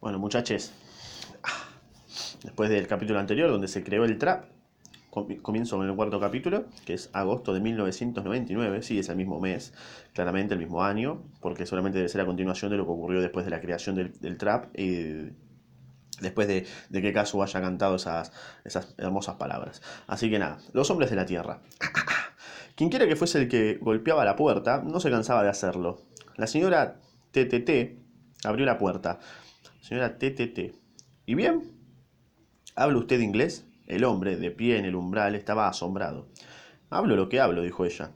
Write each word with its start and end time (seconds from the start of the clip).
Bueno, 0.00 0.18
muchachos, 0.18 0.72
después 2.42 2.70
del 2.70 2.86
capítulo 2.86 3.18
anterior 3.18 3.50
donde 3.50 3.68
se 3.68 3.84
creó 3.84 4.06
el 4.06 4.16
trap, 4.16 4.46
comienzo 5.10 5.76
con 5.76 5.86
el 5.86 5.94
cuarto 5.94 6.18
capítulo, 6.18 6.64
que 6.86 6.94
es 6.94 7.10
agosto 7.12 7.52
de 7.52 7.60
1999, 7.60 8.82
sí, 8.82 8.98
es 8.98 9.10
el 9.10 9.16
mismo 9.16 9.40
mes, 9.40 9.74
claramente 10.14 10.54
el 10.54 10.60
mismo 10.60 10.82
año, 10.82 11.22
porque 11.40 11.66
solamente 11.66 11.98
debe 11.98 12.08
ser 12.08 12.22
a 12.22 12.24
continuación 12.24 12.70
de 12.70 12.78
lo 12.78 12.86
que 12.86 12.92
ocurrió 12.92 13.20
después 13.20 13.44
de 13.44 13.50
la 13.50 13.60
creación 13.60 13.94
del, 13.94 14.38
trap 14.38 14.74
y 14.74 15.32
después 16.22 16.48
de, 16.48 16.64
que 16.90 17.12
Casu 17.12 17.42
haya 17.42 17.60
cantado 17.60 17.96
esas, 17.96 18.32
esas 18.64 18.94
hermosas 18.96 19.34
palabras. 19.36 19.82
Así 20.06 20.30
que 20.30 20.38
nada, 20.38 20.60
los 20.72 20.90
hombres 20.90 21.10
de 21.10 21.16
la 21.16 21.26
tierra. 21.26 21.60
Quien 22.74 22.88
quiera 22.88 23.06
que 23.06 23.16
fuese 23.16 23.38
el 23.38 23.48
que 23.48 23.76
golpeaba 23.82 24.24
la 24.24 24.34
puerta, 24.34 24.82
no 24.82 24.98
se 24.98 25.10
cansaba 25.10 25.42
de 25.42 25.50
hacerlo. 25.50 26.00
La 26.36 26.46
señora 26.46 26.96
TTT 27.32 28.00
abrió 28.44 28.64
la 28.64 28.78
puerta. 28.78 29.18
Señora 29.80 30.18
TTT. 30.18 30.76
¿Y 31.26 31.34
bien? 31.34 31.72
¿Habla 32.76 32.98
usted 32.98 33.18
inglés? 33.20 33.66
El 33.86 34.04
hombre, 34.04 34.36
de 34.36 34.50
pie 34.50 34.78
en 34.78 34.84
el 34.84 34.94
umbral, 34.94 35.34
estaba 35.34 35.68
asombrado. 35.68 36.28
Hablo 36.90 37.16
lo 37.16 37.28
que 37.28 37.40
hablo, 37.40 37.62
dijo 37.62 37.84
ella. 37.86 38.12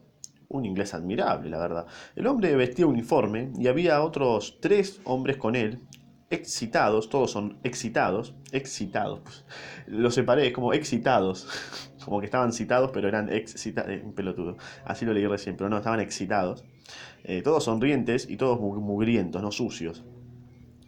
Un 0.47 0.65
inglés 0.65 0.93
admirable, 0.93 1.49
la 1.49 1.57
verdad. 1.57 1.87
El 2.15 2.27
hombre 2.27 2.55
vestía 2.55 2.85
uniforme 2.85 3.51
y 3.57 3.67
había 3.67 4.03
otros 4.03 4.59
tres 4.61 5.01
hombres 5.05 5.37
con 5.37 5.55
él, 5.55 5.81
excitados, 6.29 7.09
todos 7.09 7.31
son 7.31 7.57
excitados, 7.63 8.35
excitados. 8.51 9.21
Pues, 9.21 9.45
lo 9.87 10.11
separé, 10.11 10.53
como 10.53 10.71
excitados. 10.71 11.47
Como 12.05 12.19
que 12.19 12.25
estaban 12.25 12.53
citados, 12.53 12.91
pero 12.93 13.07
eran 13.07 13.33
excitados. 13.33 13.89
Eh, 13.89 14.05
pelotudo. 14.15 14.57
Así 14.85 15.05
lo 15.05 15.13
leí 15.13 15.25
recién, 15.25 15.57
pero 15.57 15.71
no, 15.71 15.77
estaban 15.77 15.99
excitados. 15.99 16.63
Eh, 17.23 17.41
todos 17.41 17.63
sonrientes 17.63 18.29
y 18.29 18.37
todos 18.37 18.59
mugrientos, 18.59 19.41
no 19.41 19.51
sucios. 19.51 20.03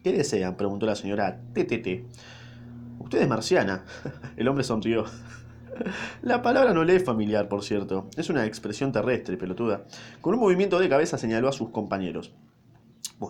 ¿Qué 0.04 0.14
desean? 0.14 0.56
preguntó 0.56 0.86
la 0.86 0.96
señora 0.96 1.40
TTT. 1.54 2.06
Usted 3.00 3.22
es 3.22 3.28
marciana. 3.28 3.86
El 4.38 4.48
hombre 4.48 4.64
sonrió. 4.64 5.06
La 6.22 6.42
palabra 6.42 6.74
no 6.74 6.84
le 6.84 6.96
es 6.96 7.04
familiar, 7.04 7.48
por 7.48 7.64
cierto. 7.64 8.10
Es 8.16 8.30
una 8.30 8.46
expresión 8.46 8.92
terrestre, 8.92 9.38
pelotuda. 9.38 9.84
Con 10.22 10.34
un 10.34 10.40
movimiento 10.40 10.80
de 10.80 10.90
cabeza 10.90 11.18
señaló 11.18 11.48
a 11.48 11.52
sus 11.52 11.70
compañeros. 11.70 12.34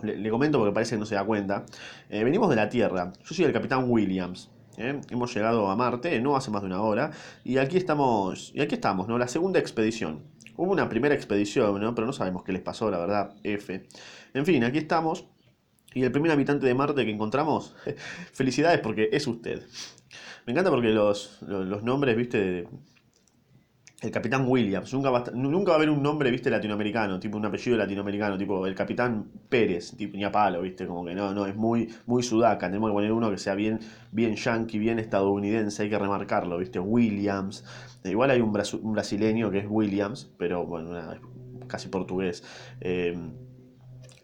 le, 0.03 0.30
comento 0.30 0.59
porque 0.59 0.73
parece 0.73 0.95
que 0.95 1.00
no 1.00 1.06
se 1.06 1.16
da 1.16 1.25
cuenta. 1.25 1.66
Eh, 2.09 2.23
venimos 2.23 2.50
de 2.50 2.56
la 2.56 2.69
Tierra. 2.69 3.13
Yo 3.23 3.36
soy 3.36 3.45
el 3.45 3.53
capitán 3.53 3.86
Williams. 3.89 4.50
¿eh? 4.78 5.00
Hemos 5.09 5.34
llegado 5.34 5.69
a 5.69 5.75
Marte 5.75 6.19
no 6.22 6.36
hace 6.36 6.52
más 6.52 6.61
de 6.61 6.67
una 6.67 6.81
hora. 6.81 7.11
Y 7.44 7.58
aquí 7.58 7.78
estamos. 7.78 8.52
Y 8.53 8.61
aquí 8.61 8.75
estamos, 8.75 9.08
¿no? 9.08 9.17
La 9.17 9.28
segunda 9.28 9.59
expedición. 9.59 10.23
Hubo 10.56 10.72
una 10.72 10.89
primera 10.89 11.13
expedición, 11.13 11.80
¿no? 11.80 11.94
Pero 11.94 12.08
no 12.08 12.13
sabemos 12.13 12.44
qué 12.44 12.52
les 12.52 12.61
pasó, 12.61 12.89
la 12.89 12.97
verdad. 12.97 13.36
F. 13.44 13.86
En 14.34 14.45
fin, 14.45 14.63
aquí 14.63 14.80
estamos. 14.80 15.28
Y 15.98 16.03
el 16.03 16.12
primer 16.12 16.30
habitante 16.30 16.67
de 16.67 16.76
Marte 16.76 17.06
que 17.06 17.12
encontramos, 17.12 17.76
felicidades 18.34 18.81
porque 18.81 19.09
es 19.12 19.26
usted. 19.26 19.64
Me 20.45 20.53
encanta 20.53 20.70
porque 20.70 20.90
los, 20.90 21.42
nombres, 21.42 22.16
viste, 22.16 22.67
el 24.02 24.12
capitán 24.12 24.45
Williams, 24.48 24.94
nunca 24.94 25.09
va, 25.09 25.23
a, 25.23 25.31
nunca 25.31 25.72
va 25.72 25.73
a 25.73 25.78
haber 25.78 25.90
un 25.90 26.03
nombre, 26.03 26.30
viste, 26.30 26.52
latinoamericano, 26.52 27.20
tipo 27.20 27.36
un 27.36 27.45
apellido 27.48 27.78
latinoamericano, 27.78 28.38
tipo 28.38 28.68
el 28.68 28.75
capitán 28.75 29.25
Pérez, 29.50 29.98
tipo 29.98 30.16
ni 30.16 30.23
a 30.23 30.31
palo, 30.31 30.62
viste, 30.62 30.86
como 30.86 31.03
que 31.03 31.16
no, 31.16 31.34
no, 31.34 31.48
es 31.48 31.56
muy, 31.56 31.92
muy 32.06 32.22
sudaca, 32.22 32.68
tenemos 32.68 32.92
que 32.92 32.94
poner 32.94 33.12
uno 33.12 33.31
que 33.31 33.40
sea 33.40 33.56
bien, 33.56 33.80
bien 34.12 34.36
yankee, 34.36 34.78
bien 34.78 35.00
estadounidense, 35.00 35.81
hay 35.81 35.90
que 35.90 35.98
remarcarlo, 35.98 36.59
viste, 36.59 36.80
Williams. 36.80 37.66
Igual 38.03 38.30
hay 38.30 38.42
un, 38.42 38.53
brasileño 38.53 39.50
que 39.50 39.58
es 39.58 39.66
Williams, 39.68 40.31
pero 40.38 40.64
bueno, 40.64 40.92
casi 41.68 41.90
portugués. 41.90 42.44
Eh, 42.81 43.18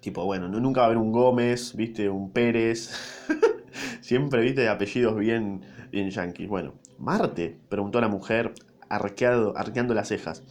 Tipo, 0.03 0.25
bueno, 0.25 0.49
nunca 0.49 0.81
va 0.81 0.87
a 0.87 0.87
haber 0.87 0.97
un 0.97 1.13
Gómez, 1.13 1.77
viste, 1.77 2.09
un 2.09 2.29
Pérez. 2.33 2.91
Siempre, 4.01 4.41
viste, 4.41 4.67
apellidos 4.67 5.15
bien, 5.15 5.61
bien 5.93 6.09
yanquis. 6.09 6.49
Bueno, 6.49 6.73
Marte, 6.99 7.57
preguntó 7.69 8.01
la 8.01 8.09
mujer, 8.09 8.53
arqueado, 8.89 9.57
arqueando 9.57 9.93
las 9.93 10.09
cejas. 10.09 10.43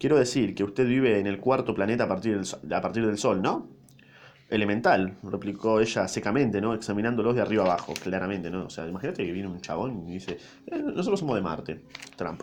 Quiero 0.00 0.16
decir 0.16 0.54
que 0.54 0.64
usted 0.64 0.86
vive 0.86 1.18
en 1.18 1.26
el 1.26 1.38
cuarto 1.38 1.74
planeta 1.74 2.04
a 2.04 2.08
partir 2.08 2.40
del, 2.40 2.72
a 2.72 2.80
partir 2.80 3.04
del 3.04 3.18
Sol, 3.18 3.42
¿no? 3.42 3.68
Elemental, 4.48 5.18
replicó 5.22 5.80
ella 5.80 6.08
secamente, 6.08 6.62
¿no? 6.62 6.72
Examinándolos 6.72 7.34
de 7.34 7.42
arriba 7.42 7.64
abajo, 7.64 7.92
claramente, 7.92 8.48
¿no? 8.48 8.64
O 8.64 8.70
sea, 8.70 8.88
imagínate 8.88 9.22
que 9.26 9.32
viene 9.32 9.48
un 9.48 9.60
chabón 9.60 10.08
y 10.08 10.14
dice, 10.14 10.38
eh, 10.66 10.78
nosotros 10.78 11.20
somos 11.20 11.36
de 11.36 11.42
Marte, 11.42 11.82
Trump. 12.16 12.40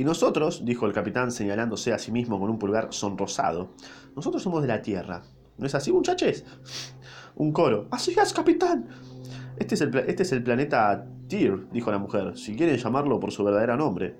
Y 0.00 0.04
nosotros, 0.04 0.64
dijo 0.64 0.86
el 0.86 0.94
capitán 0.94 1.30
señalándose 1.30 1.92
a 1.92 1.98
sí 1.98 2.10
mismo 2.10 2.40
con 2.40 2.48
un 2.48 2.58
pulgar 2.58 2.88
sonrosado, 2.90 3.74
nosotros 4.16 4.42
somos 4.42 4.62
de 4.62 4.68
la 4.68 4.80
Tierra. 4.80 5.20
¿No 5.58 5.66
es 5.66 5.74
así, 5.74 5.92
muchachos? 5.92 6.42
Un 7.36 7.52
coro. 7.52 7.86
Así 7.90 8.16
es, 8.18 8.32
capitán. 8.32 8.88
Este 9.58 9.74
es 9.74 9.82
el, 9.82 9.94
este 9.94 10.22
es 10.22 10.32
el 10.32 10.42
planeta 10.42 11.06
Tyr, 11.28 11.68
dijo 11.70 11.90
la 11.90 11.98
mujer, 11.98 12.38
si 12.38 12.56
quieren 12.56 12.78
llamarlo 12.78 13.20
por 13.20 13.30
su 13.30 13.44
verdadero 13.44 13.76
nombre. 13.76 14.16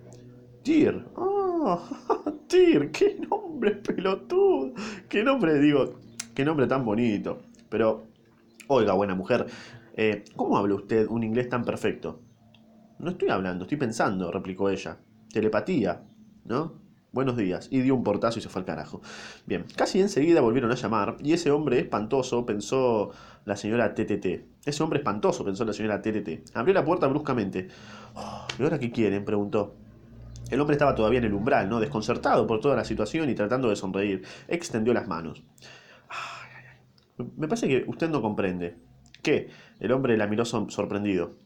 Tyr. 0.62 1.02
Ah, 1.16 1.78
Tyr, 2.46 2.90
qué 2.90 3.18
nombre 3.18 3.76
pelotudo. 3.76 4.74
Qué 5.08 5.24
nombre, 5.24 5.58
digo, 5.60 5.94
qué 6.34 6.44
nombre 6.44 6.66
tan 6.66 6.84
bonito. 6.84 7.38
Pero, 7.70 8.04
oiga, 8.66 8.92
buena 8.92 9.14
mujer, 9.14 9.46
eh, 9.94 10.26
¿cómo 10.36 10.58
habla 10.58 10.74
usted 10.74 11.06
un 11.08 11.22
inglés 11.22 11.48
tan 11.48 11.64
perfecto? 11.64 12.20
No 12.98 13.12
estoy 13.12 13.30
hablando, 13.30 13.64
estoy 13.64 13.78
pensando, 13.78 14.30
replicó 14.30 14.68
ella 14.68 14.98
telepatía, 15.32 16.02
¿no? 16.44 16.80
Buenos 17.12 17.36
días. 17.36 17.68
Y 17.72 17.80
dio 17.80 17.96
un 17.96 18.04
portazo 18.04 18.38
y 18.38 18.42
se 18.42 18.48
fue 18.48 18.60
al 18.60 18.66
carajo. 18.66 19.00
Bien, 19.44 19.64
casi 19.76 20.00
enseguida 20.00 20.40
volvieron 20.40 20.70
a 20.70 20.76
llamar 20.76 21.16
y 21.22 21.32
ese 21.32 21.50
hombre 21.50 21.80
espantoso 21.80 22.46
pensó 22.46 23.10
la 23.44 23.56
señora 23.56 23.94
TTT. 23.94 24.26
Ese 24.64 24.82
hombre 24.82 25.00
espantoso 25.00 25.44
pensó 25.44 25.64
la 25.64 25.72
señora 25.72 26.00
TTT. 26.02 26.54
Abrió 26.54 26.72
la 26.72 26.84
puerta 26.84 27.08
bruscamente. 27.08 27.66
Oh, 28.14 28.46
¿Y 28.58 28.62
ahora 28.62 28.78
qué 28.78 28.92
quieren? 28.92 29.24
preguntó. 29.24 29.74
El 30.50 30.60
hombre 30.60 30.74
estaba 30.74 30.94
todavía 30.94 31.18
en 31.18 31.24
el 31.24 31.34
umbral, 31.34 31.68
¿no? 31.68 31.80
Desconcertado 31.80 32.46
por 32.46 32.60
toda 32.60 32.76
la 32.76 32.84
situación 32.84 33.28
y 33.28 33.34
tratando 33.34 33.68
de 33.70 33.76
sonreír. 33.76 34.22
Extendió 34.46 34.94
las 34.94 35.08
manos. 35.08 35.42
Me 37.36 37.48
parece 37.48 37.68
que 37.68 37.84
usted 37.88 38.08
no 38.08 38.22
comprende. 38.22 38.76
¿Qué? 39.22 39.50
El 39.78 39.92
hombre 39.92 40.16
la 40.16 40.26
miró 40.26 40.44
sorprendido. 40.44 41.36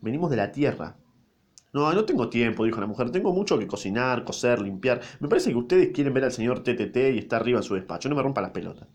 Venimos 0.00 0.30
de 0.30 0.36
la 0.36 0.52
Tierra, 0.52 0.96
no, 1.74 1.92
no 1.92 2.04
tengo 2.04 2.30
tiempo, 2.30 2.64
dijo 2.64 2.80
la 2.80 2.86
mujer. 2.86 3.10
Tengo 3.10 3.32
mucho 3.32 3.58
que 3.58 3.66
cocinar, 3.66 4.24
coser, 4.24 4.62
limpiar. 4.62 5.00
Me 5.18 5.28
parece 5.28 5.50
que 5.50 5.56
ustedes 5.56 5.90
quieren 5.92 6.14
ver 6.14 6.22
al 6.24 6.32
señor 6.32 6.62
TTT 6.62 6.96
y 7.14 7.18
está 7.18 7.36
arriba 7.36 7.58
en 7.58 7.64
su 7.64 7.74
despacho. 7.74 8.08
No 8.08 8.14
me 8.14 8.22
rompa 8.22 8.40
las 8.40 8.52
pelotas. 8.52 8.86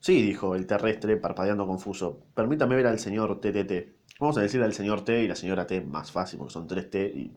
Sí, 0.00 0.22
dijo 0.22 0.54
el 0.54 0.66
terrestre, 0.66 1.18
parpadeando 1.18 1.66
confuso. 1.66 2.22
Permítame 2.34 2.76
ver 2.76 2.86
al 2.86 2.98
señor 2.98 3.40
TTT. 3.40 4.18
Vamos 4.20 4.38
a 4.38 4.40
decirle 4.40 4.64
al 4.64 4.72
señor 4.72 5.04
T 5.04 5.22
y 5.22 5.28
la 5.28 5.36
señora 5.36 5.66
T 5.66 5.82
más 5.82 6.10
fácil, 6.10 6.38
porque 6.38 6.54
son 6.54 6.66
tres 6.66 6.88
T 6.88 7.12
y... 7.14 7.30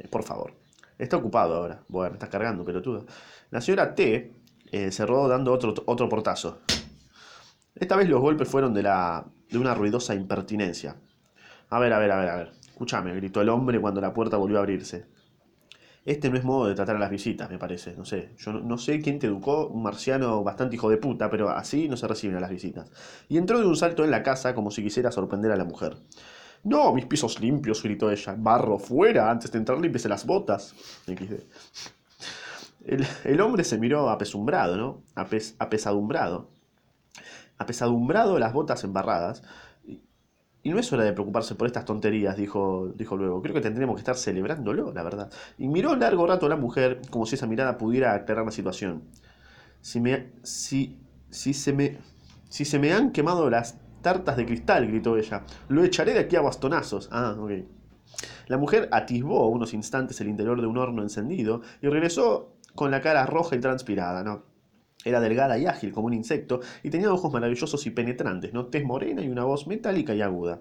Eh, 0.00 0.08
por 0.08 0.24
favor. 0.24 0.54
Está 0.98 1.16
ocupado 1.16 1.54
ahora. 1.54 1.84
Bueno, 1.88 2.10
me 2.10 2.16
está 2.16 2.28
cargando, 2.28 2.64
pelotudo. 2.64 3.06
La 3.50 3.60
señora 3.60 3.94
T 3.94 4.32
eh, 4.72 4.90
cerró 4.90 5.28
dando 5.28 5.52
otro, 5.52 5.74
otro 5.86 6.08
portazo. 6.08 6.58
Esta 7.76 7.96
vez 7.96 8.08
los 8.08 8.20
golpes 8.20 8.48
fueron 8.48 8.74
de, 8.74 8.82
la, 8.82 9.24
de 9.48 9.58
una 9.58 9.74
ruidosa 9.74 10.14
impertinencia. 10.14 10.96
A 11.70 11.78
ver, 11.78 11.92
a 11.92 11.98
ver, 11.98 12.10
a 12.10 12.16
ver, 12.18 12.28
a 12.28 12.36
ver. 12.36 12.63
Escúchame, 12.74 13.14
gritó 13.14 13.40
el 13.40 13.50
hombre 13.50 13.80
cuando 13.80 14.00
la 14.00 14.12
puerta 14.12 14.36
volvió 14.36 14.56
a 14.56 14.62
abrirse. 14.62 15.06
Este 16.04 16.28
no 16.28 16.36
es 16.36 16.42
modo 16.42 16.66
de 16.66 16.74
tratar 16.74 16.96
a 16.96 16.98
las 16.98 17.08
visitas, 17.08 17.48
me 17.48 17.56
parece. 17.56 17.94
No 17.94 18.04
sé. 18.04 18.34
Yo 18.36 18.52
no, 18.52 18.78
sé 18.78 19.00
quién 19.00 19.20
te 19.20 19.28
educó, 19.28 19.68
un 19.68 19.84
marciano 19.84 20.42
bastante 20.42 20.74
hijo 20.74 20.90
de 20.90 20.96
puta, 20.96 21.30
pero 21.30 21.50
así 21.50 21.88
no 21.88 21.96
se 21.96 22.08
reciben 22.08 22.36
a 22.36 22.40
las 22.40 22.50
visitas. 22.50 22.90
Y 23.28 23.38
entró 23.38 23.60
de 23.60 23.66
un 23.66 23.76
salto 23.76 24.02
en 24.02 24.10
la 24.10 24.24
casa 24.24 24.56
como 24.56 24.72
si 24.72 24.82
quisiera 24.82 25.12
sorprender 25.12 25.52
a 25.52 25.56
la 25.56 25.64
mujer. 25.64 25.98
No, 26.64 26.92
mis 26.92 27.06
pisos 27.06 27.40
limpios, 27.40 27.80
gritó 27.80 28.10
ella. 28.10 28.34
Barro 28.36 28.80
fuera, 28.80 29.30
antes 29.30 29.52
de 29.52 29.58
entrar 29.58 29.78
límpiese 29.78 30.08
las 30.08 30.26
botas. 30.26 30.74
El, 32.84 33.06
el, 33.22 33.40
hombre 33.40 33.62
se 33.62 33.78
miró 33.78 34.10
apesumbrado, 34.10 34.76
¿no? 34.76 35.02
apesadumbrado. 35.14 36.50
Apesadumbrado, 37.56 38.40
las 38.40 38.52
botas 38.52 38.82
embarradas. 38.82 39.44
Y 40.64 40.70
no 40.70 40.78
es 40.78 40.90
hora 40.94 41.04
de 41.04 41.12
preocuparse 41.12 41.54
por 41.54 41.66
estas 41.66 41.84
tonterías, 41.84 42.38
dijo, 42.38 42.90
dijo 42.96 43.18
luego. 43.18 43.42
Creo 43.42 43.54
que 43.54 43.60
tendríamos 43.60 43.96
que 43.96 44.00
estar 44.00 44.16
celebrándolo, 44.16 44.92
la 44.94 45.02
verdad. 45.02 45.30
Y 45.58 45.68
miró 45.68 45.94
largo 45.94 46.26
rato 46.26 46.46
a 46.46 46.48
la 46.48 46.56
mujer, 46.56 47.02
como 47.10 47.26
si 47.26 47.34
esa 47.34 47.46
mirada 47.46 47.76
pudiera 47.76 48.14
aclarar 48.14 48.46
la 48.46 48.50
situación. 48.50 49.02
Si 49.82 50.00
me. 50.00 50.32
Si. 50.42 50.98
Si 51.28 51.52
se 51.52 51.74
me. 51.74 51.98
Si 52.48 52.64
se 52.64 52.78
me 52.78 52.94
han 52.94 53.12
quemado 53.12 53.50
las 53.50 53.78
tartas 54.00 54.38
de 54.38 54.46
cristal, 54.46 54.86
gritó 54.86 55.18
ella. 55.18 55.42
Lo 55.68 55.84
echaré 55.84 56.14
de 56.14 56.20
aquí 56.20 56.36
a 56.36 56.40
bastonazos. 56.40 57.10
Ah, 57.12 57.36
ok. 57.38 57.50
La 58.46 58.56
mujer 58.56 58.88
atisbó 58.90 59.48
unos 59.48 59.74
instantes 59.74 60.18
el 60.22 60.28
interior 60.28 60.58
de 60.62 60.66
un 60.66 60.78
horno 60.78 61.02
encendido 61.02 61.60
y 61.82 61.88
regresó 61.88 62.54
con 62.74 62.90
la 62.90 63.02
cara 63.02 63.26
roja 63.26 63.54
y 63.56 63.60
transpirada, 63.60 64.24
¿no? 64.24 64.53
Era 65.04 65.20
delgada 65.20 65.58
y 65.58 65.66
ágil 65.66 65.92
como 65.92 66.06
un 66.06 66.14
insecto 66.14 66.60
y 66.82 66.90
tenía 66.90 67.12
ojos 67.12 67.32
maravillosos 67.32 67.86
y 67.86 67.90
penetrantes, 67.90 68.52
¿no? 68.52 68.66
Tez 68.66 68.84
morena 68.84 69.22
y 69.22 69.28
una 69.28 69.44
voz 69.44 69.66
metálica 69.66 70.14
y 70.14 70.22
aguda. 70.22 70.60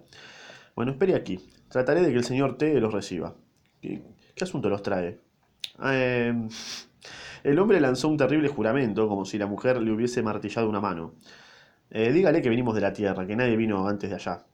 Bueno, 0.75 0.91
espere 0.91 1.15
aquí. 1.15 1.39
Trataré 1.69 2.01
de 2.01 2.11
que 2.11 2.17
el 2.17 2.23
señor 2.23 2.57
T 2.57 2.79
los 2.79 2.93
reciba. 2.93 3.35
¿Qué, 3.81 4.01
asunto 4.41 4.69
los 4.69 4.81
trae? 4.83 5.19
Em, 5.83 6.49
el 7.43 7.59
hombre 7.59 7.79
lanzó 7.81 8.07
un 8.07 8.17
terrible 8.17 8.47
juramento, 8.49 9.07
como 9.07 9.25
si 9.25 9.37
la 9.37 9.47
mujer 9.47 9.81
le 9.81 9.91
hubiese 9.91 10.21
martillado 10.23 10.69
una 10.69 10.79
mano. 10.81 11.15
Eh, 11.91 12.11
dígale 12.11 12.41
que 12.41 12.49
venimos 12.49 12.75
de 12.75 12.81
la 12.81 12.93
Tierra, 12.93 13.25
que 13.27 13.35
nadie 13.35 13.55
vino 13.57 13.87
antes 13.87 14.09
de 14.09 14.15
allá. 14.15 14.45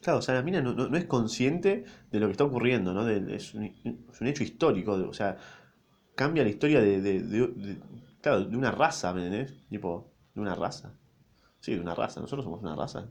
Claro, 0.00 0.20
o 0.20 0.22
sea, 0.22 0.34
la 0.36 0.42
mina 0.42 0.60
no, 0.62 0.72
no- 0.74 0.88
no 0.88 0.96
es 0.96 1.04
consciente 1.06 1.84
de 2.10 2.20
lo 2.20 2.26
que 2.26 2.32
está 2.32 2.44
ocurriendo, 2.44 2.94
¿no? 2.94 3.08
Es, 3.08 3.54
un, 3.54 3.64
es 3.64 4.20
un 4.20 4.26
hecho 4.28 4.44
histórico, 4.44 4.96
de- 4.98 5.04
o 5.06 5.12
sea, 5.12 5.36
cambia 6.14 6.44
la 6.44 6.50
historia 6.50 6.80
de- 6.80 7.00
claro, 8.20 8.44
de 8.44 8.56
una 8.56 8.70
raza, 8.70 9.12
¿me 9.12 9.24
entendés? 9.24 9.54
Tipo, 9.68 10.10
de 10.34 10.40
una 10.40 10.54
raza. 10.54 10.92
Sí, 11.60 11.74
de 11.74 11.80
una 11.80 11.94
raza. 11.94 12.20
Nosotros 12.20 12.44
somos 12.44 12.60
una 12.62 12.76
raza. 12.76 13.08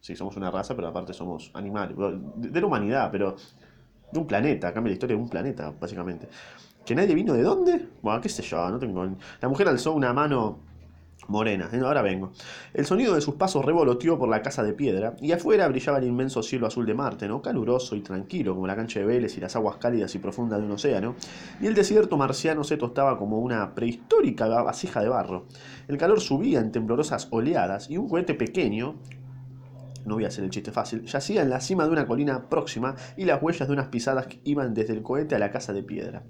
Sí, 0.00 0.16
somos 0.16 0.36
una 0.36 0.50
raza, 0.50 0.74
pero 0.74 0.88
aparte 0.88 1.12
somos 1.12 1.50
animales. 1.54 1.96
De, 1.96 2.48
de 2.50 2.60
la 2.60 2.66
humanidad, 2.66 3.10
pero 3.10 3.36
de 4.10 4.18
un 4.18 4.26
planeta. 4.26 4.72
Cambia 4.72 4.90
la 4.90 4.94
historia 4.94 5.16
de 5.16 5.22
un 5.22 5.28
planeta, 5.28 5.72
básicamente. 5.80 6.28
¿Que 6.84 6.94
nadie 6.94 7.14
vino 7.14 7.34
de 7.34 7.42
dónde? 7.42 7.88
Bueno, 8.02 8.20
qué 8.20 8.28
sé 8.28 8.42
yo, 8.42 8.68
no 8.68 8.78
tengo... 8.78 9.06
La 9.40 9.48
mujer 9.48 9.68
alzó 9.68 9.92
una 9.92 10.12
mano 10.12 10.58
morena. 11.28 11.68
"Eh, 11.72 11.80
Ahora 11.82 12.02
vengo. 12.02 12.32
El 12.74 12.86
sonido 12.86 13.14
de 13.14 13.20
sus 13.20 13.34
pasos 13.34 13.64
revoloteó 13.64 14.18
por 14.18 14.28
la 14.28 14.42
casa 14.42 14.62
de 14.62 14.72
piedra, 14.72 15.14
y 15.20 15.32
afuera 15.32 15.68
brillaba 15.68 15.98
el 15.98 16.04
inmenso 16.04 16.42
cielo 16.42 16.66
azul 16.66 16.86
de 16.86 16.94
Marte, 16.94 17.28
¿no? 17.28 17.42
Caluroso 17.42 17.96
y 17.96 18.00
tranquilo, 18.00 18.54
como 18.54 18.66
la 18.66 18.76
cancha 18.76 19.00
de 19.00 19.06
Vélez 19.06 19.36
y 19.36 19.40
las 19.40 19.56
aguas 19.56 19.76
cálidas 19.76 20.14
y 20.14 20.18
profundas 20.18 20.60
de 20.60 20.66
un 20.66 20.72
océano. 20.72 21.14
Y 21.60 21.66
el 21.66 21.74
desierto 21.74 22.16
marciano 22.16 22.64
se 22.64 22.76
tostaba 22.76 23.18
como 23.18 23.38
una 23.38 23.74
prehistórica 23.74 24.46
vasija 24.62 25.00
de 25.00 25.08
barro. 25.08 25.46
El 25.88 25.98
calor 25.98 26.20
subía 26.20 26.60
en 26.60 26.72
temblorosas 26.72 27.28
oleadas, 27.30 27.90
y 27.90 27.96
un 27.96 28.08
cohete 28.08 28.34
pequeño, 28.34 28.96
no 30.04 30.14
voy 30.14 30.24
a 30.24 30.28
hacer 30.28 30.44
el 30.44 30.50
chiste 30.50 30.72
fácil, 30.72 31.04
yacía 31.04 31.42
en 31.42 31.50
la 31.50 31.60
cima 31.60 31.84
de 31.84 31.90
una 31.90 32.06
colina 32.06 32.48
próxima 32.48 32.94
y 33.16 33.24
las 33.24 33.42
huellas 33.42 33.68
de 33.68 33.74
unas 33.74 33.88
pisadas 33.88 34.26
iban 34.44 34.74
desde 34.74 34.92
el 34.94 35.02
cohete 35.02 35.34
a 35.34 35.38
la 35.38 35.50
casa 35.50 35.72
de 35.72 35.82
piedra. 35.82 36.24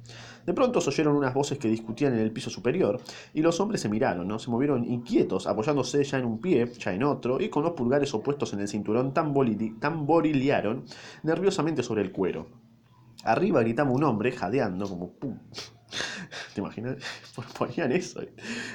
De 0.47 0.53
pronto 0.55 0.81
se 0.81 0.91
oyeron 0.91 1.17
unas 1.17 1.35
voces 1.35 1.59
que 1.59 1.69
discutían 1.69 2.15
en 2.15 2.21
el 2.21 2.33
piso 2.33 2.51
superior 2.51 3.01
y 3.33 3.43
los 3.43 3.61
hombres 3.61 3.81
se 3.81 3.89
miraron, 3.89 4.27
¿no? 4.27 4.39
Se 4.39 4.51
movieron 4.51 4.85
inquietos, 4.85 5.47
apoyándose 5.47 6.03
ya 6.05 6.19
en 6.19 6.25
un 6.25 6.41
pie, 6.41 6.67
ya 6.79 6.93
en 6.93 7.03
otro, 7.05 7.41
y 7.41 7.49
con 7.49 7.63
los 7.63 7.73
pulgares 7.73 8.13
opuestos 8.15 8.53
en 8.53 8.61
el 8.61 8.69
cinturón 8.69 9.15
tambori- 9.15 9.79
tamborilearon 9.79 10.85
nerviosamente 11.23 11.83
sobre 11.83 12.03
el 12.03 12.13
cuero. 12.13 12.49
Arriba 13.25 13.61
gritaba 13.61 13.91
un 13.91 14.03
hombre, 14.03 14.33
jadeando, 14.33 14.89
como 14.89 15.13
pum. 15.13 15.39
¿Te 16.55 16.61
imaginas? 16.61 16.97
Ponían 17.59 17.93
eso. 17.93 18.21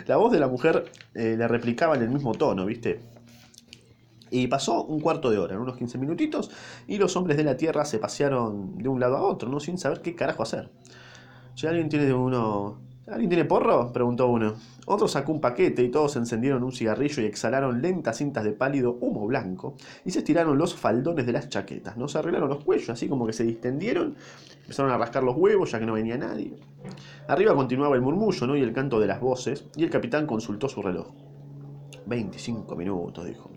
La 0.06 0.18
voz 0.18 0.32
de 0.32 0.40
la 0.40 0.48
mujer 0.48 0.86
eh, 1.14 1.36
le 1.38 1.48
replicaba 1.48 1.96
en 1.96 2.04
el 2.04 2.10
mismo 2.10 2.34
tono, 2.34 2.66
¿viste? 2.66 3.02
Y 4.30 4.48
pasó 4.48 4.84
un 4.84 5.00
cuarto 5.00 5.30
de 5.30 5.38
hora, 5.38 5.60
unos 5.60 5.78
15 5.78 5.98
minutitos, 5.98 6.52
y 6.88 6.98
los 6.98 7.16
hombres 7.16 7.38
de 7.38 7.44
la 7.44 7.58
Tierra 7.58 7.86
se 7.86 8.00
pasearon 8.00 8.78
de 8.78 8.90
un 8.90 9.00
lado 9.00 9.18
a 9.18 9.22
otro, 9.22 9.50
¿no? 9.50 9.60
Sin 9.60 9.78
saber 9.78 10.02
qué 10.02 10.16
carajo 10.16 10.44
hacer. 10.44 10.70
Alguien 11.66 11.90
tiene 11.90 12.14
uno. 12.14 12.78
¿Alguien 13.08 13.30
tiene 13.30 13.46
porro? 13.46 13.92
preguntó 13.92 14.28
uno. 14.28 14.54
Otro 14.86 15.08
sacó 15.08 15.32
un 15.32 15.42
paquete 15.42 15.82
y 15.82 15.90
todos 15.90 16.16
encendieron 16.18 16.64
un 16.64 16.72
cigarrillo 16.72 17.24
y 17.24 17.26
exhalaron 17.26 17.82
lentas 17.82 18.18
cintas 18.18 18.44
de 18.44 18.52
pálido 18.52 18.98
humo 19.02 19.26
blanco 19.26 19.76
y 20.06 20.12
se 20.12 20.20
estiraron 20.20 20.58
los 20.58 20.76
faldones 20.76 21.26
de 21.26 21.32
las 21.32 21.50
chaquetas, 21.50 21.98
¿no? 21.98 22.08
Se 22.08 22.20
arreglaron 22.20 22.50
los 22.50 22.64
cuellos, 22.64 22.90
así 22.90 23.08
como 23.08 23.26
que 23.26 23.34
se 23.34 23.44
distendieron, 23.44 24.16
empezaron 24.62 24.92
a 24.92 24.98
rascar 24.98 25.24
los 25.24 25.36
huevos 25.36 25.72
ya 25.72 25.80
que 25.80 25.86
no 25.86 25.94
venía 25.94 26.18
nadie. 26.18 26.54
Arriba 27.28 27.56
continuaba 27.56 27.96
el 27.96 28.02
murmullo, 28.02 28.46
¿no? 28.46 28.56
Y 28.56 28.62
el 28.62 28.74
canto 28.74 29.00
de 29.00 29.08
las 29.08 29.20
voces, 29.20 29.66
y 29.76 29.84
el 29.84 29.90
capitán 29.90 30.28
consultó 30.28 30.70
su 30.70 30.82
reloj. 30.82 31.08
25 32.08 32.76
minutos, 32.76 33.26
dijo. 33.26 33.50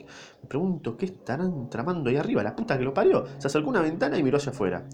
Me 0.43 0.49
pregunto, 0.49 0.97
¿qué 0.97 1.07
estarán 1.07 1.71
tramando 1.71 2.11
ahí 2.11 2.17
arriba? 2.17 2.43
La 2.43 2.57
puta 2.57 2.77
que 2.77 2.85
lo 2.85 2.93
parió. 2.93 3.25
Se 3.39 3.47
acercó 3.47 3.69
a 3.69 3.71
una 3.71 3.83
ventana 3.83 4.19
y 4.19 4.23
miró 4.23 4.37
hacia 4.37 4.53
afuera. 4.53 4.85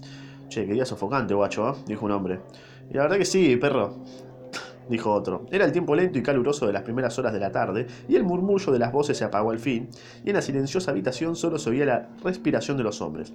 Che, 0.47 0.65
qué 0.65 0.73
día 0.73 0.85
sofocante, 0.85 1.33
guacho, 1.33 1.69
¿eh? 1.69 1.73
dijo 1.87 2.05
un 2.05 2.11
hombre. 2.11 2.41
Y 2.89 2.93
la 2.93 3.03
verdad 3.03 3.17
que 3.17 3.25
sí, 3.25 3.57
perro, 3.57 3.97
dijo 4.89 5.11
otro. 5.11 5.45
Era 5.51 5.65
el 5.65 5.71
tiempo 5.71 5.95
lento 5.95 6.19
y 6.19 6.23
caluroso 6.23 6.67
de 6.67 6.73
las 6.73 6.83
primeras 6.83 7.17
horas 7.19 7.33
de 7.33 7.39
la 7.39 7.51
tarde, 7.51 7.87
y 8.07 8.15
el 8.15 8.23
murmullo 8.23 8.71
de 8.71 8.79
las 8.79 8.91
voces 8.91 9.17
se 9.17 9.25
apagó 9.25 9.51
al 9.51 9.59
fin, 9.59 9.89
y 10.23 10.29
en 10.29 10.35
la 10.35 10.41
silenciosa 10.41 10.91
habitación 10.91 11.35
solo 11.35 11.57
se 11.57 11.69
oía 11.69 11.85
la 11.85 12.09
respiración 12.23 12.77
de 12.77 12.83
los 12.83 13.01
hombres. 13.01 13.33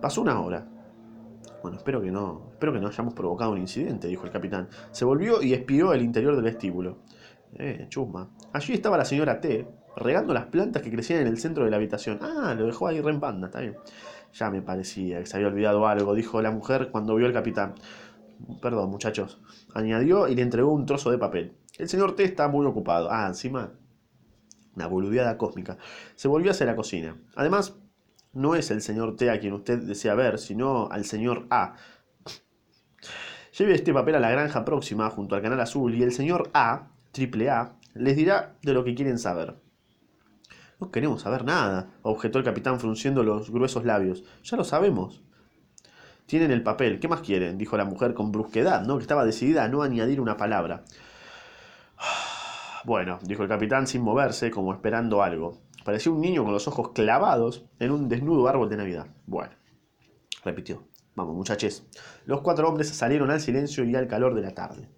Pasó 0.00 0.22
una 0.22 0.40
hora. 0.40 0.66
Bueno, 1.62 1.78
espero 1.78 2.00
que 2.00 2.10
no, 2.10 2.48
espero 2.52 2.72
que 2.72 2.80
no 2.80 2.88
hayamos 2.88 3.14
provocado 3.14 3.52
un 3.52 3.58
incidente, 3.58 4.08
dijo 4.08 4.24
el 4.24 4.30
capitán. 4.30 4.68
Se 4.92 5.04
volvió 5.04 5.42
y 5.42 5.54
espió 5.54 5.92
el 5.92 6.02
interior 6.02 6.34
del 6.34 6.44
vestíbulo. 6.44 6.98
Eh, 7.54 7.86
chusma. 7.88 8.28
Allí 8.54 8.72
estaba 8.72 8.96
la 8.96 9.04
señora 9.04 9.40
T, 9.40 9.66
regando 9.96 10.32
las 10.32 10.46
plantas 10.46 10.80
que 10.80 10.88
crecían 10.88 11.22
en 11.22 11.26
el 11.26 11.38
centro 11.38 11.64
de 11.64 11.72
la 11.72 11.76
habitación. 11.76 12.20
Ah, 12.22 12.54
lo 12.56 12.66
dejó 12.66 12.86
ahí 12.86 13.00
re 13.00 13.10
en 13.10 13.44
está 13.44 13.58
bien. 13.58 13.76
Ya 14.32 14.48
me 14.48 14.62
parecía 14.62 15.18
que 15.18 15.26
se 15.26 15.36
había 15.36 15.48
olvidado 15.48 15.88
algo, 15.88 16.14
dijo 16.14 16.40
la 16.40 16.52
mujer 16.52 16.90
cuando 16.92 17.16
vio 17.16 17.26
al 17.26 17.32
capitán. 17.32 17.74
Perdón, 18.62 18.90
muchachos, 18.90 19.40
añadió 19.74 20.28
y 20.28 20.36
le 20.36 20.42
entregó 20.42 20.72
un 20.72 20.86
trozo 20.86 21.10
de 21.10 21.18
papel. 21.18 21.56
El 21.78 21.88
señor 21.88 22.14
T 22.14 22.22
está 22.22 22.46
muy 22.46 22.64
ocupado. 22.64 23.10
Ah, 23.10 23.26
encima, 23.26 23.72
una 24.76 24.86
boludeada 24.86 25.36
cósmica. 25.36 25.76
Se 26.14 26.28
volvió 26.28 26.52
hacia 26.52 26.64
la 26.64 26.76
cocina. 26.76 27.16
Además, 27.34 27.74
no 28.32 28.54
es 28.54 28.70
el 28.70 28.82
señor 28.82 29.16
T 29.16 29.30
a 29.30 29.40
quien 29.40 29.54
usted 29.54 29.80
desea 29.80 30.14
ver, 30.14 30.38
sino 30.38 30.88
al 30.92 31.04
señor 31.06 31.48
A. 31.50 31.74
Lleve 33.58 33.74
este 33.74 33.92
papel 33.92 34.14
a 34.14 34.20
la 34.20 34.30
granja 34.30 34.64
próxima, 34.64 35.10
junto 35.10 35.34
al 35.34 35.42
canal 35.42 35.60
azul, 35.60 35.92
y 35.92 36.04
el 36.04 36.12
señor 36.12 36.50
A, 36.54 36.92
triple 37.10 37.50
A, 37.50 37.78
les 37.94 38.16
dirá 38.16 38.56
de 38.62 38.74
lo 38.74 38.84
que 38.84 38.94
quieren 38.94 39.18
saber. 39.18 39.56
No 40.80 40.90
queremos 40.90 41.22
saber 41.22 41.44
nada, 41.44 41.90
objetó 42.02 42.38
el 42.38 42.44
capitán 42.44 42.80
frunciendo 42.80 43.22
los 43.22 43.50
gruesos 43.50 43.84
labios. 43.84 44.24
Ya 44.42 44.56
lo 44.56 44.64
sabemos. 44.64 45.22
Tienen 46.26 46.50
el 46.50 46.62
papel, 46.62 47.00
¿qué 47.00 47.08
más 47.08 47.20
quieren? 47.20 47.58
dijo 47.58 47.76
la 47.76 47.84
mujer 47.84 48.14
con 48.14 48.32
brusquedad, 48.32 48.82
¿no? 48.82 48.96
que 48.96 49.02
estaba 49.02 49.24
decidida 49.24 49.64
a 49.64 49.68
no 49.68 49.82
añadir 49.82 50.20
una 50.20 50.36
palabra. 50.36 50.84
Bueno, 52.86 53.18
dijo 53.22 53.42
el 53.42 53.48
capitán 53.48 53.86
sin 53.86 54.02
moverse, 54.02 54.50
como 54.50 54.74
esperando 54.74 55.22
algo. 55.22 55.62
Parecía 55.86 56.12
un 56.12 56.20
niño 56.20 56.44
con 56.44 56.52
los 56.52 56.68
ojos 56.68 56.90
clavados 56.90 57.64
en 57.78 57.90
un 57.90 58.10
desnudo 58.10 58.46
árbol 58.46 58.68
de 58.68 58.76
Navidad. 58.76 59.06
Bueno, 59.26 59.54
repitió. 60.44 60.86
Vamos, 61.14 61.34
muchachos. 61.34 61.86
Los 62.26 62.42
cuatro 62.42 62.68
hombres 62.68 62.90
salieron 62.90 63.30
al 63.30 63.40
silencio 63.40 63.84
y 63.84 63.94
al 63.96 64.06
calor 64.06 64.34
de 64.34 64.42
la 64.42 64.54
tarde. 64.54 64.90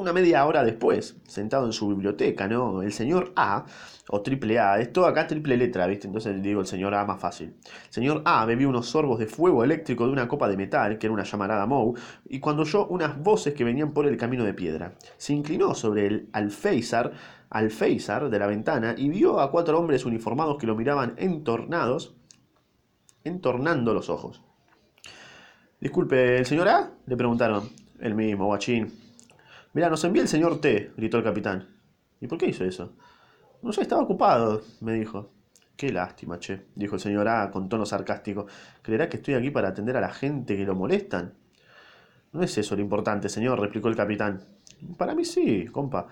Una 0.00 0.14
media 0.14 0.46
hora 0.46 0.64
después, 0.64 1.20
sentado 1.28 1.66
en 1.66 1.74
su 1.74 1.86
biblioteca, 1.88 2.48
¿no? 2.48 2.80
El 2.80 2.90
señor 2.90 3.32
A, 3.36 3.66
o 4.08 4.22
triple 4.22 4.58
A, 4.58 4.80
es 4.80 4.94
todo 4.94 5.04
acá 5.04 5.26
triple 5.26 5.58
letra, 5.58 5.86
¿viste? 5.86 6.06
Entonces 6.06 6.34
le 6.34 6.40
digo 6.40 6.62
el 6.62 6.66
señor 6.66 6.94
A 6.94 7.04
más 7.04 7.20
fácil. 7.20 7.48
El 7.66 7.92
señor 7.92 8.22
A 8.24 8.46
bebió 8.46 8.70
unos 8.70 8.86
sorbos 8.86 9.18
de 9.18 9.26
fuego 9.26 9.62
eléctrico 9.62 10.06
de 10.06 10.12
una 10.12 10.26
copa 10.26 10.48
de 10.48 10.56
metal, 10.56 10.96
que 10.96 11.06
era 11.06 11.12
una 11.12 11.24
llamarada 11.24 11.66
Moe, 11.66 12.00
y 12.30 12.40
cuando 12.40 12.62
oyó 12.62 12.86
unas 12.86 13.22
voces 13.22 13.52
que 13.52 13.62
venían 13.62 13.92
por 13.92 14.06
el 14.06 14.16
camino 14.16 14.42
de 14.42 14.54
piedra, 14.54 14.94
se 15.18 15.34
inclinó 15.34 15.74
sobre 15.74 16.06
el 16.06 16.30
alféizar, 16.32 17.12
alféizar 17.50 18.30
de 18.30 18.38
la 18.38 18.46
ventana 18.46 18.94
y 18.96 19.10
vio 19.10 19.38
a 19.38 19.50
cuatro 19.50 19.78
hombres 19.78 20.06
uniformados 20.06 20.56
que 20.56 20.66
lo 20.66 20.76
miraban 20.76 21.12
entornados, 21.18 22.16
entornando 23.22 23.92
los 23.92 24.08
ojos. 24.08 24.42
Disculpe, 25.78 26.38
¿el 26.38 26.46
señor 26.46 26.68
A? 26.68 26.90
le 27.04 27.16
preguntaron. 27.18 27.68
El 27.98 28.14
mismo, 28.14 28.46
guachín. 28.46 28.99
Mirá, 29.72 29.88
nos 29.88 30.02
envía 30.04 30.22
el 30.22 30.28
señor 30.28 30.60
T, 30.60 30.92
gritó 30.96 31.18
el 31.18 31.24
capitán. 31.24 31.68
¿Y 32.20 32.26
por 32.26 32.38
qué 32.38 32.46
hizo 32.46 32.64
eso? 32.64 32.92
No 33.62 33.72
sé, 33.72 33.82
estaba 33.82 34.02
ocupado, 34.02 34.62
me 34.80 34.94
dijo. 34.94 35.30
Qué 35.76 35.92
lástima, 35.92 36.38
che, 36.38 36.66
dijo 36.74 36.96
el 36.96 37.00
señor 37.00 37.28
A 37.28 37.50
con 37.50 37.68
tono 37.68 37.86
sarcástico. 37.86 38.46
¿Creerá 38.82 39.08
que 39.08 39.16
estoy 39.16 39.34
aquí 39.34 39.50
para 39.50 39.68
atender 39.68 39.96
a 39.96 40.00
la 40.00 40.12
gente 40.12 40.56
que 40.56 40.64
lo 40.64 40.74
molestan? 40.74 41.34
No 42.32 42.42
es 42.42 42.58
eso 42.58 42.76
lo 42.76 42.82
importante, 42.82 43.28
señor, 43.28 43.60
replicó 43.60 43.88
el 43.88 43.96
capitán. 43.96 44.40
Para 44.96 45.14
mí 45.14 45.24
sí, 45.24 45.66
compa. 45.66 46.06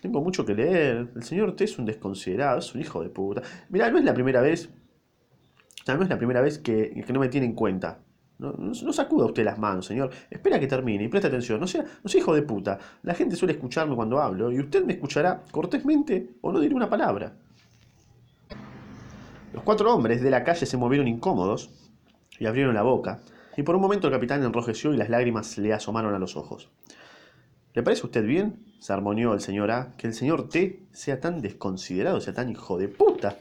Tengo 0.00 0.20
mucho 0.20 0.44
que 0.44 0.54
leer. 0.54 1.10
El 1.14 1.22
señor 1.22 1.56
T 1.56 1.64
es 1.64 1.78
un 1.78 1.86
desconsiderado, 1.86 2.58
es 2.58 2.74
un 2.74 2.80
hijo 2.80 3.02
de 3.02 3.08
puta. 3.08 3.42
Mirá, 3.70 3.90
no 3.90 3.98
es 3.98 4.04
la 4.04 4.14
primera 4.14 4.40
vez. 4.40 4.68
No 5.86 6.02
es 6.02 6.08
la 6.08 6.18
primera 6.18 6.40
vez 6.40 6.58
que, 6.58 7.02
que 7.06 7.12
no 7.12 7.20
me 7.20 7.28
tiene 7.28 7.46
en 7.46 7.54
cuenta. 7.54 7.98
No, 8.42 8.92
sacuda 8.92 9.26
usted 9.26 9.44
las 9.44 9.58
manos, 9.58 9.86
señor. 9.86 10.10
Espera 10.28 10.58
que 10.58 10.66
termine 10.66 11.04
y 11.04 11.08
preste 11.08 11.28
atención. 11.28 11.60
No 11.60 11.66
sea, 11.66 11.84
no 12.02 12.08
sea 12.08 12.20
hijo 12.20 12.34
de 12.34 12.42
puta. 12.42 12.78
La 13.02 13.14
gente 13.14 13.36
suele 13.36 13.54
escucharme 13.54 13.94
cuando 13.94 14.20
hablo 14.20 14.50
y 14.50 14.58
usted 14.58 14.84
me 14.84 14.94
escuchará 14.94 15.44
cortésmente 15.50 16.30
o 16.40 16.50
no 16.50 16.58
diré 16.58 16.74
una 16.74 16.90
palabra. 16.90 17.32
Los 19.52 19.62
cuatro 19.62 19.94
hombres 19.94 20.22
de 20.22 20.30
la 20.30 20.42
calle 20.42 20.66
se 20.66 20.76
movieron 20.76 21.06
incómodos 21.06 21.70
y 22.38 22.46
abrieron 22.46 22.74
la 22.74 22.82
boca. 22.82 23.20
Y 23.56 23.62
por 23.62 23.76
un 23.76 23.82
momento 23.82 24.08
el 24.08 24.12
capitán 24.12 24.42
enrojeció 24.42 24.92
y 24.92 24.96
las 24.96 25.10
lágrimas 25.10 25.56
le 25.58 25.72
asomaron 25.72 26.14
a 26.14 26.18
los 26.18 26.36
ojos. 26.36 26.70
¿Le 27.74 27.82
parece 27.82 28.02
a 28.02 28.06
usted 28.06 28.26
bien? 28.26 28.72
se 28.82 28.92
armonió 28.92 29.32
el 29.32 29.40
señor 29.40 29.70
A, 29.70 29.92
que 29.96 30.08
el 30.08 30.14
señor 30.14 30.48
T 30.48 30.82
sea 30.90 31.20
tan 31.20 31.40
desconsiderado, 31.40 32.20
sea 32.20 32.34
tan 32.34 32.50
hijo 32.50 32.78
de 32.78 32.88
puta. 32.88 33.38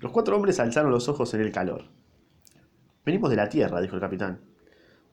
Los 0.00 0.12
cuatro 0.12 0.34
hombres 0.34 0.58
alzaron 0.60 0.90
los 0.90 1.10
ojos 1.10 1.34
en 1.34 1.42
el 1.42 1.52
calor. 1.52 1.84
Venimos 3.04 3.28
de 3.28 3.36
la 3.36 3.48
Tierra, 3.48 3.80
dijo 3.80 3.94
el 3.96 4.00
capitán. 4.00 4.40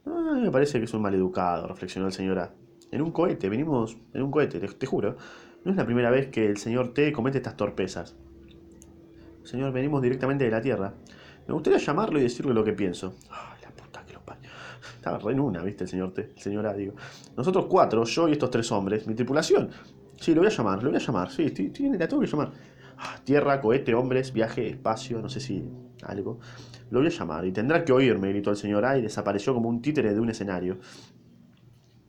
Ah, 0.06 0.38
me 0.40 0.50
parece 0.50 0.78
que 0.78 0.86
es 0.86 0.94
un 0.94 1.02
maleducado, 1.02 1.66
reflexionó 1.66 2.06
el 2.06 2.12
señor 2.12 2.38
A. 2.38 2.54
En 2.90 3.02
un 3.02 3.12
cohete, 3.12 3.48
venimos 3.48 3.98
en 4.14 4.22
un 4.22 4.30
cohete, 4.30 4.58
te, 4.60 4.86
juro. 4.86 5.16
No 5.64 5.70
es 5.70 5.76
la 5.76 5.84
primera 5.84 6.10
vez 6.10 6.28
que 6.28 6.46
el 6.46 6.56
señor 6.56 6.94
T 6.94 7.12
comete 7.12 7.38
estas 7.38 7.56
torpezas. 7.56 8.16
Señor, 9.44 9.72
venimos 9.72 10.00
directamente 10.00 10.44
de 10.44 10.50
la 10.50 10.60
Tierra. 10.60 10.94
Me 11.46 11.54
gustaría 11.54 11.78
llamarlo 11.78 12.18
y 12.18 12.22
decirle 12.22 12.54
lo 12.54 12.64
que 12.64 12.72
pienso. 12.72 13.14
Ay, 13.30 13.62
la 13.62 13.70
puta 13.70 14.04
que 14.06 14.12
lo 14.12 14.20
español. 14.20 14.52
Estaba 14.96 15.18
re 15.18 15.32
en 15.32 15.40
una, 15.40 15.62
¿viste? 15.62 15.84
El 15.84 15.90
señor 15.90 16.14
T, 16.14 16.32
el 16.34 16.42
señor 16.42 16.66
A, 16.66 16.74
digo. 16.74 16.94
Nosotros 17.36 17.66
cuatro, 17.68 18.04
yo 18.04 18.28
y 18.28 18.32
estos 18.32 18.50
tres 18.50 18.72
hombres, 18.72 19.06
mi 19.06 19.14
tripulación. 19.14 19.70
Sí, 20.16 20.34
lo 20.34 20.40
voy 20.40 20.50
a 20.50 20.54
llamar, 20.54 20.82
lo 20.82 20.90
voy 20.90 20.98
a 20.98 21.04
llamar. 21.04 21.30
Sí, 21.30 21.50
tiene, 21.50 21.98
la 21.98 22.08
tengo 22.08 22.22
que 22.22 22.28
llamar. 22.28 22.52
Ah, 22.98 23.16
tierra, 23.22 23.60
cohete, 23.60 23.94
hombres, 23.94 24.32
viaje, 24.32 24.68
espacio, 24.68 25.20
no 25.20 25.28
sé 25.28 25.40
si 25.40 25.64
algo. 26.04 26.38
Lo 26.92 26.98
voy 26.98 27.08
a 27.08 27.10
llamar 27.10 27.46
y 27.46 27.52
tendrá 27.52 27.82
que 27.82 27.90
oírme, 27.90 28.28
gritó 28.28 28.50
el 28.50 28.56
señor 28.56 28.84
A 28.84 28.98
y 28.98 29.02
desapareció 29.02 29.54
como 29.54 29.70
un 29.70 29.80
títere 29.80 30.12
de 30.12 30.20
un 30.20 30.28
escenario. 30.28 30.76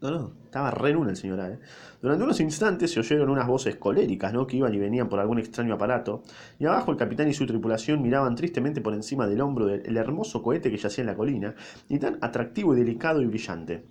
No, 0.01 0.11
no, 0.11 0.33
estaba 0.43 0.71
re 0.71 0.89
en 0.89 0.97
una 0.97 1.11
el 1.11 1.15
señor 1.15 1.39
A. 1.39 1.51
¿eh? 1.51 1.59
Durante 2.01 2.25
unos 2.25 2.41
instantes 2.41 2.91
se 2.91 2.99
oyeron 2.99 3.29
unas 3.29 3.47
voces 3.47 3.77
coléricas, 3.77 4.33
¿no? 4.33 4.45
Que 4.45 4.57
iban 4.57 4.73
y 4.73 4.79
venían 4.79 5.07
por 5.07 5.21
algún 5.21 5.39
extraño 5.39 5.75
aparato. 5.75 6.23
Y 6.59 6.65
abajo 6.65 6.91
el 6.91 6.97
capitán 6.97 7.29
y 7.29 7.33
su 7.33 7.45
tripulación 7.45 8.01
miraban 8.01 8.35
tristemente 8.35 8.81
por 8.81 8.93
encima 8.93 9.25
del 9.25 9.39
hombro 9.39 9.67
del 9.67 9.95
hermoso 9.95 10.43
cohete 10.43 10.69
que 10.69 10.75
yacía 10.75 11.03
en 11.03 11.07
la 11.07 11.15
colina, 11.15 11.55
y 11.87 11.97
tan 11.97 12.17
atractivo 12.19 12.75
y 12.75 12.79
delicado 12.79 13.21
y 13.21 13.25
brillante. 13.25 13.85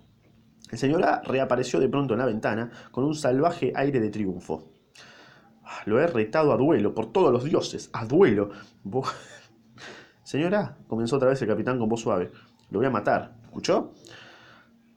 El 0.69 0.77
señor 0.77 1.03
A 1.05 1.23
reapareció 1.23 1.79
de 1.79 1.89
pronto 1.89 2.13
en 2.13 2.19
la 2.19 2.27
ventana 2.27 2.69
con 2.91 3.03
un 3.03 3.15
salvaje 3.15 3.73
aire 3.75 3.99
de 3.99 4.11
triunfo. 4.11 4.69
Ah, 5.63 5.81
lo 5.85 5.99
he 5.99 6.05
retado 6.05 6.53
a 6.53 6.57
duelo, 6.57 6.93
por 6.93 7.11
todos 7.11 7.31
los 7.31 7.43
dioses, 7.43 7.89
a 7.93 8.05
duelo. 8.05 8.51
Señora, 10.23 10.77
comenzó 10.87 11.17
otra 11.17 11.29
vez 11.29 11.41
el 11.41 11.47
capitán 11.47 11.77
con 11.79 11.89
voz 11.89 12.01
suave, 12.01 12.31
lo 12.69 12.79
voy 12.79 12.87
a 12.87 12.91
matar. 12.91 13.35
¿Escuchó? 13.43 13.93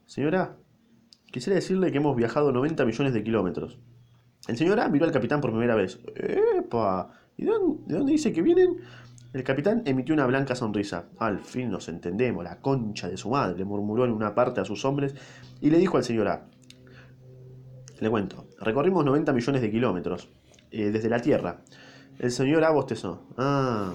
Señora, 0.05 0.55
Quisiera 1.31 1.55
decirle 1.55 1.91
que 1.91 1.97
hemos 1.97 2.15
viajado 2.15 2.51
90 2.51 2.85
millones 2.85 3.13
de 3.13 3.23
kilómetros. 3.23 3.77
El 4.47 4.57
señor 4.57 4.79
A 4.79 4.87
miró 4.87 5.05
al 5.05 5.11
capitán 5.11 5.41
por 5.41 5.51
primera 5.51 5.75
vez. 5.75 5.99
¡Epa! 6.15 7.11
¿Y 7.35 7.45
de 7.45 7.51
dónde, 7.51 8.11
dice 8.11 8.31
que 8.31 8.41
vienen? 8.41 8.77
El 9.33 9.43
capitán 9.43 9.83
emitió 9.85 10.15
una 10.15 10.25
blanca 10.25 10.55
sonrisa. 10.55 11.09
Al 11.19 11.39
fin 11.39 11.69
nos 11.69 11.89
entendemos, 11.89 12.43
la 12.43 12.59
concha 12.61 13.09
de 13.09 13.17
su 13.17 13.29
madre, 13.29 13.65
murmuró 13.65 14.05
en 14.05 14.11
una 14.11 14.33
parte 14.33 14.61
a 14.61 14.65
sus 14.65 14.85
hombres 14.85 15.13
y 15.61 15.69
le 15.69 15.77
dijo 15.77 15.97
al 15.97 16.03
señor 16.03 16.29
A. 16.29 16.47
Le 17.99 18.09
cuento, 18.09 18.47
recorrimos 18.59 19.03
90 19.03 19.33
millones 19.33 19.61
de 19.61 19.69
kilómetros, 19.69 20.29
eh, 20.71 20.91
desde 20.91 21.09
la 21.09 21.19
Tierra. 21.19 21.61
El 22.19 22.31
señor 22.31 22.63
A 22.63 22.71
bostezó. 22.71 23.27
Ah, 23.37 23.93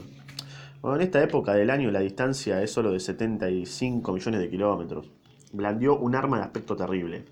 bueno, 0.82 0.96
en 0.96 1.02
esta 1.02 1.22
época 1.22 1.54
del 1.54 1.70
año 1.70 1.90
la 1.90 2.00
distancia 2.00 2.60
es 2.62 2.70
solo 2.70 2.92
de 2.92 3.00
75 3.00 4.12
millones 4.12 4.40
de 4.40 4.50
kilómetros 4.50 5.10
blandió 5.52 5.98
un 5.98 6.14
arma 6.14 6.38
de 6.38 6.44
aspecto 6.44 6.74
terrible. 6.74 7.24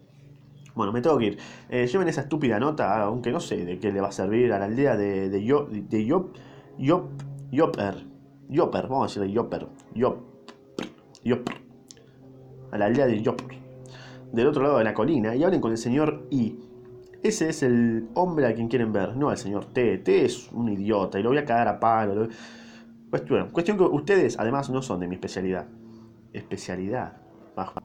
Bueno, 0.75 0.93
me 0.93 1.01
tengo 1.01 1.19
que 1.19 1.27
ir. 1.27 1.39
Eh, 1.69 1.87
lleven 1.87 2.09
esa 2.09 2.23
estúpida 2.23 2.61
nota, 2.61 3.03
aunque 3.03 3.33
no 3.33 3.41
sé 3.41 3.65
de 3.65 3.79
qué 3.79 3.91
le 3.93 4.01
va 4.01 4.09
a 4.09 4.13
servir 4.13 4.53
a 4.53 4.59
la 4.59 4.67
aldea 4.67 4.97
de, 4.97 5.29
de, 5.29 5.45
Yo, 5.45 5.67
de 5.67 6.05
Yop, 6.05 6.37
Yop, 6.79 7.11
Yopper. 7.51 8.07
Yopper, 8.49 8.83
vamos 8.83 9.03
a 9.03 9.07
decirle 9.07 9.33
Yopper. 9.33 9.67
Yop, 9.95 10.19
Yopper. 11.25 11.57
A 12.71 12.79
la 12.79 12.87
aldea 12.87 13.07
de 13.07 13.21
Yopper. 13.21 13.59
Del 14.33 14.47
otro 14.47 14.63
lado 14.63 14.79
de 14.79 14.85
la 14.85 14.95
colina. 14.95 15.35
Y 15.35 15.43
hablen 15.43 15.61
con 15.61 15.73
el 15.73 15.79
señor 15.79 16.27
I. 16.31 16.59
Ese 17.23 17.49
es 17.51 17.63
el 17.63 18.09
hombre 18.15 18.47
a 18.47 18.55
quien 18.55 18.69
quieren 18.69 18.93
ver, 18.93 19.15
no 19.15 19.29
al 19.29 19.37
señor 19.37 19.67
T. 19.67 19.99
T 19.99 20.25
es 20.25 20.51
un 20.53 20.71
idiota 20.71 21.19
y 21.19 21.23
lo 21.23 21.31
voy 21.31 21.39
a 21.39 21.45
cagar 21.45 21.69
a 21.69 21.79
palo. 21.79 22.29
Cuestión, 23.11 23.51
cuestión 23.51 23.77
que 23.77 23.85
ustedes 23.85 24.39
además 24.39 24.71
no 24.71 24.83
son 24.83 25.01
de 25.01 25.09
mi 25.09 25.17
especialidad. 25.17 25.67
Especialidad 26.33 27.21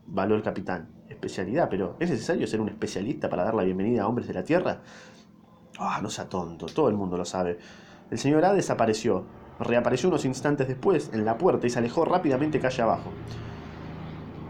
valor 0.06 0.42
capitán. 0.42 0.88
Especialidad, 1.10 1.70
pero 1.70 1.96
¿es 2.00 2.10
necesario 2.10 2.48
ser 2.48 2.62
un 2.62 2.70
especialista 2.70 3.30
para 3.30 3.44
dar 3.44 3.54
la 3.54 3.64
bienvenida 3.64 4.04
a 4.04 4.08
hombres 4.08 4.28
de 4.28 4.34
la 4.34 4.44
Tierra? 4.44 4.82
Ah, 5.78 6.00
no 6.02 6.10
sea 6.10 6.30
tonto, 6.30 6.66
todo 6.68 6.90
el 6.90 6.96
mundo 6.96 7.18
lo 7.18 7.26
sabe. 7.26 7.60
El 8.10 8.18
señor 8.18 8.46
A 8.46 8.54
desapareció. 8.54 9.26
Reapareció 9.60 10.10
unos 10.10 10.26
instantes 10.26 10.68
después 10.68 11.12
en 11.14 11.24
la 11.24 11.38
puerta 11.38 11.66
y 11.66 11.70
se 11.70 11.80
alejó 11.80 12.04
rápidamente 12.06 12.60
calle 12.60 12.82
abajo. 12.82 13.10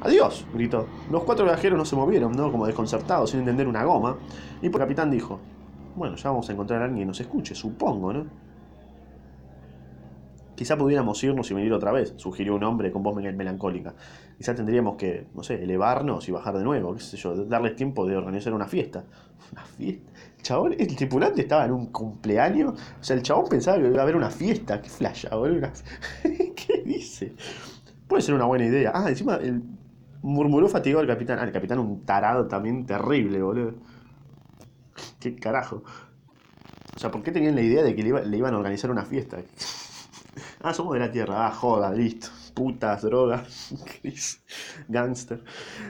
¡Adiós! 0.01 0.45
gritó. 0.53 0.87
Los 1.11 1.23
cuatro 1.23 1.45
viajeros 1.45 1.77
no 1.77 1.85
se 1.85 1.95
movieron, 1.95 2.31
¿no? 2.31 2.51
Como 2.51 2.65
desconcertados, 2.65 3.29
sin 3.29 3.39
entender 3.39 3.67
una 3.67 3.83
goma. 3.83 4.17
Y 4.61 4.67
el 4.67 4.71
capitán 4.71 5.11
dijo: 5.11 5.39
Bueno, 5.95 6.15
ya 6.15 6.29
vamos 6.29 6.49
a 6.49 6.53
encontrar 6.53 6.81
a 6.81 6.85
alguien 6.85 7.01
que 7.01 7.05
nos 7.07 7.19
escuche, 7.19 7.53
supongo, 7.53 8.13
¿no? 8.13 8.25
Quizá 10.55 10.77
pudiéramos 10.77 11.21
irnos 11.23 11.51
y 11.51 11.53
venir 11.53 11.73
otra 11.73 11.91
vez, 11.91 12.13
sugirió 12.15 12.55
un 12.55 12.63
hombre 12.63 12.91
con 12.91 13.03
voz 13.03 13.15
melancólica. 13.15 13.93
Quizá 14.37 14.55
tendríamos 14.55 14.95
que, 14.95 15.27
no 15.33 15.43
sé, 15.43 15.61
elevarnos 15.61 16.27
y 16.29 16.31
bajar 16.31 16.57
de 16.57 16.63
nuevo, 16.63 16.93
qué 16.93 17.01
sé 17.01 17.17
yo, 17.17 17.35
darles 17.45 17.75
tiempo 17.75 18.05
de 18.05 18.15
organizar 18.15 18.53
una 18.53 18.65
fiesta. 18.65 19.03
¿Una 19.51 19.65
fiesta? 19.65 20.11
El 20.37 20.43
chabón, 20.43 20.75
el 20.77 20.95
tripulante 20.95 21.41
estaba 21.41 21.65
en 21.65 21.71
un 21.71 21.87
cumpleaños. 21.87 22.73
O 22.73 23.03
sea, 23.03 23.15
el 23.15 23.23
chabón 23.23 23.49
pensaba 23.49 23.77
que 23.77 23.87
iba 23.87 23.99
a 23.99 24.03
haber 24.03 24.15
una 24.15 24.29
fiesta. 24.29 24.81
¿Qué 24.81 24.89
flasha, 24.89 25.35
boludo? 25.35 25.69
¿Qué 26.23 26.83
dice? 26.85 27.33
Puede 28.07 28.21
ser 28.21 28.35
una 28.35 28.45
buena 28.45 28.65
idea. 28.65 28.91
Ah, 28.93 29.09
encima 29.09 29.35
el 29.35 29.61
murmuró 30.21 30.67
fatigado 30.69 31.01
el 31.01 31.07
capitán. 31.07 31.39
Ah, 31.39 31.43
el 31.43 31.51
capitán 31.51 31.79
un 31.79 32.05
tarado 32.05 32.47
también 32.47 32.85
terrible, 32.85 33.41
boludo. 33.41 33.73
¿Qué 35.19 35.35
carajo? 35.35 35.83
O 36.95 36.99
sea, 36.99 37.11
¿por 37.11 37.23
qué 37.23 37.31
tenían 37.31 37.55
la 37.55 37.61
idea 37.61 37.83
de 37.83 37.95
que 37.95 38.03
le 38.03 38.37
iban 38.37 38.53
a 38.53 38.57
organizar 38.57 38.89
una 38.89 39.03
fiesta? 39.03 39.37
Ah, 40.61 40.73
somos 40.73 40.93
de 40.93 40.99
la 40.99 41.11
Tierra. 41.11 41.47
Ah, 41.47 41.51
joda, 41.51 41.91
listo. 41.91 42.27
Putas, 42.53 43.01
drogas, 43.01 43.73
gangster. 44.87 45.43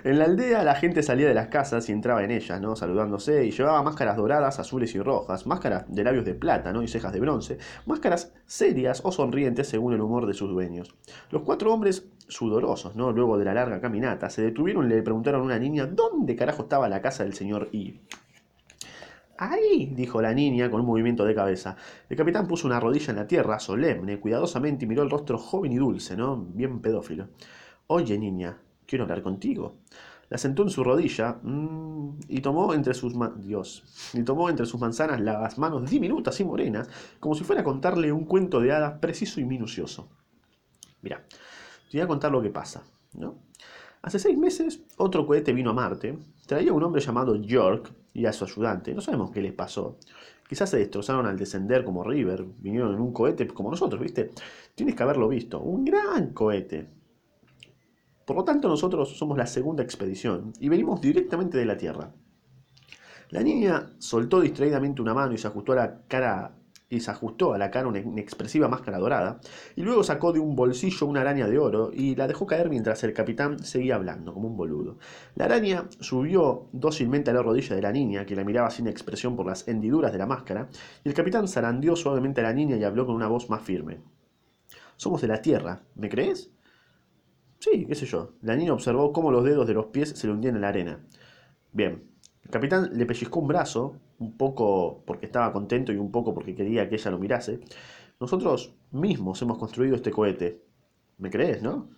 En 0.03 0.17
la 0.17 0.25
aldea 0.25 0.63
la 0.63 0.73
gente 0.73 1.03
salía 1.03 1.27
de 1.27 1.35
las 1.35 1.47
casas 1.49 1.87
y 1.89 1.91
entraba 1.91 2.23
en 2.23 2.31
ellas, 2.31 2.59
¿no? 2.59 2.75
Saludándose 2.75 3.45
y 3.45 3.51
llevaba 3.51 3.83
máscaras 3.83 4.17
doradas, 4.17 4.57
azules 4.59 4.95
y 4.95 4.99
rojas, 4.99 5.45
máscaras 5.45 5.85
de 5.87 6.03
labios 6.03 6.25
de 6.25 6.33
plata, 6.33 6.73
¿no? 6.73 6.81
Y 6.81 6.87
cejas 6.87 7.13
de 7.13 7.19
bronce, 7.19 7.59
máscaras 7.85 8.33
serias 8.47 9.01
o 9.03 9.11
sonrientes 9.11 9.67
según 9.67 9.93
el 9.93 10.01
humor 10.01 10.25
de 10.25 10.33
sus 10.33 10.49
dueños. 10.49 10.95
Los 11.29 11.43
cuatro 11.43 11.71
hombres 11.71 12.07
sudorosos, 12.27 12.95
¿no? 12.95 13.11
Luego 13.11 13.37
de 13.37 13.45
la 13.45 13.53
larga 13.53 13.79
caminata, 13.79 14.31
se 14.31 14.41
detuvieron 14.41 14.85
y 14.87 14.89
le 14.89 15.03
preguntaron 15.03 15.41
a 15.41 15.45
una 15.45 15.59
niña 15.59 15.85
dónde 15.85 16.35
carajo 16.35 16.63
estaba 16.63 16.89
la 16.89 17.01
casa 17.01 17.23
del 17.23 17.35
señor 17.35 17.69
I. 17.73 18.01
Ahí, 19.37 19.91
dijo 19.93 20.21
la 20.21 20.33
niña 20.33 20.71
con 20.71 20.79
un 20.81 20.87
movimiento 20.87 21.25
de 21.25 21.35
cabeza. 21.35 21.75
El 22.09 22.15
capitán 22.15 22.47
puso 22.47 22.67
una 22.67 22.79
rodilla 22.79 23.11
en 23.11 23.17
la 23.17 23.27
tierra, 23.27 23.59
solemne, 23.59 24.19
cuidadosamente, 24.19 24.85
y 24.85 24.87
miró 24.87 25.03
el 25.03 25.09
rostro 25.09 25.37
joven 25.37 25.73
y 25.73 25.75
dulce, 25.75 26.15
¿no? 26.15 26.37
Bien 26.37 26.79
pedófilo. 26.79 27.27
Oye, 27.87 28.17
niña, 28.17 28.57
quiero 28.85 29.03
hablar 29.03 29.21
contigo. 29.21 29.75
La 30.29 30.37
sentó 30.37 30.63
en 30.63 30.69
su 30.69 30.83
rodilla 30.83 31.37
mm, 31.43 32.19
y 32.29 32.39
tomó 32.39 32.73
entre 32.73 32.93
sus 32.93 33.13
Dios, 33.37 33.83
y 34.13 34.23
tomó 34.23 34.49
entre 34.49 34.65
sus 34.65 34.79
manzanas 34.79 35.19
las 35.19 35.57
manos 35.57 35.89
diminutas 35.89 36.39
y 36.39 36.45
morenas, 36.45 36.89
como 37.19 37.35
si 37.35 37.43
fuera 37.43 37.61
a 37.61 37.65
contarle 37.65 38.11
un 38.11 38.25
cuento 38.25 38.61
de 38.61 38.71
hadas 38.71 38.99
preciso 38.99 39.41
y 39.41 39.45
minucioso. 39.45 40.07
Mira, 41.01 41.25
te 41.91 41.97
voy 41.97 42.01
a 42.01 42.07
contar 42.07 42.31
lo 42.31 42.41
que 42.41 42.49
pasa, 42.49 42.83
¿no? 43.13 43.35
Hace 44.01 44.17
seis 44.17 44.37
meses, 44.37 44.81
otro 44.97 45.27
cohete 45.27 45.51
vino 45.51 45.71
a 45.71 45.73
Marte. 45.73 46.17
Traía 46.45 46.71
un 46.71 46.83
hombre 46.83 47.01
llamado 47.01 47.35
York 47.35 47.91
y 48.15 48.25
a 48.25 48.33
su 48.33 48.45
ayudante. 48.45 48.95
No 48.95 49.01
sabemos 49.01 49.29
qué 49.29 49.41
les 49.41 49.53
pasó. 49.53 49.99
Quizás 50.47 50.69
se 50.69 50.77
destrozaron 50.77 51.25
al 51.27 51.37
descender 51.37 51.83
como 51.83 52.03
River. 52.03 52.45
Vinieron 52.59 52.95
en 52.95 53.01
un 53.01 53.11
cohete 53.11 53.45
como 53.47 53.69
nosotros, 53.69 54.01
¿viste? 54.01 54.31
Tienes 54.73 54.95
que 54.95 55.03
haberlo 55.03 55.27
visto. 55.27 55.59
Un 55.61 55.83
gran 55.83 56.31
cohete. 56.31 56.87
Por 58.25 58.37
lo 58.37 58.43
tanto, 58.43 58.69
nosotros 58.69 59.17
somos 59.17 59.37
la 59.37 59.45
segunda 59.45 59.83
expedición 59.83 60.53
y 60.59 60.69
venimos 60.69 61.01
directamente 61.01 61.57
de 61.57 61.65
la 61.65 61.77
Tierra. 61.77 62.11
La 63.29 63.43
niña 63.43 63.91
soltó 63.99 64.39
distraídamente 64.39 65.01
una 65.01 65.13
mano 65.13 65.33
y 65.33 65.37
se 65.37 65.47
ajustó 65.47 65.73
a 65.73 65.75
la 65.75 66.01
cara 66.07 66.55
y 66.89 66.99
se 66.99 67.11
ajustó 67.11 67.53
a 67.53 67.57
la 67.57 67.71
cara 67.71 67.87
una 67.87 67.99
inexpresiva 67.99 68.67
máscara 68.67 68.99
dorada, 68.99 69.39
y 69.75 69.81
luego 69.81 70.03
sacó 70.03 70.33
de 70.33 70.39
un 70.39 70.55
bolsillo 70.55 71.07
una 71.07 71.21
araña 71.21 71.47
de 71.47 71.57
oro 71.57 71.91
y 71.93 72.15
la 72.15 72.27
dejó 72.27 72.45
caer 72.45 72.69
mientras 72.69 73.03
el 73.03 73.13
capitán 73.13 73.59
seguía 73.59 73.95
hablando, 73.95 74.33
como 74.33 74.47
un 74.47 74.57
boludo. 74.57 74.97
La 75.35 75.45
araña 75.45 75.87
subió 75.99 76.67
dócilmente 76.71 77.31
a 77.31 77.33
la 77.33 77.41
rodilla 77.41 77.75
de 77.75 77.81
la 77.81 77.91
niña, 77.91 78.25
que 78.25 78.35
la 78.35 78.43
miraba 78.43 78.69
sin 78.69 78.87
expresión 78.87 79.35
por 79.35 79.45
las 79.45 79.67
hendiduras 79.67 80.11
de 80.11 80.17
la 80.17 80.27
máscara, 80.27 80.69
y 81.03 81.09
el 81.09 81.15
capitán 81.15 81.47
zarandeó 81.47 81.95
suavemente 81.95 82.41
a 82.41 82.45
la 82.45 82.53
niña 82.53 82.77
y 82.77 82.83
habló 82.83 83.05
con 83.05 83.15
una 83.15 83.27
voz 83.27 83.49
más 83.49 83.61
firme. 83.61 83.99
Somos 84.97 85.21
de 85.21 85.27
la 85.27 85.41
Tierra, 85.41 85.83
¿me 85.95 86.09
crees? 86.09 86.51
Sí, 87.59 87.85
qué 87.87 87.95
sé 87.95 88.05
yo. 88.05 88.33
La 88.41 88.55
niña 88.55 88.73
observó 88.73 89.11
cómo 89.11 89.31
los 89.31 89.43
dedos 89.43 89.67
de 89.67 89.73
los 89.73 89.87
pies 89.87 90.09
se 90.09 90.27
le 90.27 90.33
hundían 90.33 90.55
en 90.55 90.61
la 90.61 90.69
arena. 90.69 90.99
Bien. 91.71 92.03
El 92.43 92.51
capitán 92.51 92.91
le 92.93 93.05
pellizcó 93.07 93.39
un 93.39 93.47
brazo 93.47 93.99
un 94.19 94.37
poco 94.37 95.03
porque 95.05 95.25
estaba 95.25 95.51
contento 95.51 95.91
y 95.91 95.97
un 95.97 96.11
poco 96.11 96.33
porque 96.33 96.55
quería 96.55 96.87
que 96.89 96.95
ella 96.95 97.11
lo 97.11 97.19
mirase, 97.19 97.59
nosotros 98.19 98.75
mismos 98.91 99.41
hemos 99.41 99.57
construido 99.57 99.95
este 99.95 100.11
cohete. 100.11 100.63
¿Me 101.17 101.29
crees, 101.29 101.61
no? 101.61 101.89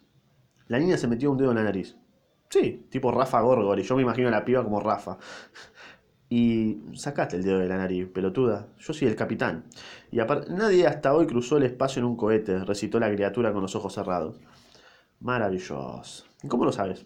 La 0.68 0.80
niña 0.80 0.98
se 0.98 1.08
metió 1.08 1.32
un 1.32 1.38
dedo 1.38 1.52
en 1.52 1.58
la 1.58 1.64
nariz. 1.64 1.98
Sí, 2.50 2.88
tipo 2.90 3.12
Rafa 3.12 3.42
Gorgor, 3.42 3.80
y 3.80 3.84
yo 3.84 3.96
me 3.96 4.02
imagino 4.02 4.30
a 4.30 4.32
la 4.32 4.46
piba 4.46 4.64
como 4.64 4.80
Rafa. 4.80 5.18
Y 6.30 6.82
sacaste 6.94 7.38
el 7.38 7.44
dedo 7.44 7.60
de 7.60 7.68
la 7.68 7.78
nariz, 7.78 8.10
pelotuda. 8.10 8.68
Yo 8.78 8.94
soy 8.94 9.08
el 9.08 9.16
capitán. 9.16 9.66
Y 10.12 10.20
aparte, 10.20 10.52
nadie 10.52 10.86
hasta 10.86 11.14
hoy 11.14 11.26
cruzó 11.26 11.58
el 11.58 11.64
espacio 11.64 12.02
en 12.02 12.06
un 12.06 12.18
cohete, 12.18 12.66
recitó 12.66 13.00
la 13.00 13.12
criatura 13.12 13.54
con 13.54 13.62
los 13.62 13.76
ojos 13.76 13.94
cerrados. 13.94 14.40
Maravilloso. 15.20 16.26
¿Y 16.44 16.48
cómo 16.48 16.66
lo 16.66 16.72
sabes? 16.72 17.06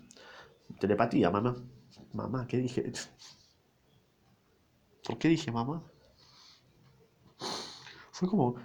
Telepatía, 0.79 1.29
mamá. 1.29 1.55
Mamá, 2.13 2.47
¿qué 2.47 2.57
dije? 2.57 2.91
¿Por 5.11 5.19
qué 5.19 5.27
dije 5.27 5.51
mamá? 5.51 5.83
Fue 8.13 8.29
como. 8.29 8.55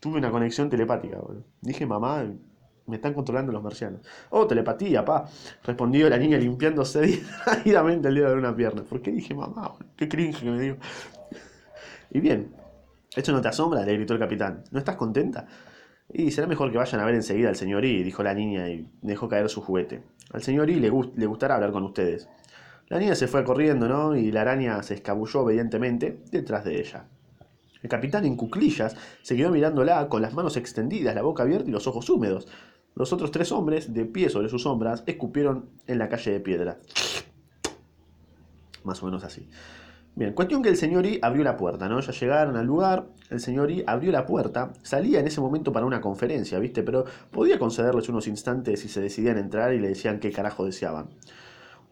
Tuve 0.00 0.18
una 0.18 0.30
conexión 0.30 0.68
telepática, 0.68 1.16
boludo. 1.16 1.44
Dije 1.62 1.86
mamá. 1.86 2.30
Me 2.84 2.96
están 2.96 3.14
controlando 3.14 3.52
los 3.52 3.62
marcianos. 3.62 4.02
Oh, 4.28 4.46
telepatía, 4.46 5.02
pa. 5.02 5.26
Respondió 5.64 6.10
la 6.10 6.18
niña 6.18 6.36
limpiándose 6.36 7.00
distraídamente 7.06 8.08
el 8.08 8.16
dedo 8.16 8.32
de 8.32 8.36
una 8.36 8.54
pierna. 8.54 8.82
¿Por 8.82 9.00
qué 9.00 9.12
dije 9.12 9.34
mamá? 9.34 9.72
Qué 9.96 10.10
cringe 10.10 10.40
que 10.40 10.50
me 10.50 10.60
dio. 10.60 10.76
Y 12.10 12.20
bien, 12.20 12.54
¿esto 13.16 13.32
no 13.32 13.40
te 13.40 13.48
asombra? 13.48 13.82
Le 13.82 13.94
gritó 13.94 14.12
el 14.12 14.20
capitán. 14.20 14.64
¿No 14.72 14.78
estás 14.78 14.96
contenta? 14.96 15.46
Y 16.12 16.32
será 16.32 16.46
mejor 16.46 16.70
que 16.70 16.76
vayan 16.76 17.00
a 17.00 17.06
ver 17.06 17.14
enseguida 17.14 17.48
al 17.48 17.56
señor 17.56 17.82
I, 17.86 18.02
dijo 18.02 18.22
la 18.22 18.34
niña 18.34 18.68
y 18.68 18.90
dejó 19.00 19.26
caer 19.26 19.48
su 19.48 19.62
juguete. 19.62 20.02
Al 20.32 20.42
señor 20.42 20.68
I 20.68 20.80
le 20.80 20.90
gustará 21.26 21.54
hablar 21.54 21.72
con 21.72 21.84
ustedes. 21.84 22.28
La 22.92 22.98
niña 22.98 23.14
se 23.14 23.26
fue 23.26 23.42
corriendo, 23.42 23.88
¿no? 23.88 24.14
Y 24.14 24.30
la 24.30 24.42
araña 24.42 24.82
se 24.82 24.92
escabulló 24.92 25.40
obedientemente 25.40 26.20
detrás 26.30 26.62
de 26.62 26.78
ella. 26.78 27.06
El 27.82 27.88
capitán 27.88 28.26
en 28.26 28.36
cuclillas 28.36 28.94
se 29.22 29.34
quedó 29.34 29.50
mirándola 29.50 30.10
con 30.10 30.20
las 30.20 30.34
manos 30.34 30.58
extendidas, 30.58 31.14
la 31.14 31.22
boca 31.22 31.42
abierta 31.42 31.70
y 31.70 31.72
los 31.72 31.86
ojos 31.86 32.10
húmedos. 32.10 32.48
Los 32.94 33.14
otros 33.14 33.30
tres 33.30 33.50
hombres, 33.50 33.94
de 33.94 34.04
pie 34.04 34.28
sobre 34.28 34.50
sus 34.50 34.64
sombras, 34.64 35.04
escupieron 35.06 35.70
en 35.86 35.96
la 35.96 36.10
calle 36.10 36.32
de 36.32 36.40
piedra. 36.40 36.80
Más 38.84 39.02
o 39.02 39.06
menos 39.06 39.24
así. 39.24 39.48
Bien, 40.14 40.34
cuestión 40.34 40.62
que 40.62 40.68
el 40.68 40.76
señor 40.76 41.06
I 41.06 41.18
abrió 41.22 41.44
la 41.44 41.56
puerta, 41.56 41.88
¿no? 41.88 41.98
Ya 41.98 42.12
llegaron 42.12 42.58
al 42.58 42.66
lugar, 42.66 43.06
el 43.30 43.40
señor 43.40 43.70
I 43.70 43.84
abrió 43.86 44.12
la 44.12 44.26
puerta, 44.26 44.74
salía 44.82 45.18
en 45.18 45.26
ese 45.26 45.40
momento 45.40 45.72
para 45.72 45.86
una 45.86 46.02
conferencia, 46.02 46.58
¿viste? 46.58 46.82
Pero 46.82 47.06
podía 47.30 47.58
concederles 47.58 48.10
unos 48.10 48.26
instantes 48.26 48.80
si 48.80 48.90
se 48.90 49.00
decidían 49.00 49.38
entrar 49.38 49.72
y 49.72 49.80
le 49.80 49.88
decían 49.88 50.20
qué 50.20 50.30
carajo 50.30 50.66
deseaban. 50.66 51.08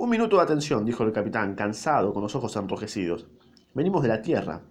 Un 0.01 0.09
minuto 0.09 0.39
de 0.39 0.43
atención, 0.43 0.87
dijo 0.87 1.05
el 1.05 1.13
capitán, 1.13 1.55
cansado, 1.55 2.15
con 2.15 2.23
los 2.23 2.35
ojos 2.35 2.57
enrojecidos. 2.57 3.27
Venimos 3.75 4.01
de 4.01 4.09
la 4.09 4.23
Tierra, 4.23 4.63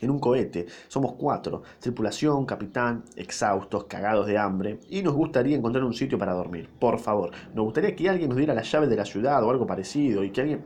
en 0.00 0.10
un 0.10 0.18
cohete. 0.18 0.64
Somos 0.88 1.12
cuatro, 1.12 1.62
tripulación, 1.78 2.46
capitán, 2.46 3.04
exhaustos, 3.14 3.84
cagados 3.84 4.26
de 4.26 4.38
hambre, 4.38 4.80
y 4.88 5.02
nos 5.02 5.12
gustaría 5.12 5.58
encontrar 5.58 5.84
un 5.84 5.92
sitio 5.92 6.16
para 6.16 6.32
dormir. 6.32 6.70
Por 6.80 6.98
favor, 6.98 7.32
nos 7.54 7.66
gustaría 7.66 7.94
que 7.94 8.08
alguien 8.08 8.30
nos 8.30 8.38
diera 8.38 8.54
la 8.54 8.62
llave 8.62 8.86
de 8.86 8.96
la 8.96 9.04
ciudad 9.04 9.44
o 9.44 9.50
algo 9.50 9.66
parecido, 9.66 10.24
y 10.24 10.30
que 10.30 10.40
alguien, 10.40 10.64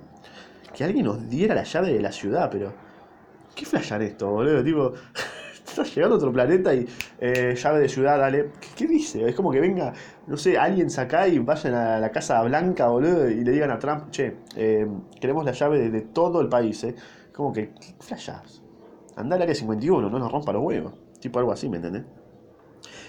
que 0.73 0.85
alguien 0.85 1.07
nos 1.07 1.29
diera 1.29 1.57
la 1.57 1.65
llave 1.65 1.93
de 1.93 2.01
la 2.01 2.13
ciudad, 2.13 2.49
pero... 2.49 2.73
¿Qué 3.57 3.67
flashan 3.67 4.03
esto, 4.03 4.31
boludo? 4.31 4.63
Tipo, 4.63 4.93
estás 5.83 5.95
llegando 5.95 6.17
a 6.17 6.19
otro 6.19 6.33
planeta 6.33 6.75
y 6.75 6.87
eh, 7.19 7.55
llave 7.55 7.81
de 7.81 7.89
ciudad, 7.89 8.19
dale. 8.19 8.51
¿Qué, 8.75 8.87
dice? 8.87 9.29
Es 9.29 9.35
como 9.35 9.51
que 9.51 9.61
venga, 9.61 9.93
no 10.27 10.37
sé, 10.37 10.57
alguien 10.57 10.91
saca 10.91 11.29
y 11.29 11.39
vayan 11.39 11.75
a 11.75 12.01
la 12.01 12.11
Casa 12.11 12.43
Blanca, 12.43 12.89
boludo, 12.89 13.29
y 13.29 13.45
le 13.45 13.53
digan 13.53 13.71
a 13.71 13.79
Trump, 13.79 14.11
che, 14.11 14.39
eh, 14.57 14.87
queremos 15.21 15.45
la 15.45 15.53
llave 15.53 15.91
de, 15.91 16.01
todo 16.03 16.41
el 16.41 16.49
país, 16.49 16.83
¿eh? 16.85 16.95
Como 17.33 17.53
que, 17.53 17.75
¿qué 17.75 17.95
flashás? 18.01 18.63
Anda 19.17 19.37
al 19.37 19.43
área 19.43 19.55
51, 19.55 20.09
no 20.09 20.19
nos 20.19 20.33
rompa 20.33 20.53
los 20.53 20.63
huevos. 20.63 20.95
Tipo 21.21 21.39
algo 21.39 21.53
así, 21.53 21.69
¿me 21.69 21.77
entendés? 21.77 22.05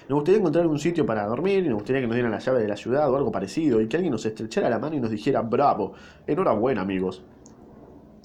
Nos 0.09 0.19
gustaría 0.19 0.39
encontrar 0.39 0.67
un 0.67 0.79
sitio 0.79 1.05
para 1.05 1.25
dormir 1.25 1.65
y 1.65 1.69
nos 1.69 1.75
gustaría 1.75 2.01
que 2.01 2.07
nos 2.07 2.15
dieran 2.15 2.31
la 2.31 2.39
llave 2.39 2.61
de 2.61 2.67
la 2.67 2.77
ciudad 2.77 3.11
o 3.11 3.17
algo 3.17 3.29
parecido 3.31 3.81
y 3.81 3.87
que 3.87 3.97
alguien 3.97 4.11
nos 4.11 4.25
estrechara 4.25 4.69
la 4.69 4.79
mano 4.79 4.95
y 4.95 5.01
nos 5.01 5.11
dijera, 5.11 5.41
bravo, 5.41 5.93
enhorabuena 6.25 6.81
amigos. 6.81 7.23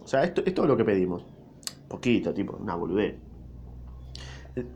O 0.03 0.07
sea, 0.07 0.23
esto, 0.23 0.43
esto 0.45 0.63
es 0.63 0.69
lo 0.69 0.77
que 0.77 0.85
pedimos. 0.85 1.25
Poquito, 1.89 2.33
tipo, 2.33 2.57
una 2.57 2.77
boludez. 2.77 3.32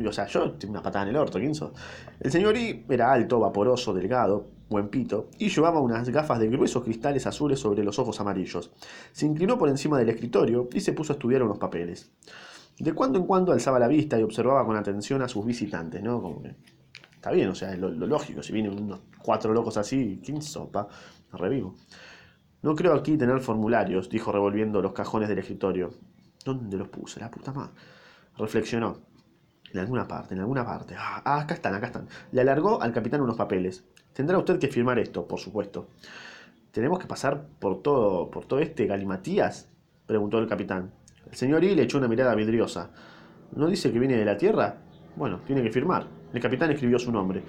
O 0.07 0.13
sea, 0.13 0.27
yo 0.27 0.53
tengo 0.53 0.73
una 0.73 0.83
patada 0.83 1.05
en 1.05 1.11
el 1.11 1.17
orto, 1.17 1.39
¿quién 1.39 1.55
sos? 1.55 1.73
El 2.21 2.31
señor 2.31 2.57
I 2.57 2.85
era 2.89 3.13
alto, 3.13 3.39
vaporoso, 3.39 3.93
delgado, 3.93 4.47
buen 4.71 4.89
pito, 4.89 5.29
y 5.39 5.49
llevaba 5.49 5.81
unas 5.81 6.09
gafas 6.09 6.39
de 6.39 6.49
gruesos 6.49 6.83
cristales 6.83 7.27
azules 7.27 7.61
sobre 7.61 7.85
los 7.85 7.99
ojos 7.99 8.19
amarillos. 8.21 8.71
Se 9.13 9.27
inclinó 9.27 9.59
por 9.59 9.69
encima 9.69 9.99
del 9.99 10.09
escritorio 10.09 10.69
y 10.73 10.81
se 10.81 10.93
puso 10.93 11.13
a 11.13 11.15
estudiar 11.15 11.43
unos 11.43 11.59
papeles. 11.59 12.11
De 12.79 12.93
cuando 12.93 13.19
en 13.19 13.27
cuando 13.27 13.53
alzaba 13.53 13.79
la 13.79 13.89
vista 13.89 14.19
y 14.19 14.23
observaba 14.23 14.65
con 14.65 14.77
atención 14.77 15.23
a 15.23 15.29
sus 15.29 15.45
visitantes, 15.45 16.03
¿no? 16.03 16.21
Como 16.21 16.43
que, 16.43 16.55
está 17.15 17.31
bien, 17.31 17.49
o 17.49 17.55
sea, 17.55 17.73
es 17.73 17.79
lo, 17.79 17.91
lógico. 17.91 18.43
Si 18.43 18.53
vienen 18.53 18.79
unos 18.79 19.01
cuatro 19.23 19.53
locos 19.53 19.77
así, 19.77 20.21
¿quién 20.25 20.43
sopa? 20.43 20.89
Revivo. 21.33 21.75
No 22.63 22.75
creo 22.75 22.95
aquí 22.95 23.17
tener 23.17 23.41
formularios, 23.41 24.09
dijo 24.09 24.33
revolviendo 24.33 24.83
los 24.83 24.93
cajones 24.93 25.29
del 25.29 25.39
escritorio. 25.39 25.91
¿Dónde 26.45 26.77
los 26.77 26.89
puse? 26.89 27.21
La 27.21 27.31
puta 27.31 27.53
madre. 27.53 27.73
Reflexionó. 28.37 29.16
En 29.73 29.81
alguna 29.81 30.07
parte, 30.07 30.35
en 30.35 30.41
alguna 30.41 30.65
parte. 30.65 30.95
Ah, 30.97 31.23
ah, 31.25 31.41
acá 31.41 31.55
están, 31.55 31.75
acá 31.75 31.87
están. 31.87 32.09
Le 32.33 32.41
alargó 32.41 32.81
al 32.81 32.93
capitán 32.93 33.21
unos 33.21 33.37
papeles. 33.37 33.85
Tendrá 34.13 34.39
usted 34.39 34.59
que 34.59 34.69
firmar 34.69 34.99
esto, 34.99 35.27
por 35.27 35.39
supuesto. 35.39 35.89
¿Tenemos 36.71 36.99
que 36.99 37.07
pasar 37.07 37.47
por 37.59 37.83
todo, 37.83 38.31
por 38.31 38.45
todo 38.45 38.61
este 38.61 38.87
galimatías? 38.87 39.69
preguntó 40.07 40.39
el 40.39 40.47
capitán. 40.47 40.93
El 41.29 41.37
señor 41.37 41.65
I 41.65 41.75
le 41.75 41.83
echó 41.83 41.99
una 41.99 42.09
mirada 42.09 42.35
vidriosa. 42.35 42.91
¿No 43.55 43.67
dice 43.67 43.93
que 43.93 43.99
viene 43.99 44.17
de 44.17 44.25
la 44.25 44.37
Tierra? 44.37 44.77
Bueno, 45.17 45.41
tiene 45.47 45.63
que 45.63 45.71
firmar. 45.71 46.07
El 46.33 46.41
capitán 46.41 46.71
escribió 46.71 46.99
su 46.99 47.11
nombre. 47.11 47.43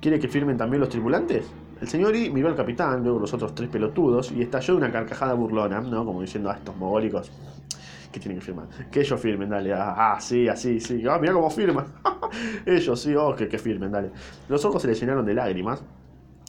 ¿Quiere 0.00 0.18
que 0.18 0.28
firmen 0.28 0.56
también 0.56 0.80
los 0.80 0.88
tripulantes? 0.88 1.46
El 1.80 1.88
señor 1.88 2.16
I 2.16 2.30
miró 2.30 2.48
al 2.48 2.56
capitán, 2.56 3.02
luego 3.02 3.18
los 3.18 3.34
otros 3.34 3.54
tres 3.54 3.68
pelotudos, 3.68 4.32
y 4.32 4.42
estalló 4.42 4.76
una 4.76 4.90
carcajada 4.90 5.34
burlona, 5.34 5.80
¿no? 5.80 6.04
Como 6.04 6.22
diciendo 6.22 6.50
a 6.50 6.54
estos 6.54 6.76
mogólicos 6.76 7.30
que 8.16 8.20
tienen 8.20 8.38
que 8.38 8.46
firmar. 8.46 8.68
Que 8.90 9.00
ellos 9.00 9.20
firmen, 9.20 9.50
dale. 9.50 9.74
Ah, 9.74 10.14
ah 10.14 10.20
sí, 10.20 10.48
así, 10.48 10.80
sí. 10.80 11.02
Ah, 11.08 11.18
mira 11.20 11.34
cómo 11.34 11.50
firman. 11.50 11.86
ellos, 12.66 12.98
sí, 12.98 13.14
oh, 13.14 13.34
que, 13.36 13.46
que 13.46 13.58
firmen, 13.58 13.92
dale. 13.92 14.10
Los 14.48 14.64
ojos 14.64 14.80
se 14.80 14.88
le 14.88 14.94
llenaron 14.94 15.26
de 15.26 15.34
lágrimas 15.34 15.84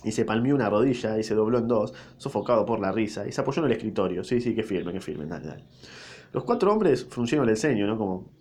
y 0.01 0.13
se 0.13 0.23
palmió 0.23 0.55
una 0.55 0.69
rodilla 0.69 1.17
y 1.19 1.23
se 1.23 1.35
dobló 1.35 1.57
en 1.57 1.67
dos, 1.67 1.93
sofocado 2.15 2.65
por 2.65 2.79
la 2.79 2.93
risa, 2.93 3.27
y 3.27 3.33
se 3.33 3.41
apoyó 3.41 3.61
en 3.61 3.65
el 3.65 3.71
escritorio. 3.73 4.23
Sí, 4.23 4.39
sí, 4.39 4.55
que 4.55 4.63
firmen, 4.63 4.93
que 4.93 5.01
firmen, 5.01 5.27
dale, 5.27 5.47
dale. 5.47 5.63
Los 6.31 6.45
cuatro 6.45 6.71
hombres 6.71 7.05
fruncieron 7.05 7.49
el 7.49 7.57
ceño, 7.57 7.85
¿no? 7.85 7.97
Como, 7.97 8.31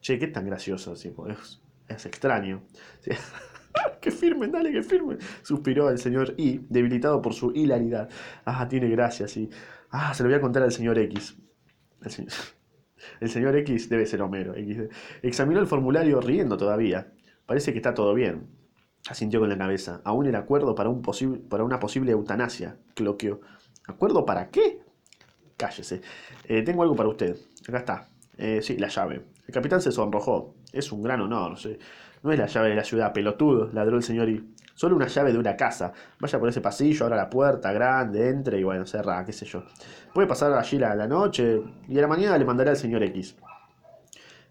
che, 0.00 0.18
qué 0.18 0.28
tan 0.28 0.46
gracioso, 0.46 0.92
así, 0.92 1.12
es, 1.28 1.62
es 1.88 2.06
extraño. 2.06 2.62
que 4.00 4.10
firmen, 4.12 4.52
dale, 4.52 4.70
que 4.70 4.84
firmen. 4.84 5.18
Suspiró 5.42 5.90
el 5.90 5.98
señor 5.98 6.34
I, 6.36 6.64
debilitado 6.68 7.20
por 7.20 7.34
su 7.34 7.50
hilaridad. 7.52 8.08
Ah, 8.44 8.68
tiene 8.68 8.88
gracia, 8.88 9.26
sí. 9.26 9.50
Ah, 9.90 10.14
se 10.14 10.22
lo 10.22 10.28
voy 10.28 10.38
a 10.38 10.40
contar 10.40 10.62
al 10.62 10.70
señor 10.70 10.98
X. 10.98 11.36
El 12.02 12.10
señor, 12.12 12.32
X 13.20 13.88
debe 13.88 14.06
ser 14.06 14.22
Homero. 14.22 14.54
X. 14.54 14.88
Examinó 15.22 15.60
el 15.60 15.66
formulario 15.66 16.20
riendo 16.20 16.56
todavía. 16.56 17.12
Parece 17.46 17.72
que 17.72 17.78
está 17.78 17.94
todo 17.94 18.14
bien. 18.14 18.48
Asintió 19.08 19.40
con 19.40 19.48
la 19.48 19.58
cabeza. 19.58 20.00
Aún 20.04 20.26
el 20.26 20.34
acuerdo 20.34 20.74
para, 20.74 20.88
un 20.88 21.02
para 21.48 21.64
una 21.64 21.78
posible 21.78 22.12
eutanasia, 22.12 22.78
cloqueó. 22.94 23.40
¿Acuerdo 23.86 24.24
para 24.24 24.50
qué? 24.50 24.80
Cállese. 25.56 26.00
Eh, 26.44 26.62
tengo 26.62 26.82
algo 26.82 26.96
para 26.96 27.08
usted. 27.08 27.36
Acá 27.68 27.78
está. 27.78 28.08
Eh, 28.38 28.60
sí, 28.62 28.76
la 28.76 28.88
llave. 28.88 29.22
El 29.46 29.54
capitán 29.54 29.80
se 29.80 29.92
sonrojó. 29.92 30.54
Es 30.72 30.92
un 30.92 31.02
gran 31.02 31.20
honor. 31.20 31.56
No 32.22 32.32
es 32.32 32.38
la 32.38 32.46
llave 32.46 32.70
de 32.70 32.74
la 32.74 32.84
ciudad, 32.84 33.12
pelotudo, 33.12 33.70
ladró 33.72 33.96
el 33.96 34.02
señor 34.02 34.28
y. 34.28 34.52
Solo 34.74 34.94
una 34.94 35.06
llave 35.06 35.32
de 35.32 35.38
una 35.38 35.56
casa. 35.56 35.92
Vaya 36.20 36.38
por 36.38 36.50
ese 36.50 36.60
pasillo, 36.60 37.06
abra 37.06 37.16
la 37.16 37.30
puerta 37.30 37.72
grande, 37.72 38.28
entre 38.28 38.58
y 38.58 38.62
bueno, 38.62 38.84
cerra, 38.84 39.24
qué 39.24 39.32
sé 39.32 39.46
yo. 39.46 39.62
Puede 40.12 40.28
pasar 40.28 40.52
allí 40.52 40.78
la, 40.78 41.06
noche 41.06 41.62
y 41.88 41.96
a 41.96 42.02
la 42.02 42.06
mañana 42.06 42.36
le 42.36 42.44
mandará 42.44 42.72
al 42.72 42.76
señor 42.76 43.02
X. 43.04 43.36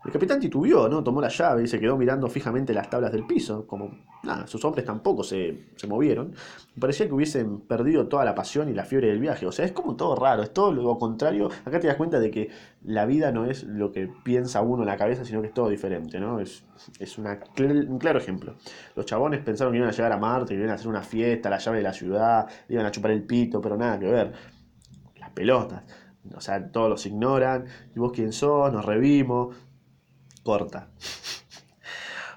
El 0.06 0.12
capitán 0.12 0.40
titubeó, 0.40 0.88
¿no? 0.88 1.04
Tomó 1.04 1.20
la 1.20 1.30
llave 1.30 1.64
y 1.64 1.68
se 1.68 1.80
quedó 1.80 1.98
mirando 1.98 2.28
fijamente 2.30 2.74
las 2.74 2.92
tablas 2.92 3.12
del 3.12 3.26
piso, 3.26 3.66
como 3.66 3.90
nada, 4.22 4.46
sus 4.46 4.64
hombres 4.64 4.86
tampoco 4.86 5.24
se, 5.24 5.66
se, 5.76 5.88
movieron. 5.88 6.34
Parecía 6.80 7.08
que 7.08 7.14
hubiesen 7.14 7.62
perdido 7.62 8.08
toda 8.08 8.24
la 8.24 8.36
pasión 8.36 8.70
y 8.70 8.74
la 8.74 8.86
fiebre 8.86 9.08
del 9.08 9.20
viaje. 9.20 9.48
O 9.48 9.52
sea, 9.52 9.66
es 9.66 9.72
como 9.72 9.96
todo 9.96 10.16
raro, 10.16 10.44
es 10.44 10.54
todo 10.54 10.72
lo 10.72 11.00
contrario. 11.00 11.50
Acá 11.66 11.80
te 11.80 11.88
das 11.88 11.96
cuenta 11.96 12.20
de 12.20 12.30
que 12.30 12.50
la 12.84 13.08
vida 13.08 13.32
no 13.32 13.46
es 13.46 13.64
lo 13.64 13.92
que 13.92 14.08
piensa 14.24 14.62
uno 14.62 14.84
en 14.84 14.88
la 14.90 14.98
cabeza, 14.98 15.26
sino 15.26 15.42
que 15.42 15.48
es 15.48 15.54
todo 15.56 15.70
diferente, 15.70 16.20
¿no? 16.20 16.40
Es, 16.40 16.64
es 17.00 17.18
un 17.18 17.98
claro 17.98 18.20
ejemplo. 18.20 18.56
Los 18.96 19.08
chabones 19.08 19.42
pensaron 19.42 19.74
que 19.74 19.78
iban 19.78 19.90
a 19.90 19.94
llegar 19.94 20.12
a 20.12 20.18
Marte, 20.18 20.54
que 20.54 20.60
iban 20.60 20.70
a 20.70 20.76
hacer 20.76 20.88
una 20.88 21.02
fiesta, 21.02 21.50
la 21.50 21.58
llave 21.58 21.78
de 21.78 21.84
la 21.84 21.94
ciudad, 21.94 22.48
iban 22.70 22.86
a 22.86 22.92
chupar 22.92 23.10
el 23.10 23.24
pito, 23.24 23.60
pero 23.60 23.76
nada 23.76 23.98
que 23.98 24.06
ver. 24.06 24.34
Las 25.20 25.32
pelotas. 25.32 25.84
O 26.36 26.42
sea, 26.42 26.72
todos 26.72 26.90
los 26.90 27.06
ignoran. 27.08 27.66
¿Y 27.96 28.00
vos 28.00 28.12
quién 28.12 28.34
sos? 28.34 28.72
Nos 28.72 28.86
revimos 28.86 29.56
corta. 30.46 30.90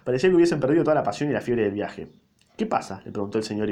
Parecía 0.02 0.30
que 0.30 0.36
hubiesen 0.36 0.58
perdido 0.58 0.82
toda 0.82 0.94
la 0.94 1.02
pasión 1.04 1.28
y 1.28 1.34
la 1.34 1.42
fiebre 1.42 1.64
del 1.64 1.74
viaje. 1.74 2.08
¿Qué 2.56 2.66
pasa? 2.66 3.02
le 3.04 3.12
preguntó 3.12 3.38
el 3.38 3.44
señor. 3.44 3.68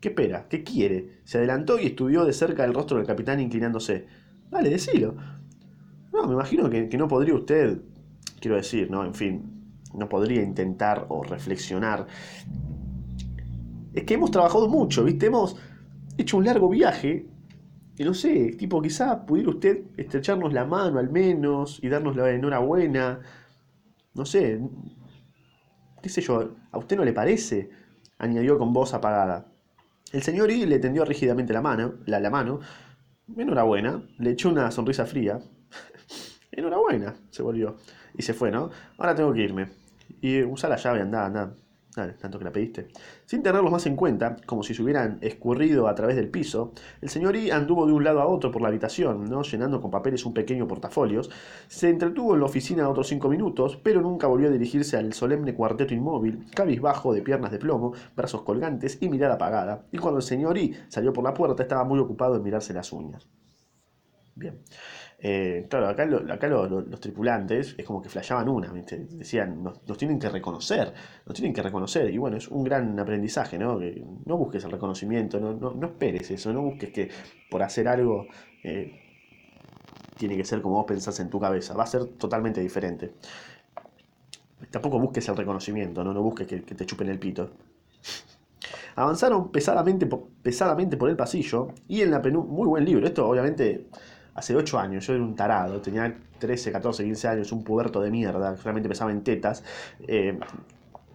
¿Qué 0.00 0.08
espera? 0.08 0.46
¿Qué 0.48 0.62
quiere? 0.62 1.20
Se 1.24 1.38
adelantó 1.38 1.78
y 1.78 1.86
estudió 1.86 2.24
de 2.24 2.32
cerca 2.32 2.64
el 2.64 2.72
rostro 2.72 2.96
del 2.96 3.06
capitán 3.06 3.40
inclinándose. 3.40 4.06
Dale, 4.50 4.70
decilo. 4.70 5.16
No, 6.12 6.26
me 6.28 6.34
imagino 6.34 6.70
que, 6.70 6.88
que 6.88 6.96
no 6.96 7.08
podría 7.08 7.34
usted, 7.34 7.80
quiero 8.38 8.56
decir, 8.56 8.88
¿no? 8.90 9.04
En 9.04 9.14
fin, 9.14 9.64
no 9.92 10.08
podría 10.08 10.42
intentar 10.42 11.06
o 11.08 11.24
reflexionar. 11.24 12.06
Es 13.92 14.04
que 14.04 14.14
hemos 14.14 14.30
trabajado 14.30 14.68
mucho, 14.68 15.02
¿viste? 15.02 15.26
Hemos 15.26 15.56
hecho 16.16 16.36
un 16.36 16.44
largo 16.44 16.68
viaje. 16.68 17.26
Y 17.96 18.04
no 18.04 18.14
sé, 18.14 18.54
tipo, 18.56 18.80
quizá 18.80 19.26
pudiera 19.26 19.50
usted 19.50 19.82
estrecharnos 19.96 20.52
la 20.52 20.64
mano 20.64 21.00
al 21.00 21.10
menos 21.10 21.80
y 21.82 21.88
darnos 21.88 22.14
la 22.14 22.30
enhorabuena 22.30 23.20
no 24.14 24.24
sé, 24.24 24.60
qué 26.02 26.08
sé 26.08 26.20
yo, 26.20 26.54
¿a 26.70 26.78
usted 26.78 26.96
no 26.96 27.04
le 27.04 27.12
parece? 27.12 27.70
añadió 28.18 28.58
con 28.58 28.72
voz 28.72 28.94
apagada. 28.94 29.46
El 30.12 30.22
señor 30.22 30.50
I 30.50 30.66
le 30.66 30.78
tendió 30.78 31.04
rígidamente 31.04 31.52
la 31.52 31.60
mano, 31.60 31.94
la, 32.06 32.20
la 32.20 32.30
mano. 32.30 32.60
Enhorabuena, 33.36 34.02
le 34.18 34.30
echó 34.30 34.48
una 34.48 34.70
sonrisa 34.70 35.06
fría. 35.06 35.40
Enhorabuena, 36.52 37.16
se 37.30 37.42
volvió. 37.42 37.76
Y 38.16 38.22
se 38.22 38.34
fue, 38.34 38.50
¿no? 38.50 38.70
Ahora 38.98 39.14
tengo 39.14 39.32
que 39.32 39.42
irme. 39.42 39.70
Y 40.20 40.42
usa 40.42 40.68
la 40.68 40.76
llave, 40.76 41.00
anda, 41.00 41.26
anda. 41.26 41.54
Tanto 41.94 42.38
que 42.38 42.44
la 42.44 42.50
pediste. 42.50 42.88
Sin 43.24 43.42
tenerlos 43.42 43.70
más 43.70 43.86
en 43.86 43.94
cuenta, 43.94 44.36
como 44.46 44.62
si 44.62 44.74
se 44.74 44.82
hubieran 44.82 45.18
escurrido 45.20 45.86
a 45.86 45.94
través 45.94 46.16
del 46.16 46.28
piso, 46.28 46.72
el 47.00 47.08
señor 47.08 47.36
I 47.36 47.50
anduvo 47.50 47.86
de 47.86 47.92
un 47.92 48.02
lado 48.02 48.20
a 48.20 48.26
otro 48.26 48.50
por 48.50 48.62
la 48.62 48.68
habitación, 48.68 49.26
¿no? 49.26 49.42
llenando 49.42 49.80
con 49.80 49.90
papeles 49.90 50.24
un 50.24 50.34
pequeño 50.34 50.66
portafolios. 50.66 51.30
Se 51.68 51.90
entretuvo 51.90 52.34
en 52.34 52.40
la 52.40 52.46
oficina 52.46 52.88
otros 52.88 53.08
cinco 53.08 53.28
minutos, 53.28 53.78
pero 53.82 54.00
nunca 54.00 54.26
volvió 54.26 54.48
a 54.48 54.52
dirigirse 54.52 54.96
al 54.96 55.12
solemne 55.12 55.54
cuarteto 55.54 55.94
inmóvil, 55.94 56.46
cabizbajo, 56.54 57.12
de 57.12 57.22
piernas 57.22 57.52
de 57.52 57.58
plomo, 57.58 57.92
brazos 58.16 58.42
colgantes 58.42 58.98
y 59.00 59.08
mirada 59.08 59.34
apagada. 59.34 59.86
Y 59.92 59.98
cuando 59.98 60.18
el 60.18 60.24
señor 60.24 60.54
salió 60.88 61.12
por 61.12 61.24
la 61.24 61.34
puerta, 61.34 61.62
estaba 61.62 61.84
muy 61.84 61.98
ocupado 61.98 62.36
en 62.36 62.42
mirarse 62.42 62.72
las 62.72 62.92
uñas. 62.92 63.26
Bien. 64.36 64.60
Eh, 65.18 65.66
claro, 65.70 65.88
acá, 65.88 66.04
los 66.04 67.00
tripulantes 67.00 67.74
es 67.78 67.86
como 67.86 68.02
que 68.02 68.08
flashaban 68.08 68.48
una, 68.48 68.70
decían, 68.72 69.62
nos, 69.62 69.82
tienen 69.96 70.18
que 70.18 70.28
reconocer, 70.28 70.92
nos 71.24 71.34
tienen 71.34 71.54
que 71.54 71.62
reconocer. 71.62 72.10
Y 72.10 72.18
bueno, 72.18 72.36
es 72.36 72.48
un 72.48 72.62
gran 72.64 72.98
aprendizaje, 72.98 73.58
¿no? 73.58 73.80
No 74.26 74.36
busques 74.36 74.64
el 74.64 74.70
reconocimiento, 74.70 75.40
no, 75.40 75.54
no, 75.54 75.86
esperes 75.86 76.30
eso, 76.30 76.52
no 76.52 76.62
busques 76.62 76.90
que 76.90 77.10
por 77.50 77.62
hacer 77.62 77.88
algo 77.88 78.26
eh, 78.62 79.00
tiene 80.18 80.36
que 80.36 80.44
ser 80.44 80.60
como 80.60 80.76
vos 80.76 80.84
pensás 80.86 81.18
en 81.20 81.30
tu 81.30 81.40
cabeza, 81.40 81.74
va 81.74 81.84
a 81.84 81.86
ser 81.86 82.04
totalmente 82.04 82.60
diferente. 82.60 83.14
Tampoco 84.70 84.98
busques 84.98 85.28
el 85.28 85.36
reconocimiento, 85.36 86.04
no, 86.04 86.12
no 86.12 86.22
busques 86.22 86.46
que, 86.46 86.60
te 86.60 86.86
chupen 86.86 87.08
el 87.08 87.18
pito. 87.18 87.50
Avanzaron 88.96 89.50
pesadamente, 89.50 90.08
pesadamente 90.42 90.96
por 90.96 91.10
el 91.10 91.16
pasillo 91.16 91.68
y 91.88 92.02
en 92.02 92.10
la 92.10 92.22
penúltima, 92.22 92.54
muy 92.54 92.68
buen 92.68 92.84
libro, 92.84 93.06
esto 93.06 93.28
obviamente 93.28 93.88
hace 94.34 94.56
8 94.56 94.78
años, 94.78 95.06
yo 95.06 95.14
era 95.14 95.22
un 95.22 95.34
tarado, 95.34 95.80
tenía 95.80 96.16
13, 96.38 96.72
14, 96.72 97.04
15 97.04 97.28
años, 97.28 97.52
un 97.52 97.64
puberto 97.64 98.00
de 98.00 98.10
mierda, 98.10 98.56
solamente 98.56 98.88
pensaba 98.88 99.10
en 99.10 99.22
tetas. 99.22 99.62
Eh, 100.06 100.38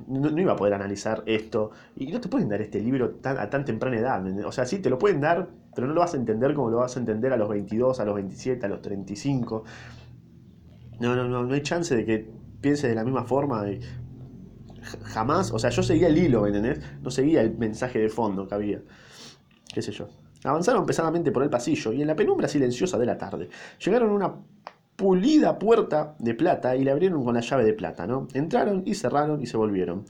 no, 0.07 0.39
iba 0.39 0.53
a 0.53 0.55
poder 0.55 0.73
analizar 0.73 1.23
esto. 1.25 1.71
Y 1.95 2.07
no 2.07 2.21
te 2.21 2.29
pueden 2.29 2.49
dar 2.49 2.61
este 2.61 2.79
libro 2.79 3.15
a 3.23 3.49
tan 3.49 3.65
temprana 3.65 3.97
edad. 3.97 4.45
O 4.45 4.51
sea, 4.51 4.65
sí, 4.65 4.79
te 4.79 4.89
lo 4.89 4.97
pueden 4.97 5.21
dar, 5.21 5.49
pero 5.75 5.87
no 5.87 5.93
lo 5.93 6.01
vas 6.01 6.13
a 6.13 6.17
entender 6.17 6.53
como 6.53 6.69
lo 6.69 6.77
vas 6.77 6.95
a 6.95 6.99
entender 6.99 7.33
a 7.33 7.37
los 7.37 7.49
22, 7.49 7.99
a 7.99 8.05
los 8.05 8.15
27, 8.15 8.65
a 8.65 8.69
los 8.69 8.81
35. 8.81 9.63
No, 10.99 11.15
no, 11.15 11.27
no, 11.27 11.43
no 11.43 11.53
hay 11.53 11.61
chance 11.61 11.95
de 11.95 12.05
que 12.05 12.29
pienses 12.61 12.89
de 12.89 12.95
la 12.95 13.03
misma 13.03 13.23
forma. 13.25 13.65
jamás, 15.03 15.51
o 15.51 15.59
sea, 15.59 15.69
yo 15.69 15.83
seguía 15.83 16.07
el 16.07 16.17
hilo, 16.17 16.47
¿entendés? 16.47 16.79
No 17.01 17.11
seguía 17.11 17.41
el 17.41 17.57
mensaje 17.57 17.99
de 17.99 18.09
fondo 18.09 18.47
que 18.47 18.55
había. 18.55 18.81
¿Qué 19.73 19.81
sé 19.81 19.91
yo? 19.91 20.07
Avanzaron 20.43 20.85
pesadamente 20.85 21.31
por 21.31 21.43
el 21.43 21.49
pasillo 21.49 21.91
y 21.91 22.01
en 22.01 22.07
la 22.07 22.15
penumbra 22.15 22.47
silenciosa 22.47 22.97
de 22.97 23.05
la 23.05 23.17
tarde 23.17 23.49
llegaron 23.79 24.11
a 24.11 24.13
una 24.13 24.35
pulida 24.95 25.57
puerta 25.57 26.15
de 26.19 26.33
plata 26.33 26.75
y 26.75 26.83
la 26.83 26.91
abrieron 26.91 27.23
con 27.23 27.33
la 27.33 27.39
llave 27.39 27.63
de 27.63 27.73
plata, 27.73 28.05
¿no? 28.05 28.27
Entraron 28.33 28.83
y 28.85 28.95
cerraron 28.95 29.41
y 29.41 29.45
se 29.45 29.55
volvieron. 29.55 30.03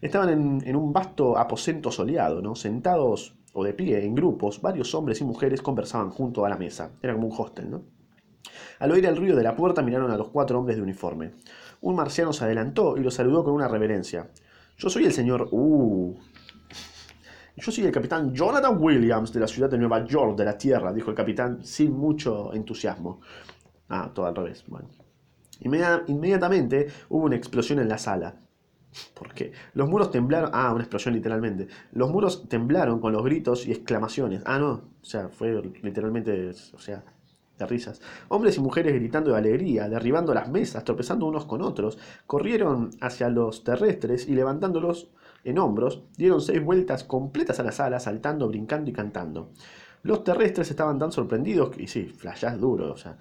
Estaban 0.00 0.62
en, 0.64 0.76
un 0.76 0.92
vasto 0.92 1.38
aposento 1.38 1.92
soleado, 1.92 2.42
¿no? 2.42 2.56
Sentados 2.56 3.36
o 3.52 3.62
de 3.62 3.72
pie 3.72 4.04
en 4.04 4.16
grupos, 4.16 4.60
varios 4.60 4.94
hombres 4.96 5.20
y 5.20 5.24
mujeres 5.24 5.62
conversaban 5.62 6.10
junto 6.10 6.44
a 6.44 6.48
la 6.48 6.56
mesa. 6.56 6.90
Era 7.02 7.14
como 7.14 7.28
un 7.28 7.34
hostel, 7.38 7.70
¿no? 7.70 7.82
Al 8.80 8.90
oír 8.90 9.06
el 9.06 9.16
ruido 9.16 9.36
de 9.36 9.44
la 9.44 9.54
puerta 9.54 9.80
miraron 9.80 10.10
a 10.10 10.16
los 10.16 10.28
cuatro 10.28 10.58
hombres 10.58 10.76
de 10.76 10.82
uniforme. 10.82 11.30
Un 11.80 11.94
marciano 11.94 12.32
se 12.32 12.44
adelantó 12.44 12.96
y 12.96 13.00
los 13.00 13.14
saludó 13.14 13.44
con 13.44 13.54
una 13.54 13.68
reverencia. 13.68 14.28
Yo 14.76 14.90
soy 14.90 15.04
el 15.04 15.12
señor... 15.12 15.48
Uh, 15.52 16.16
yo 17.56 17.72
soy 17.72 17.84
el 17.84 17.92
capitán 17.92 18.34
Jonathan 18.34 18.76
Williams 18.80 19.32
de 19.32 19.40
la 19.40 19.46
ciudad 19.46 19.70
de 19.70 19.78
Nueva 19.78 20.04
York, 20.04 20.36
de 20.36 20.44
la 20.44 20.56
Tierra, 20.56 20.92
dijo 20.92 21.10
el 21.10 21.16
capitán 21.16 21.64
sin 21.64 21.92
mucho 21.92 22.52
entusiasmo. 22.54 23.20
Ah, 23.88 24.10
todo 24.12 24.26
al 24.26 24.34
revés. 24.34 24.64
Bueno. 24.66 24.88
inmediatamente 25.60 26.88
hubo 27.10 27.26
una 27.26 27.36
explosión 27.36 27.78
en 27.78 27.88
la 27.88 27.98
sala. 27.98 28.36
¿Por 29.14 29.32
qué? 29.32 29.52
Los 29.74 29.88
muros 29.88 30.10
temblaron. 30.10 30.50
Ah, 30.52 30.72
una 30.72 30.82
explosión 30.82 31.14
literalmente. 31.14 31.68
Los 31.92 32.10
muros 32.10 32.48
temblaron 32.48 33.00
con 33.00 33.12
los 33.12 33.22
gritos 33.22 33.66
y 33.66 33.72
exclamaciones. 33.72 34.42
Ah, 34.44 34.58
no. 34.58 34.70
O 35.00 35.04
sea, 35.04 35.28
fue 35.28 35.62
literalmente. 35.82 36.50
O 36.74 36.78
sea, 36.78 37.02
de 37.58 37.66
risas. 37.66 38.00
Hombres 38.28 38.56
y 38.56 38.60
mujeres 38.60 38.94
gritando 38.94 39.30
de 39.32 39.38
alegría, 39.38 39.88
derribando 39.88 40.34
las 40.34 40.48
mesas, 40.48 40.84
tropezando 40.84 41.26
unos 41.26 41.44
con 41.44 41.62
otros, 41.62 41.98
corrieron 42.26 42.90
hacia 43.00 43.28
los 43.28 43.64
terrestres 43.64 44.26
y 44.28 44.34
levantándolos 44.34 45.10
en 45.44 45.58
hombros, 45.58 46.02
dieron 46.16 46.40
seis 46.40 46.62
vueltas 46.62 47.04
completas 47.04 47.58
a 47.60 47.62
la 47.62 47.72
sala, 47.72 48.00
saltando, 48.00 48.48
brincando 48.48 48.90
y 48.90 48.92
cantando. 48.92 49.50
Los 50.02 50.24
terrestres 50.24 50.70
estaban 50.70 50.98
tan 50.98 51.12
sorprendidos, 51.12 51.70
que, 51.70 51.82
y 51.82 51.86
sí, 51.86 52.04
flashás 52.04 52.60
duro, 52.60 52.92
o 52.92 52.96
sea, 52.96 53.16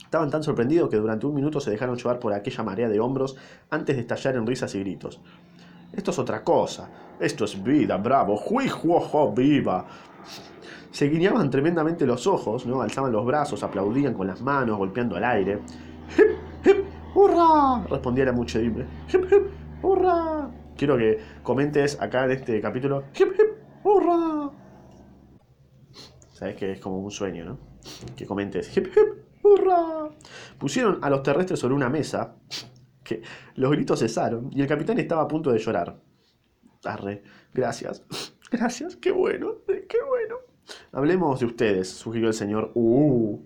estaban 0.00 0.30
tan 0.30 0.42
sorprendidos 0.42 0.88
que 0.88 0.96
durante 0.96 1.26
un 1.26 1.34
minuto 1.34 1.60
se 1.60 1.70
dejaron 1.70 1.96
llevar 1.96 2.18
por 2.18 2.32
aquella 2.32 2.62
marea 2.62 2.88
de 2.88 3.00
hombros 3.00 3.36
antes 3.70 3.96
de 3.96 4.02
estallar 4.02 4.36
en 4.36 4.46
risas 4.46 4.74
y 4.74 4.80
gritos. 4.80 5.20
Esto 5.92 6.10
es 6.10 6.18
otra 6.18 6.44
cosa. 6.44 6.90
Esto 7.18 7.44
es 7.44 7.62
vida, 7.62 7.96
bravo. 7.96 8.36
¡Juijuojo, 8.36 9.32
viva! 9.32 9.86
Se 10.90 11.08
guiñaban 11.08 11.50
tremendamente 11.50 12.06
los 12.06 12.26
ojos, 12.26 12.66
¿no? 12.66 12.80
Alzaban 12.80 13.12
los 13.12 13.26
brazos, 13.26 13.62
aplaudían 13.62 14.14
con 14.14 14.26
las 14.26 14.40
manos, 14.40 14.78
golpeando 14.78 15.16
al 15.16 15.24
aire. 15.24 15.60
¡Hip, 16.16 16.66
hip! 16.66 16.84
¡Hurra! 17.14 17.84
respondía 17.88 18.24
la 18.26 18.32
muchedumbre. 18.32 18.86
¡Hip, 19.12 19.24
hip! 19.30 19.82
¡Hurra! 19.82 20.50
Quiero 20.78 20.96
que 20.96 21.18
comentes 21.42 22.00
acá 22.00 22.24
en 22.24 22.30
este 22.30 22.60
capítulo. 22.60 23.04
¡Hip, 23.14 23.32
hip! 23.34 23.84
¡Hurra! 23.84 24.50
Sabes 26.32 26.56
que 26.56 26.72
es 26.72 26.80
como 26.80 27.00
un 27.00 27.10
sueño, 27.10 27.44
¿no? 27.44 27.58
Que 28.16 28.24
comentes. 28.24 28.74
¡Hip, 28.74 28.86
hip! 28.86 29.42
¡Hurra! 29.42 30.08
Pusieron 30.56 31.00
a 31.02 31.10
los 31.10 31.22
terrestres 31.22 31.58
sobre 31.58 31.74
una 31.74 31.90
mesa. 31.90 32.36
Que 33.02 33.22
los 33.56 33.70
gritos 33.72 33.98
cesaron 34.00 34.50
y 34.52 34.60
el 34.60 34.66
capitán 34.66 34.98
estaba 34.98 35.22
a 35.22 35.28
punto 35.28 35.50
de 35.50 35.58
llorar. 35.58 36.00
Arre, 36.84 37.22
gracias. 37.52 38.04
Gracias, 38.50 38.96
qué 38.96 39.10
bueno, 39.10 39.56
qué 39.66 39.98
bueno. 40.06 40.36
Hablemos 40.92 41.40
de 41.40 41.46
ustedes, 41.46 41.88
sugirió 41.90 42.28
el 42.28 42.34
señor. 42.34 42.72
Uh. 42.74 43.40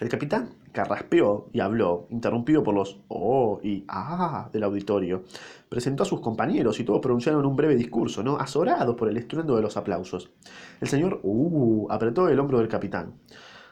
El 0.00 0.08
capitán 0.08 0.50
carraspeó 0.74 1.48
y 1.52 1.60
habló, 1.60 2.06
interrumpido 2.10 2.62
por 2.62 2.74
los 2.74 3.00
oh 3.08 3.60
y 3.62 3.84
ah 3.88 4.50
del 4.52 4.64
auditorio. 4.64 5.24
Presentó 5.68 6.02
a 6.02 6.06
sus 6.06 6.20
compañeros 6.20 6.78
y 6.80 6.84
todos 6.84 7.00
pronunciaron 7.00 7.46
un 7.46 7.56
breve 7.56 7.76
discurso, 7.76 8.22
¿no? 8.22 8.36
Azorados 8.36 8.96
por 8.96 9.08
el 9.08 9.16
estruendo 9.16 9.56
de 9.56 9.62
los 9.62 9.76
aplausos. 9.76 10.32
El 10.80 10.88
señor 10.88 11.20
uh 11.22 11.86
apretó 11.88 12.28
el 12.28 12.38
hombro 12.38 12.58
del 12.58 12.68
capitán. 12.68 13.14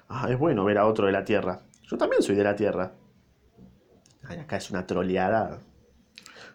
Ah, 0.09 0.29
es 0.31 0.39
bueno 0.39 0.65
ver 0.65 0.79
a 0.79 0.87
otro 0.87 1.07
de 1.07 1.13
la 1.13 1.25
tierra. 1.25 1.61
Yo 1.83 1.99
también 1.99 2.23
soy 2.23 2.37
de 2.37 2.45
la 2.45 2.55
tierra. 2.55 2.95
Acá 4.23 4.57
es 4.57 4.71
una 4.71 4.87
troleada. 4.87 5.59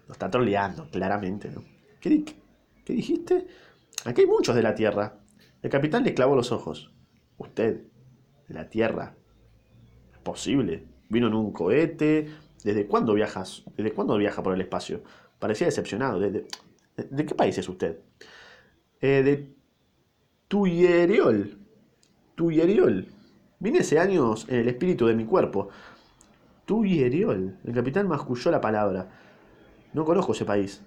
Lo 0.08 0.14
está 0.14 0.32
troleando, 0.32 0.90
claramente, 0.90 1.52
¿no? 1.52 1.62
¿Qué, 2.00 2.24
¿Qué 2.86 2.94
dijiste? 2.94 3.48
Aquí 4.06 4.22
hay 4.22 4.28
muchos 4.28 4.56
de 4.56 4.64
la 4.64 4.74
tierra. 4.74 5.20
El 5.62 5.70
capitán 5.70 6.06
le 6.06 6.14
clavó 6.14 6.36
los 6.36 6.54
ojos. 6.54 6.94
Usted, 7.38 7.84
de 8.48 8.54
la 8.54 8.70
tierra, 8.70 9.16
posible. 10.28 10.84
Vino 11.08 11.28
en 11.28 11.34
un 11.34 11.54
cohete. 11.54 12.28
¿Desde 12.64 12.86
cuándo 12.86 13.14
viajas? 13.14 13.64
¿Desde 13.78 13.94
cuándo 13.94 14.18
viaja 14.18 14.44
por 14.44 14.54
el 14.54 14.60
espacio? 14.60 15.02
Parecía 15.40 15.68
decepcionado. 15.68 16.20
¿De, 16.20 16.46
qué 16.96 17.36
país 17.36 17.58
es 17.58 17.70
usted? 17.70 18.00
Eh, 19.00 19.24
de 19.24 19.56
Tuyeriol. 20.50 21.58
Tuyeriol. 22.36 23.08
Vine 23.60 23.80
hace 23.80 24.00
años 24.00 24.46
en 24.50 24.58
el 24.58 24.68
espíritu 24.68 25.08
de 25.08 25.16
mi 25.16 25.24
cuerpo. 25.24 25.70
Tuyeriol. 26.66 27.58
El 27.64 27.74
capitán 27.74 28.08
masculló 28.10 28.52
la 28.52 28.60
palabra. 28.60 29.08
No 29.94 30.04
conozco 30.04 30.34
ese 30.34 30.44
país. 30.44 30.82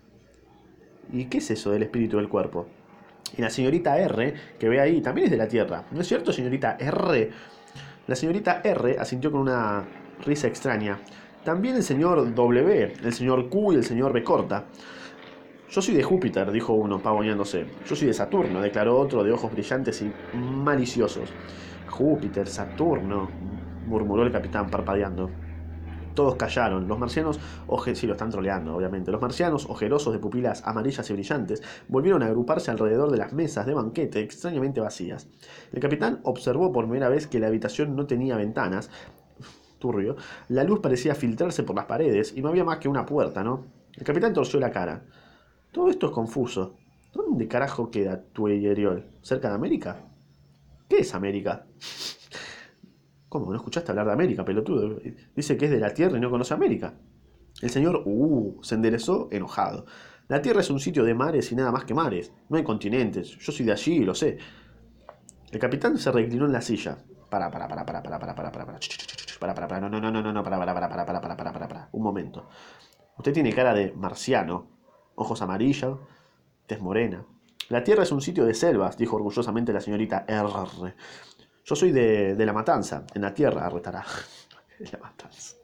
¿Y 1.12 1.24
qué 1.24 1.38
es 1.38 1.50
eso 1.50 1.70
del 1.70 1.84
espíritu 1.84 2.18
del 2.18 2.28
cuerpo? 2.28 2.66
Y 3.36 3.40
la 3.40 3.48
señorita 3.48 3.98
R, 3.98 4.34
que 4.58 4.68
ve 4.68 4.80
ahí, 4.80 5.00
también 5.00 5.26
es 5.26 5.30
de 5.30 5.38
la 5.38 5.48
Tierra. 5.48 5.84
¿No 5.92 6.02
es 6.02 6.08
cierto, 6.08 6.30
señorita 6.32 6.76
R? 6.78 7.30
La 8.10 8.16
señorita 8.16 8.60
R 8.64 8.96
asintió 8.98 9.30
con 9.30 9.42
una 9.42 9.84
risa 10.26 10.48
extraña. 10.48 10.98
También 11.44 11.76
el 11.76 11.84
señor 11.84 12.34
W, 12.34 12.94
el 13.04 13.12
señor 13.12 13.48
Q 13.48 13.72
y 13.72 13.76
el 13.76 13.84
señor 13.84 14.12
B 14.12 14.24
corta. 14.24 14.64
Yo 15.68 15.80
soy 15.80 15.94
de 15.94 16.02
Júpiter, 16.02 16.50
dijo 16.50 16.72
uno, 16.72 16.98
pavoneándose. 16.98 17.66
Yo 17.86 17.94
soy 17.94 18.08
de 18.08 18.12
Saturno, 18.12 18.60
declaró 18.60 18.98
otro 18.98 19.22
de 19.22 19.30
ojos 19.30 19.52
brillantes 19.52 20.02
y 20.02 20.12
maliciosos. 20.36 21.32
Júpiter, 21.88 22.48
Saturno, 22.48 23.30
murmuró 23.86 24.24
el 24.24 24.32
capitán 24.32 24.68
parpadeando. 24.68 25.30
Todos 26.14 26.36
callaron. 26.36 26.88
Los 26.88 26.98
marcianos, 26.98 27.38
oje, 27.66 27.94
sí 27.94 28.06
lo 28.06 28.14
están 28.14 28.30
troleando, 28.30 28.76
obviamente. 28.76 29.10
Los 29.10 29.22
marcianos, 29.22 29.66
ojerosos 29.68 30.12
de 30.12 30.18
pupilas 30.18 30.62
amarillas 30.66 31.08
y 31.08 31.12
brillantes, 31.12 31.62
volvieron 31.88 32.22
a 32.22 32.26
agruparse 32.26 32.70
alrededor 32.70 33.10
de 33.10 33.18
las 33.18 33.32
mesas 33.32 33.66
de 33.66 33.74
banquete 33.74 34.20
extrañamente 34.20 34.80
vacías. 34.80 35.28
El 35.72 35.80
capitán 35.80 36.20
observó 36.24 36.72
por 36.72 36.84
primera 36.84 37.08
vez 37.08 37.26
que 37.26 37.38
la 37.38 37.46
habitación 37.46 37.94
no 37.96 38.06
tenía 38.06 38.36
ventanas. 38.36 38.90
Turbio. 39.78 40.16
La 40.48 40.62
luz 40.62 40.80
parecía 40.80 41.14
filtrarse 41.14 41.62
por 41.62 41.74
las 41.74 41.86
paredes 41.86 42.34
y 42.36 42.42
no 42.42 42.50
había 42.50 42.64
más 42.64 42.78
que 42.78 42.88
una 42.88 43.06
puerta, 43.06 43.42
¿no? 43.42 43.64
El 43.96 44.04
capitán 44.04 44.34
torció 44.34 44.60
la 44.60 44.70
cara. 44.70 45.02
Todo 45.72 45.90
esto 45.90 46.06
es 46.06 46.12
confuso. 46.12 46.76
¿Dónde 47.12 47.48
carajo 47.48 47.90
queda 47.90 48.22
Tueyeriol? 48.32 49.04
¿Cerca 49.22 49.48
de 49.48 49.54
América? 49.54 49.96
¿Qué 50.88 50.98
es 50.98 51.14
América? 51.14 51.66
¿Cómo? 53.30 53.52
¿No 53.52 53.56
escuchaste 53.56 53.92
hablar 53.92 54.06
de 54.06 54.12
América, 54.12 54.44
pelotudo? 54.44 55.00
Dice 55.36 55.56
que 55.56 55.66
es 55.66 55.70
de 55.70 55.78
la 55.78 55.94
Tierra 55.94 56.18
y 56.18 56.20
no 56.20 56.30
conoce 56.30 56.52
América. 56.52 56.94
El 57.62 57.70
señor, 57.70 58.02
uh, 58.04 58.58
se 58.60 58.74
enderezó 58.74 59.28
enojado. 59.30 59.86
La 60.26 60.42
Tierra 60.42 60.60
es 60.60 60.68
un 60.68 60.80
sitio 60.80 61.04
de 61.04 61.14
mares 61.14 61.52
y 61.52 61.54
nada 61.54 61.70
más 61.70 61.84
que 61.84 61.94
mares. 61.94 62.32
No 62.48 62.56
hay 62.56 62.64
continentes. 62.64 63.38
Yo 63.38 63.52
soy 63.52 63.66
de 63.66 63.72
allí, 63.72 64.00
lo 64.00 64.16
sé. 64.16 64.38
El 65.52 65.60
capitán 65.60 65.96
se 65.96 66.10
reclinó 66.10 66.46
en 66.46 66.52
la 66.52 66.60
silla. 66.60 66.98
Para, 67.30 67.48
para, 67.52 67.68
para, 67.68 67.86
para, 67.86 68.02
para, 68.02 68.18
para, 68.18 68.34
para, 68.34 68.50
para, 68.50 68.66
para, 68.66 68.78
para, 69.38 69.54
para, 69.54 69.68
para, 69.68 69.80
no, 69.80 69.88
no, 69.88 70.00
no, 70.00 70.10
no, 70.10 70.32
no, 70.32 70.42
para, 70.42 70.58
para, 70.58 70.74
para, 70.74 70.88
para, 70.88 71.06
para, 71.06 71.20
para, 71.20 71.36
para, 71.36 71.52
para, 71.52 71.68
para, 71.68 71.88
un 71.92 72.02
momento. 72.02 72.48
Usted 73.16 73.32
tiene 73.32 73.52
cara 73.52 73.74
de 73.74 73.92
marciano, 73.92 74.66
ojos 75.14 75.40
amarillos, 75.40 76.00
tez 76.66 76.80
morena. 76.80 77.24
La 77.68 77.84
Tierra 77.84 78.02
es 78.02 78.10
un 78.10 78.20
sitio 78.20 78.44
de 78.44 78.54
selvas, 78.54 78.96
dijo 78.96 79.14
orgullosamente 79.14 79.72
la 79.72 79.80
señorita 79.80 80.24
R. 80.26 80.94
Yo 81.70 81.76
soy 81.76 81.92
de, 81.92 82.34
de 82.34 82.46
la 82.46 82.52
matanza, 82.52 83.04
en 83.14 83.22
la 83.22 83.32
Tierra, 83.32 83.68
retará. 83.68 84.04
la 84.92 84.98
matanza. 84.98 85.54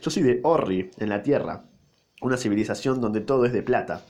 Yo 0.00 0.08
soy 0.08 0.22
de 0.22 0.38
Orri, 0.44 0.88
en 0.98 1.08
la 1.08 1.20
Tierra, 1.20 1.64
una 2.20 2.36
civilización 2.36 3.00
donde 3.00 3.22
todo 3.22 3.44
es 3.44 3.52
de 3.52 3.64
plata. 3.64 4.02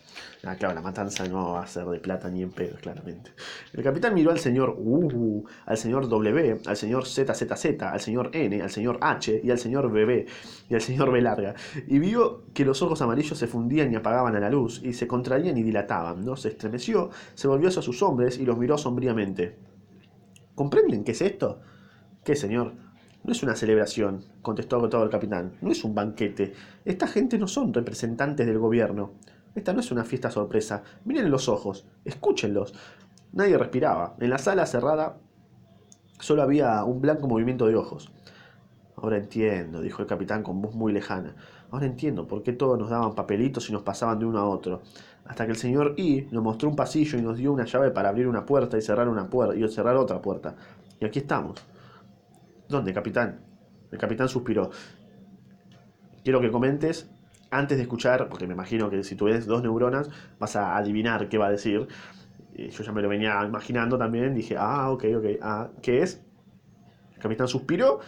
Ah, 0.45 0.57
claro, 0.57 0.75
la 0.75 0.83
matanza 0.83 1.27
no 1.27 1.53
va 1.53 1.63
a 1.63 1.67
ser 1.67 1.87
de 1.87 2.01
plata 2.01 2.29
ni 2.29 2.43
en 2.43 2.51
pedo, 2.51 2.77
claramente. 2.77 3.31
El 3.73 3.83
capitán 3.83 4.13
miró 4.13 4.31
al 4.31 4.41
señor 4.41 4.77
U, 4.79 5.47
al 5.65 5.79
señor 5.79 6.07
W, 6.07 6.61
al 6.67 6.77
señor 6.77 7.07
ZZZ, 7.07 7.81
al 7.81 8.01
señor 8.01 8.29
N, 8.35 8.61
al 8.61 8.71
señor 8.71 8.99
H 9.01 9.41
y 9.43 9.51
al 9.51 9.59
señor 9.59 9.91
BB 9.91 10.27
y 10.69 10.75
al 10.75 10.83
señor 10.83 11.11
B 11.13 11.23
larga. 11.23 11.55
Y 11.87 11.99
vio 11.99 12.43
que 12.53 12.67
los 12.67 12.83
ojos 12.83 13.01
amarillos 13.01 13.39
se 13.39 13.47
fundían 13.47 13.91
y 13.91 13.97
apagaban 13.97 14.37
a 14.37 14.41
la 14.41 14.51
luz 14.51 14.83
y 14.85 14.93
se 14.93 15.07
contraían 15.07 15.57
y 15.57 15.63
dilataban. 15.63 16.27
¿no? 16.27 16.37
Se 16.37 16.49
estremeció, 16.49 17.09
se 17.35 17.49
volvió 17.49 17.71
hacia 17.71 17.81
sus 17.81 18.03
hombres 18.03 18.37
y 18.37 18.45
los 18.45 18.59
miró 18.59 18.77
sombríamente. 18.77 19.72
¿Comprenden 20.55 21.05
qué 21.05 21.13
es 21.13 21.23
esto? 21.23 21.61
¿Qué, 22.25 22.37
señor? 22.37 22.75
No 23.25 23.33
es 23.33 23.43
una 23.43 23.57
celebración, 23.57 24.25
contestó 24.43 24.77
agotado 24.77 25.05
el 25.05 25.11
capitán. 25.11 25.53
No 25.61 25.71
es 25.71 25.83
un 25.85 25.95
banquete. 25.95 26.53
Esta 26.85 27.07
gente 27.07 27.39
no 27.39 27.47
son 27.47 27.73
representantes 27.73 28.47
del 28.47 28.59
gobierno. 28.59 29.13
Esta 29.55 29.73
no 29.73 29.81
es 29.81 29.91
una 29.91 30.05
fiesta 30.05 30.31
sorpresa. 30.31 30.83
Miren 31.05 31.31
los 31.31 31.49
ojos, 31.49 31.87
escúchenlos. 32.05 32.75
Nadie 33.33 33.57
respiraba. 33.57 34.17
En 34.21 34.29
la 34.31 34.39
sala 34.39 34.67
cerrada 34.67 35.19
solo 36.19 36.43
había 36.43 36.85
un 36.85 37.01
blanco 37.01 37.29
movimiento 37.29 37.67
de 37.67 37.77
ojos. 37.77 38.13
Ahora 38.97 39.17
entiendo, 39.17 39.81
dijo 39.81 40.03
el 40.03 40.09
capitán 40.09 40.43
con 40.43 40.61
voz 40.61 40.75
muy 40.75 40.93
lejana. 40.93 41.35
Ahora 41.73 41.87
entiendo 41.87 42.29
por 42.29 42.43
qué 42.43 42.53
todos 42.53 42.79
nos 42.79 42.91
daban 42.91 43.15
papelitos 43.15 43.71
y 43.71 43.73
nos 43.73 43.81
pasaban 43.83 44.19
de 44.19 44.27
uno 44.27 44.39
a 44.39 44.45
otro. 44.47 44.83
Hasta 45.25 45.47
que 45.47 45.53
el 45.53 45.57
señor 45.57 45.95
I 45.97 46.29
nos 46.31 46.45
mostró 46.45 46.69
un 46.69 46.77
pasillo 46.77 47.19
y 47.19 47.23
nos 47.23 47.39
dio 47.39 47.51
una 47.51 47.65
llave 47.65 47.91
para 47.91 48.11
abrir 48.11 48.29
una 48.29 48.45
puerta 48.45 48.77
y 48.77 48.83
cerrar 48.83 49.09
una 49.09 49.31
puerta 49.31 49.57
y 49.57 49.67
cerrar 49.69 49.97
otra 49.97 50.21
puerta. 50.21 50.55
Y 51.01 51.07
aquí 51.07 51.21
estamos. 51.21 51.65
¿Dónde, 52.69 52.93
capitán? 52.93 53.41
El 53.91 53.99
capitán 53.99 54.29
suspiró. 54.29 54.71
Quiero 56.23 56.43
que 56.43 56.51
comentes 56.51 57.11
antes 57.51 57.79
de 57.79 57.85
escuchar, 57.85 58.29
porque 58.29 58.47
me 58.47 58.53
imagino 58.53 58.91
que 58.91 59.03
si 59.03 59.17
tú 59.17 59.25
ves 59.25 59.47
dos 59.47 59.63
neuronas 59.63 60.11
vas 60.39 60.57
a 60.57 60.77
adivinar 60.77 61.31
qué 61.31 61.39
va 61.39 61.47
a 61.47 61.51
decir. 61.51 61.89
yo 62.55 62.85
ya 62.85 62.93
me 62.93 63.01
lo 63.01 63.09
venía 63.09 63.43
imaginando 63.47 63.97
también. 63.97 64.35
Dije, 64.35 64.57
ah, 64.59 64.91
ok, 64.91 65.05
ok. 65.17 65.25
Ah, 65.41 65.71
¿Qué 65.81 66.03
es? 66.03 66.21
El 67.15 67.23
capitán 67.23 67.49
suspiró. 67.49 68.01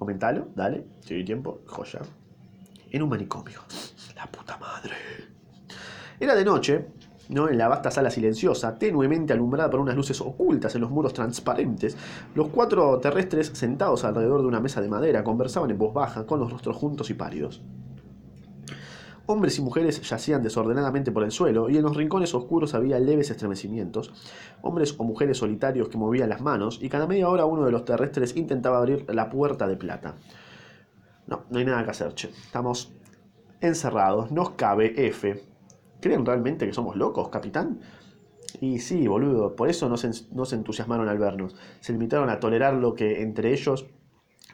Comentalo, 0.00 0.48
dale. 0.56 0.84
Si 0.98 1.14
hay 1.14 1.24
tiempo, 1.24 1.60
joya. 1.66 2.00
En 2.92 3.02
un 3.02 3.08
manicomio. 3.08 3.60
La 4.14 4.26
puta 4.26 4.58
madre. 4.58 4.94
Era 6.20 6.34
de 6.34 6.44
noche 6.44 6.86
¿no? 7.30 7.48
En 7.48 7.56
la 7.56 7.68
vasta 7.68 7.90
sala 7.90 8.10
silenciosa, 8.10 8.78
tenuemente 8.78 9.32
alumbrada 9.32 9.70
por 9.70 9.80
unas 9.80 9.96
luces 9.96 10.20
ocultas 10.20 10.74
en 10.74 10.82
los 10.82 10.90
muros 10.90 11.14
transparentes, 11.14 11.96
los 12.34 12.48
cuatro 12.48 12.98
terrestres 12.98 13.52
sentados 13.54 14.04
alrededor 14.04 14.42
de 14.42 14.48
una 14.48 14.60
mesa 14.60 14.82
de 14.82 14.88
madera 14.88 15.24
conversaban 15.24 15.70
en 15.70 15.78
voz 15.78 15.94
baja, 15.94 16.26
con 16.26 16.40
los 16.40 16.52
rostros 16.52 16.76
juntos 16.76 17.08
y 17.08 17.14
pálidos. 17.14 17.62
Hombres 19.24 19.56
y 19.58 19.62
mujeres 19.62 20.02
yacían 20.02 20.42
desordenadamente 20.42 21.12
por 21.12 21.22
el 21.22 21.30
suelo 21.30 21.70
y 21.70 21.78
en 21.78 21.84
los 21.84 21.96
rincones 21.96 22.34
oscuros 22.34 22.74
había 22.74 22.98
leves 22.98 23.30
estremecimientos. 23.30 24.12
Hombres 24.60 24.96
o 24.98 25.04
mujeres 25.04 25.38
solitarios 25.38 25.88
que 25.88 25.96
movían 25.96 26.28
las 26.28 26.42
manos 26.42 26.80
y 26.82 26.88
cada 26.88 27.06
media 27.06 27.28
hora 27.28 27.46
uno 27.46 27.64
de 27.64 27.72
los 27.72 27.84
terrestres 27.84 28.36
intentaba 28.36 28.78
abrir 28.78 29.06
la 29.08 29.30
puerta 29.30 29.68
de 29.68 29.76
plata. 29.76 30.16
No, 31.32 31.46
no 31.48 31.58
hay 31.60 31.64
nada 31.64 31.82
que 31.82 31.90
hacer, 31.92 32.14
che. 32.14 32.28
Estamos 32.28 32.92
encerrados, 33.62 34.30
nos 34.30 34.50
cabe 34.50 34.92
F. 35.08 35.42
¿Creen 35.98 36.26
realmente 36.26 36.66
que 36.66 36.74
somos 36.74 36.94
locos, 36.94 37.30
capitán? 37.30 37.80
Y 38.60 38.80
sí, 38.80 39.08
boludo, 39.08 39.56
por 39.56 39.70
eso 39.70 39.88
no 39.88 39.96
se, 39.96 40.10
entusiasmaron 40.54 41.08
al 41.08 41.16
vernos. 41.16 41.56
Se 41.80 41.94
limitaron 41.94 42.28
a 42.28 42.38
tolerar 42.38 42.74
lo 42.74 42.92
que 42.92 43.22
entre 43.22 43.50
ellos 43.54 43.86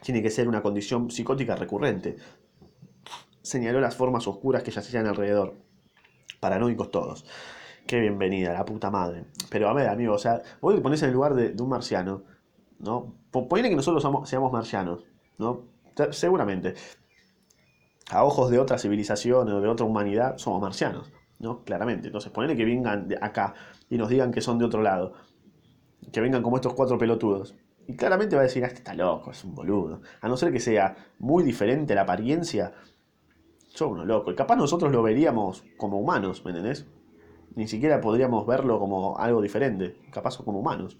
tiene 0.01 0.23
que 0.23 0.29
ser 0.29 0.47
una 0.47 0.61
condición 0.61 1.11
psicótica 1.11 1.57
recurrente. 1.57 2.15
Señaló 3.41 3.81
las 3.81 3.97
formas 3.97 4.25
oscuras 4.25 4.63
que 4.63 4.71
yacían 4.71 5.05
alrededor. 5.05 5.55
Paranoicos 6.39 6.91
todos. 6.91 7.25
Qué 7.87 7.99
bienvenida, 7.99 8.53
la 8.53 8.63
puta 8.63 8.89
madre. 8.89 9.25
Pero 9.49 9.67
a 9.67 9.73
ver, 9.73 9.89
amigo, 9.89 10.13
o 10.13 10.17
sea, 10.17 10.41
vos 10.61 10.73
te 10.73 10.79
pones 10.79 11.01
en 11.03 11.09
el 11.09 11.15
lugar 11.15 11.33
de, 11.33 11.61
un 11.61 11.67
marciano, 11.67 12.23
¿no? 12.79 13.15
Ponele 13.31 13.69
que 13.69 13.75
nosotros 13.75 14.29
seamos 14.29 14.53
marcianos, 14.53 15.03
¿no? 15.37 15.77
Seguramente. 16.11 16.75
A 18.11 18.23
ojos 18.23 18.49
de 18.49 18.59
otra 18.59 18.77
civilización 18.77 19.49
o 19.49 19.61
de 19.61 19.67
otra 19.67 19.85
humanidad, 19.85 20.37
somos 20.37 20.61
marcianos. 20.61 21.11
¿no? 21.39 21.63
Claramente. 21.63 22.07
Entonces, 22.07 22.31
ponele 22.31 22.55
que 22.55 22.65
vengan 22.65 23.07
de 23.07 23.17
acá 23.19 23.53
y 23.89 23.97
nos 23.97 24.09
digan 24.09 24.31
que 24.31 24.41
son 24.41 24.59
de 24.59 24.65
otro 24.65 24.81
lado. 24.81 25.13
Que 26.11 26.21
vengan 26.21 26.43
como 26.43 26.57
estos 26.57 26.73
cuatro 26.73 26.97
pelotudos. 26.97 27.55
Y 27.87 27.95
claramente 27.95 28.35
va 28.35 28.43
a 28.43 28.45
decir, 28.45 28.63
ah, 28.63 28.67
este 28.67 28.79
está 28.79 28.93
loco, 28.93 29.31
es 29.31 29.43
un 29.43 29.55
boludo. 29.55 30.01
A 30.21 30.27
no 30.27 30.37
ser 30.37 30.51
que 30.51 30.59
sea 30.59 30.95
muy 31.17 31.43
diferente 31.43 31.95
la 31.95 32.01
apariencia, 32.01 32.73
son 33.69 33.93
uno 33.93 34.05
loco. 34.05 34.31
Y 34.31 34.35
capaz 34.35 34.57
nosotros 34.57 34.91
lo 34.91 35.01
veríamos 35.01 35.63
como 35.77 35.99
humanos, 35.99 36.45
¿me 36.45 36.51
entendés? 36.51 36.85
Ni 37.55 37.67
siquiera 37.67 37.99
podríamos 37.99 38.45
verlo 38.45 38.79
como 38.79 39.17
algo 39.17 39.41
diferente. 39.41 39.97
Capaz 40.11 40.37
como 40.37 40.59
humanos. 40.59 40.97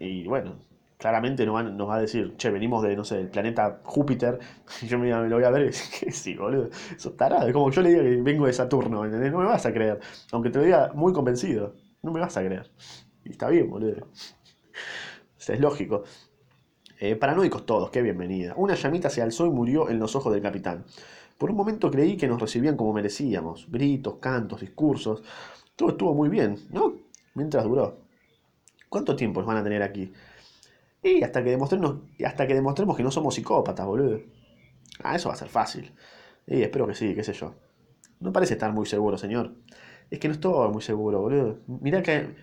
Y 0.00 0.26
bueno, 0.26 0.56
claramente 0.98 1.46
nos, 1.46 1.54
va 1.88 1.94
a 1.96 2.00
decir, 2.00 2.36
che, 2.36 2.50
venimos 2.50 2.82
de, 2.82 2.96
no 2.96 3.04
sé, 3.04 3.16
del 3.16 3.28
planeta 3.28 3.80
Júpiter, 3.84 4.38
y 4.82 4.86
yo 4.88 4.98
me, 4.98 5.08
lo 5.10 5.36
voy 5.36 5.44
a 5.44 5.50
ver 5.50 5.62
y 5.62 5.66
decir, 5.66 6.12
sí, 6.12 6.34
boludo, 6.34 6.68
eso 6.94 7.12
tarado, 7.12 7.46
es 7.46 7.52
como 7.54 7.70
yo 7.70 7.80
le 7.82 7.90
diga 7.90 8.02
que 8.02 8.16
vengo 8.16 8.46
de 8.46 8.52
Saturno, 8.52 9.04
¿entendés? 9.04 9.32
No 9.32 9.38
me 9.38 9.46
vas 9.46 9.64
a 9.64 9.72
creer, 9.72 10.00
aunque 10.32 10.50
te 10.50 10.58
lo 10.58 10.64
diga 10.64 10.92
muy 10.94 11.12
convencido, 11.12 11.74
no 12.02 12.12
me 12.12 12.20
vas 12.20 12.36
a 12.36 12.44
creer. 12.44 12.70
Y 13.24 13.30
está 13.30 13.48
bien, 13.48 13.70
boludo. 13.70 14.06
O 15.48 15.52
es 15.52 15.60
lógico. 15.60 16.04
Eh, 17.00 17.14
paranoicos 17.16 17.64
todos, 17.64 17.90
qué 17.90 18.02
bienvenida. 18.02 18.54
Una 18.56 18.74
llamita 18.74 19.08
se 19.08 19.22
alzó 19.22 19.46
y 19.46 19.50
murió 19.50 19.88
en 19.88 19.98
los 19.98 20.16
ojos 20.16 20.32
del 20.32 20.42
capitán. 20.42 20.84
Por 21.38 21.50
un 21.50 21.56
momento 21.56 21.90
creí 21.90 22.16
que 22.16 22.26
nos 22.26 22.40
recibían 22.40 22.76
como 22.76 22.92
merecíamos. 22.92 23.68
Gritos, 23.70 24.16
cantos, 24.16 24.60
discursos. 24.60 25.22
Todo 25.76 25.90
estuvo 25.90 26.14
muy 26.14 26.28
bien, 26.28 26.58
¿no? 26.70 26.94
Mientras 27.34 27.64
duró. 27.64 28.00
¿Cuánto 28.88 29.14
tiempo 29.14 29.40
nos 29.40 29.46
van 29.46 29.58
a 29.58 29.62
tener 29.62 29.82
aquí? 29.82 30.12
Y 31.02 31.22
hasta 31.22 31.42
que 31.44 31.50
demostremos, 31.50 31.96
hasta 32.24 32.46
que 32.46 32.54
demostremos 32.54 32.96
que 32.96 33.02
no 33.02 33.10
somos 33.10 33.34
psicópatas, 33.34 33.86
boludo. 33.86 34.20
Ah, 35.02 35.16
eso 35.16 35.28
va 35.28 35.34
a 35.34 35.38
ser 35.38 35.48
fácil. 35.48 35.92
Y 36.46 36.62
espero 36.62 36.86
que 36.86 36.94
sí, 36.94 37.14
qué 37.14 37.22
sé 37.22 37.32
yo. 37.32 37.54
No 38.20 38.32
parece 38.32 38.54
estar 38.54 38.72
muy 38.72 38.86
seguro, 38.86 39.16
señor. 39.18 39.54
Es 40.10 40.18
que 40.18 40.28
no 40.28 40.34
estoy 40.34 40.70
muy 40.70 40.82
seguro, 40.82 41.20
boludo. 41.20 41.58
Mirá 41.66 42.02
que. 42.02 42.34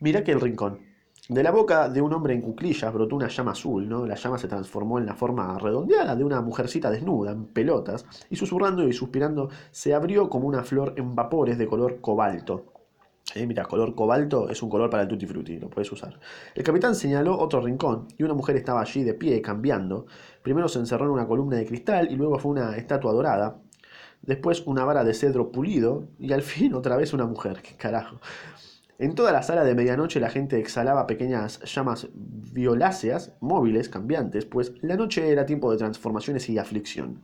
Mirá 0.00 0.24
que 0.24 0.32
el 0.32 0.40
rincón. 0.40 0.90
De 1.28 1.42
la 1.42 1.52
boca 1.52 1.88
de 1.88 2.00
un 2.02 2.12
hombre 2.12 2.34
en 2.34 2.40
cuclillas 2.40 2.92
brotó 2.92 3.14
una 3.14 3.28
llama 3.28 3.52
azul, 3.52 3.88
¿no? 3.88 4.04
La 4.06 4.16
llama 4.16 4.38
se 4.38 4.48
transformó 4.48 4.98
en 4.98 5.06
la 5.06 5.14
forma 5.14 5.56
redondeada 5.58 6.16
de 6.16 6.24
una 6.24 6.40
mujercita 6.40 6.90
desnuda, 6.90 7.32
en 7.32 7.46
pelotas, 7.46 8.04
y 8.30 8.36
susurrando 8.36 8.88
y 8.88 8.92
suspirando 8.92 9.48
se 9.70 9.94
abrió 9.94 10.28
como 10.28 10.48
una 10.48 10.64
flor 10.64 10.94
en 10.96 11.14
vapores 11.14 11.56
de 11.58 11.68
color 11.68 12.00
cobalto. 12.00 12.79
Eh, 13.34 13.46
mira, 13.46 13.64
color 13.64 13.94
cobalto 13.94 14.48
es 14.48 14.62
un 14.62 14.68
color 14.68 14.90
para 14.90 15.04
el 15.04 15.08
tutti 15.08 15.26
frutti, 15.26 15.58
lo 15.58 15.70
puedes 15.70 15.90
usar. 15.92 16.18
El 16.54 16.64
capitán 16.64 16.94
señaló 16.94 17.38
otro 17.38 17.60
rincón 17.60 18.08
y 18.18 18.24
una 18.24 18.34
mujer 18.34 18.56
estaba 18.56 18.80
allí 18.80 19.04
de 19.04 19.14
pie, 19.14 19.40
cambiando. 19.40 20.06
Primero 20.42 20.68
se 20.68 20.80
encerró 20.80 21.06
en 21.06 21.12
una 21.12 21.26
columna 21.26 21.56
de 21.56 21.66
cristal 21.66 22.10
y 22.10 22.16
luego 22.16 22.38
fue 22.38 22.50
una 22.52 22.76
estatua 22.76 23.12
dorada. 23.12 23.58
Después 24.22 24.62
una 24.66 24.84
vara 24.84 25.04
de 25.04 25.14
cedro 25.14 25.52
pulido 25.52 26.08
y 26.18 26.32
al 26.32 26.42
fin 26.42 26.74
otra 26.74 26.96
vez 26.96 27.12
una 27.12 27.26
mujer. 27.26 27.62
¿Qué 27.62 27.76
carajo? 27.78 28.20
En 28.98 29.14
toda 29.14 29.32
la 29.32 29.42
sala 29.42 29.64
de 29.64 29.74
medianoche 29.74 30.20
la 30.20 30.28
gente 30.28 30.58
exhalaba 30.58 31.06
pequeñas 31.06 31.60
llamas 31.60 32.08
violáceas, 32.12 33.32
móviles, 33.40 33.88
cambiantes, 33.88 34.44
pues 34.44 34.74
la 34.82 34.96
noche 34.96 35.30
era 35.30 35.46
tiempo 35.46 35.70
de 35.70 35.78
transformaciones 35.78 36.48
y 36.50 36.58
aflicción. 36.58 37.22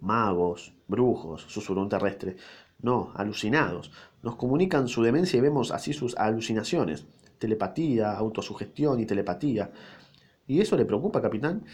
Magos, 0.00 0.74
brujos, 0.86 1.42
susurró 1.48 1.82
un 1.82 1.88
terrestre. 1.88 2.36
No, 2.82 3.12
alucinados. 3.14 3.90
Nos 4.28 4.36
comunican 4.36 4.88
su 4.88 5.02
demencia 5.02 5.38
y 5.38 5.40
vemos 5.40 5.70
así 5.70 5.94
sus 5.94 6.14
alucinaciones. 6.18 7.06
Telepatía, 7.38 8.12
autosugestión 8.12 9.00
y 9.00 9.06
telepatía. 9.06 9.70
¿Y 10.46 10.60
eso 10.60 10.76
le 10.76 10.84
preocupa, 10.84 11.22
capitán? 11.22 11.64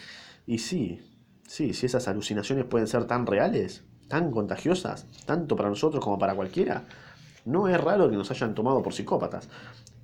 Y 0.47 0.59
sí, 0.59 1.01
sí, 1.49 1.75
si 1.75 1.87
esas 1.87 2.07
alucinaciones 2.07 2.65
pueden 2.67 2.87
ser 2.87 3.07
tan 3.09 3.27
reales, 3.27 3.83
tan 4.07 4.31
contagiosas, 4.31 5.09
tanto 5.27 5.57
para 5.57 5.69
nosotros 5.69 6.05
como 6.05 6.17
para 6.17 6.37
cualquiera, 6.37 6.85
no 7.45 7.67
es 7.67 7.77
raro 7.81 8.09
que 8.09 8.15
nos 8.15 8.31
hayan 8.31 8.55
tomado 8.55 8.83
por 8.85 8.93
psicópatas. 8.93 9.49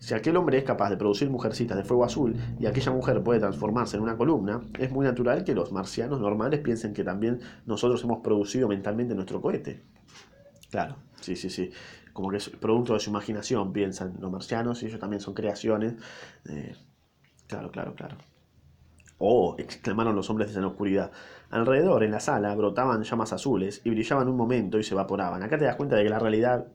Si 0.00 0.14
aquel 0.14 0.36
hombre 0.36 0.58
es 0.58 0.64
capaz 0.64 0.90
de 0.90 0.96
producir 0.96 1.30
mujercitas 1.30 1.76
de 1.76 1.84
fuego 1.84 2.04
azul 2.04 2.34
y 2.58 2.66
aquella 2.66 2.90
mujer 2.90 3.22
puede 3.22 3.38
transformarse 3.38 3.96
en 3.96 4.02
una 4.02 4.16
columna, 4.16 4.60
es 4.76 4.90
muy 4.90 5.06
natural 5.06 5.44
que 5.44 5.54
los 5.54 5.70
marcianos 5.70 6.20
normales 6.20 6.58
piensen 6.58 6.94
que 6.94 7.04
también 7.04 7.38
nosotros 7.64 8.02
hemos 8.02 8.22
producido 8.24 8.66
mentalmente 8.66 9.14
nuestro 9.14 9.40
cohete. 9.40 9.84
Claro, 10.68 10.96
sí, 11.20 11.36
sí, 11.36 11.48
sí. 11.48 11.70
Como 12.12 12.30
que 12.30 12.38
es 12.38 12.48
producto 12.48 12.94
de 12.94 13.00
su 13.00 13.10
imaginación, 13.10 13.72
piensan 13.72 14.14
los 14.20 14.30
marcianos, 14.30 14.82
y 14.82 14.86
ellos 14.86 15.00
también 15.00 15.20
son 15.20 15.34
creaciones. 15.34 15.94
Claro, 17.46 17.70
claro, 17.70 17.94
claro. 17.94 18.16
Oh, 19.22 19.54
exclamaron 19.58 20.16
los 20.16 20.30
hombres 20.30 20.54
de 20.54 20.60
la 20.62 20.68
oscuridad. 20.68 21.12
Alrededor, 21.50 22.04
en 22.04 22.10
la 22.10 22.20
sala, 22.20 22.54
brotaban 22.54 23.02
llamas 23.02 23.34
azules 23.34 23.82
y 23.84 23.90
brillaban 23.90 24.28
un 24.28 24.36
momento 24.36 24.78
y 24.78 24.82
se 24.82 24.94
evaporaban. 24.94 25.42
Acá 25.42 25.58
te 25.58 25.66
das 25.66 25.76
cuenta 25.76 25.96
de 25.96 26.04
que 26.04 26.08
la 26.08 26.18
realidad, 26.18 26.68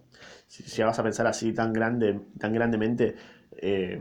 si, 0.48 0.84
vas 0.84 1.00
a 1.00 1.04
pensar 1.04 1.26
así 1.26 1.54
tan, 1.54 1.74
grande, 1.74 2.20
tan 2.38 2.54
grandemente, 2.54 3.16
eh, 3.58 4.00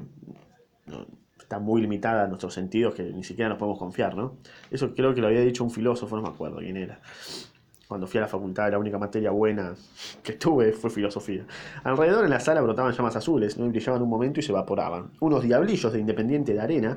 está 1.39 1.59
muy 1.59 1.81
limitada 1.81 2.25
a 2.25 2.27
nuestros 2.27 2.53
sentidos 2.53 2.95
que 2.95 3.05
ni 3.05 3.25
siquiera 3.25 3.49
nos 3.49 3.59
podemos 3.59 3.79
confiar, 3.79 4.15
¿no? 4.15 4.37
Eso 4.71 4.95
creo 4.95 5.15
que 5.15 5.23
lo 5.23 5.29
había 5.29 5.41
dicho 5.41 5.65
un 5.65 5.71
filósofo, 5.71 6.15
no 6.17 6.23
me 6.23 6.29
acuerdo 6.29 6.59
quién 6.59 6.77
era. 6.77 7.01
Cuando 7.89 8.07
fui 8.07 8.19
a 8.19 8.23
la 8.23 8.29
facultad, 8.29 8.71
la 8.71 8.79
única 8.79 8.99
materia 8.99 9.31
buena 9.31 9.75
que 10.23 10.33
tuve 10.33 10.73
fue 10.73 10.91
filosofía. 10.91 11.45
Alrededor 11.85 12.25
en 12.25 12.31
la 12.31 12.41
sala 12.41 12.61
brotaban 12.61 12.93
llamas 12.93 13.17
azules, 13.17 13.59
¿no? 13.59 13.69
brillaban 13.69 14.03
un 14.03 14.09
momento 14.09 14.41
y 14.41 14.43
se 14.43 14.53
evaporaban. 14.53 15.11
Unos 15.21 15.43
diablillos 15.43 15.93
de 15.93 16.01
Independiente 16.01 16.53
de 16.53 16.61
arena 16.61 16.97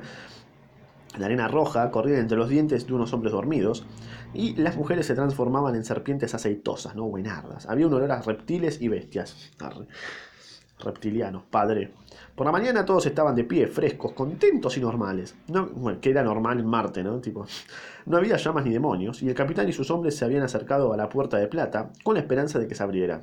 la 1.16 1.26
arena 1.26 1.48
roja 1.48 1.90
corría 1.90 2.18
entre 2.18 2.36
los 2.36 2.48
dientes 2.48 2.86
de 2.86 2.92
unos 2.92 3.12
hombres 3.12 3.32
dormidos, 3.32 3.84
y 4.34 4.54
las 4.56 4.76
mujeres 4.76 5.06
se 5.06 5.14
transformaban 5.14 5.74
en 5.74 5.84
serpientes 5.84 6.34
aceitosas, 6.34 6.94
¿no? 6.94 7.04
Buenardas. 7.04 7.66
Había 7.66 7.86
un 7.86 7.94
olor 7.94 8.12
a 8.12 8.22
reptiles 8.22 8.80
y 8.80 8.88
bestias. 8.88 9.50
Reptilianos, 10.78 11.44
padre. 11.50 11.92
Por 12.34 12.46
la 12.46 12.52
mañana 12.52 12.84
todos 12.84 13.06
estaban 13.06 13.34
de 13.34 13.44
pie, 13.44 13.66
frescos, 13.66 14.12
contentos 14.12 14.76
y 14.76 14.80
normales. 14.80 15.36
No, 15.48 16.00
que 16.00 16.10
era 16.10 16.22
normal 16.22 16.60
en 16.60 16.66
Marte, 16.66 17.02
¿no? 17.02 17.20
Tipo, 17.20 17.46
no 18.06 18.16
había 18.16 18.36
llamas 18.36 18.64
ni 18.64 18.72
demonios, 18.72 19.22
y 19.22 19.28
el 19.28 19.34
capitán 19.34 19.68
y 19.68 19.72
sus 19.72 19.90
hombres 19.90 20.16
se 20.16 20.24
habían 20.24 20.42
acercado 20.42 20.92
a 20.92 20.96
la 20.96 21.08
puerta 21.08 21.36
de 21.36 21.48
plata 21.48 21.90
con 22.04 22.14
la 22.14 22.20
esperanza 22.20 22.58
de 22.58 22.68
que 22.68 22.74
se 22.74 22.82
abriera. 22.82 23.22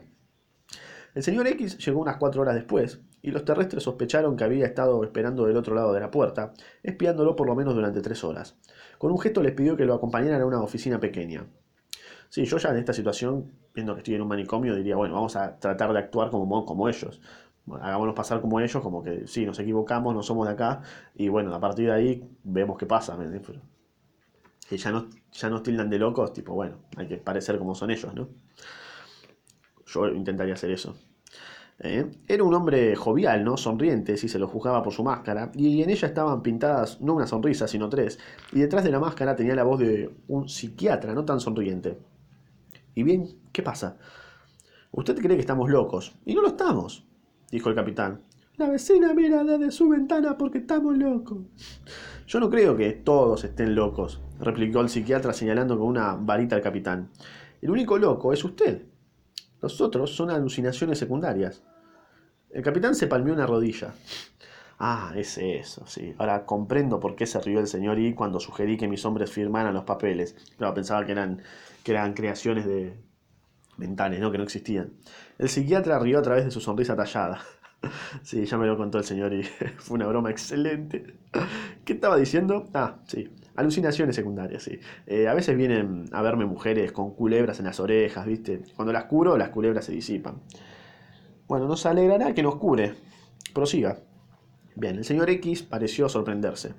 El 1.13 1.23
señor 1.23 1.47
X 1.47 1.77
llegó 1.77 2.01
unas 2.01 2.17
cuatro 2.17 2.41
horas 2.41 2.55
después, 2.55 2.99
y 3.21 3.31
los 3.31 3.45
terrestres 3.45 3.83
sospecharon 3.83 4.35
que 4.35 4.43
había 4.43 4.65
estado 4.65 5.03
esperando 5.03 5.45
del 5.45 5.55
otro 5.55 5.73
lado 5.73 5.93
de 5.93 6.01
la 6.01 6.11
puerta, 6.11 6.53
espiándolo 6.83 7.35
por 7.35 7.47
lo 7.47 7.55
menos 7.55 7.73
durante 7.73 8.01
tres 8.01 8.23
horas. 8.23 8.57
Con 8.97 9.11
un 9.11 9.19
gesto 9.19 9.41
les 9.41 9.53
pidió 9.53 9.77
que 9.77 9.85
lo 9.85 9.93
acompañaran 9.93 10.41
a 10.41 10.45
una 10.45 10.61
oficina 10.61 10.99
pequeña. 10.99 11.45
Sí, 12.29 12.43
yo 12.43 12.57
ya 12.57 12.69
en 12.71 12.77
esta 12.77 12.91
situación, 12.91 13.51
viendo 13.73 13.93
que 13.93 13.99
estoy 13.99 14.15
en 14.15 14.23
un 14.23 14.27
manicomio, 14.27 14.75
diría, 14.75 14.97
bueno, 14.97 15.15
vamos 15.15 15.37
a 15.37 15.57
tratar 15.57 15.93
de 15.93 15.99
actuar 15.99 16.29
como, 16.29 16.65
como 16.65 16.89
ellos. 16.89 17.21
Hagámonos 17.71 18.13
pasar 18.13 18.41
como 18.41 18.59
ellos, 18.59 18.81
como 18.81 19.03
que 19.03 19.27
sí, 19.27 19.45
nos 19.45 19.57
equivocamos, 19.59 20.13
no 20.13 20.21
somos 20.21 20.47
de 20.47 20.53
acá, 20.53 20.81
y 21.15 21.29
bueno, 21.29 21.53
a 21.55 21.59
partir 21.59 21.87
de 21.87 21.93
ahí 21.93 22.29
vemos 22.43 22.77
qué 22.77 22.85
pasa. 22.85 23.17
que 24.69 24.77
ya 24.77 24.91
no, 24.91 25.07
ya 25.31 25.49
nos 25.49 25.63
tildan 25.63 25.89
de 25.89 25.97
locos, 25.97 26.31
tipo, 26.33 26.53
bueno, 26.53 26.77
hay 26.95 27.07
que 27.07 27.17
parecer 27.17 27.57
como 27.57 27.73
son 27.73 27.91
ellos, 27.91 28.13
¿no? 28.13 28.27
Yo 29.87 30.07
intentaría 30.09 30.53
hacer 30.53 30.71
eso. 30.71 30.95
¿eh? 31.79 32.11
Era 32.27 32.43
un 32.43 32.53
hombre 32.53 32.95
jovial, 32.95 33.43
¿no? 33.43 33.57
Sonriente, 33.57 34.17
si 34.17 34.29
se 34.29 34.39
lo 34.39 34.47
juzgaba 34.47 34.83
por 34.83 34.93
su 34.93 35.03
máscara, 35.03 35.51
y 35.55 35.81
en 35.81 35.89
ella 35.89 36.07
estaban 36.07 36.41
pintadas 36.43 37.01
no 37.01 37.13
una 37.15 37.27
sonrisa, 37.27 37.67
sino 37.67 37.89
tres, 37.89 38.19
y 38.51 38.59
detrás 38.59 38.83
de 38.83 38.91
la 38.91 38.99
máscara 38.99 39.35
tenía 39.35 39.55
la 39.55 39.63
voz 39.63 39.79
de 39.79 40.11
un 40.27 40.47
psiquiatra, 40.49 41.13
no 41.13 41.25
tan 41.25 41.39
sonriente. 41.39 41.97
¿Y 42.93 43.03
bien, 43.03 43.27
qué 43.51 43.61
pasa? 43.63 43.97
Usted 44.91 45.17
cree 45.17 45.35
que 45.35 45.41
estamos 45.41 45.69
locos, 45.69 46.15
y 46.25 46.35
no 46.35 46.41
lo 46.41 46.49
estamos, 46.49 47.05
dijo 47.55 47.69
el 47.69 47.75
capitán. 47.75 48.21
La 48.57 48.69
vecina 48.69 49.13
mira 49.13 49.43
desde 49.43 49.71
su 49.71 49.89
ventana 49.89 50.37
porque 50.37 50.59
estamos 50.59 50.97
locos. 50.97 51.39
Yo 52.27 52.39
no 52.39 52.49
creo 52.49 52.75
que 52.75 52.91
todos 52.91 53.43
estén 53.43 53.75
locos, 53.75 54.21
replicó 54.39 54.81
el 54.81 54.89
psiquiatra 54.89 55.33
señalando 55.33 55.77
con 55.77 55.87
una 55.87 56.15
varita 56.15 56.55
al 56.55 56.61
capitán. 56.61 57.09
El 57.61 57.69
único 57.71 57.97
loco 57.97 58.33
es 58.33 58.43
usted. 58.43 58.83
Los 59.61 59.79
otros 59.81 60.15
son 60.15 60.29
alucinaciones 60.29 60.99
secundarias. 60.99 61.63
El 62.49 62.61
capitán 62.61 62.95
se 62.95 63.07
palmeó 63.07 63.33
una 63.33 63.47
rodilla. 63.47 63.93
Ah, 64.77 65.13
es 65.15 65.37
eso, 65.37 65.85
sí. 65.87 66.13
Ahora 66.17 66.45
comprendo 66.45 66.99
por 66.99 67.15
qué 67.15 67.25
se 67.25 67.39
rió 67.39 67.61
el 67.61 67.67
señor 67.67 67.97
Y 67.97 68.13
cuando 68.13 68.41
sugerí 68.41 68.75
que 68.75 68.89
mis 68.89 69.05
hombres 69.05 69.31
firmaran 69.31 69.73
los 69.73 69.85
papeles. 69.85 70.35
Claro, 70.57 70.73
pensaba 70.73 71.05
que 71.05 71.13
eran, 71.13 71.41
que 71.83 71.91
eran 71.91 72.13
creaciones 72.13 72.65
de 72.65 72.93
mentales, 73.77 74.19
¿no? 74.19 74.31
Que 74.31 74.37
no 74.37 74.43
existían. 74.43 74.93
El 75.37 75.49
psiquiatra 75.49 75.99
rió 75.99 76.19
a 76.19 76.21
través 76.21 76.45
de 76.45 76.51
su 76.51 76.61
sonrisa 76.61 76.95
tallada. 76.95 77.41
Sí, 78.23 78.45
ya 78.45 78.57
me 78.57 78.65
lo 78.65 78.77
contó 78.77 78.97
el 78.97 79.03
señor 79.03 79.31
y 79.31 79.43
fue 79.77 79.95
una 79.95 80.07
broma 80.07 80.31
excelente. 80.31 81.17
¿Qué 81.83 81.93
estaba 81.93 82.17
diciendo? 82.17 82.67
Ah, 82.73 82.95
sí. 83.05 83.29
Alucinaciones 83.55 84.15
secundarias, 84.15 84.63
sí. 84.63 84.79
Eh, 85.05 85.27
a 85.27 85.35
veces 85.35 85.55
vienen 85.55 86.05
a 86.11 86.23
verme 86.23 86.45
mujeres 86.45 86.91
con 86.91 87.13
culebras 87.13 87.59
en 87.59 87.65
las 87.65 87.79
orejas, 87.79 88.25
¿viste? 88.25 88.63
Cuando 88.75 88.91
las 88.91 89.03
curo, 89.03 89.37
las 89.37 89.49
culebras 89.49 89.85
se 89.85 89.91
disipan. 89.91 90.41
Bueno, 91.47 91.67
nos 91.67 91.85
alegrará 91.85 92.33
que 92.33 92.41
nos 92.41 92.55
cure. 92.55 92.95
Prosiga. 93.53 93.99
Bien, 94.75 94.97
el 94.97 95.05
señor 95.05 95.29
X 95.29 95.63
pareció 95.63 96.09
sorprenderse. 96.09 96.73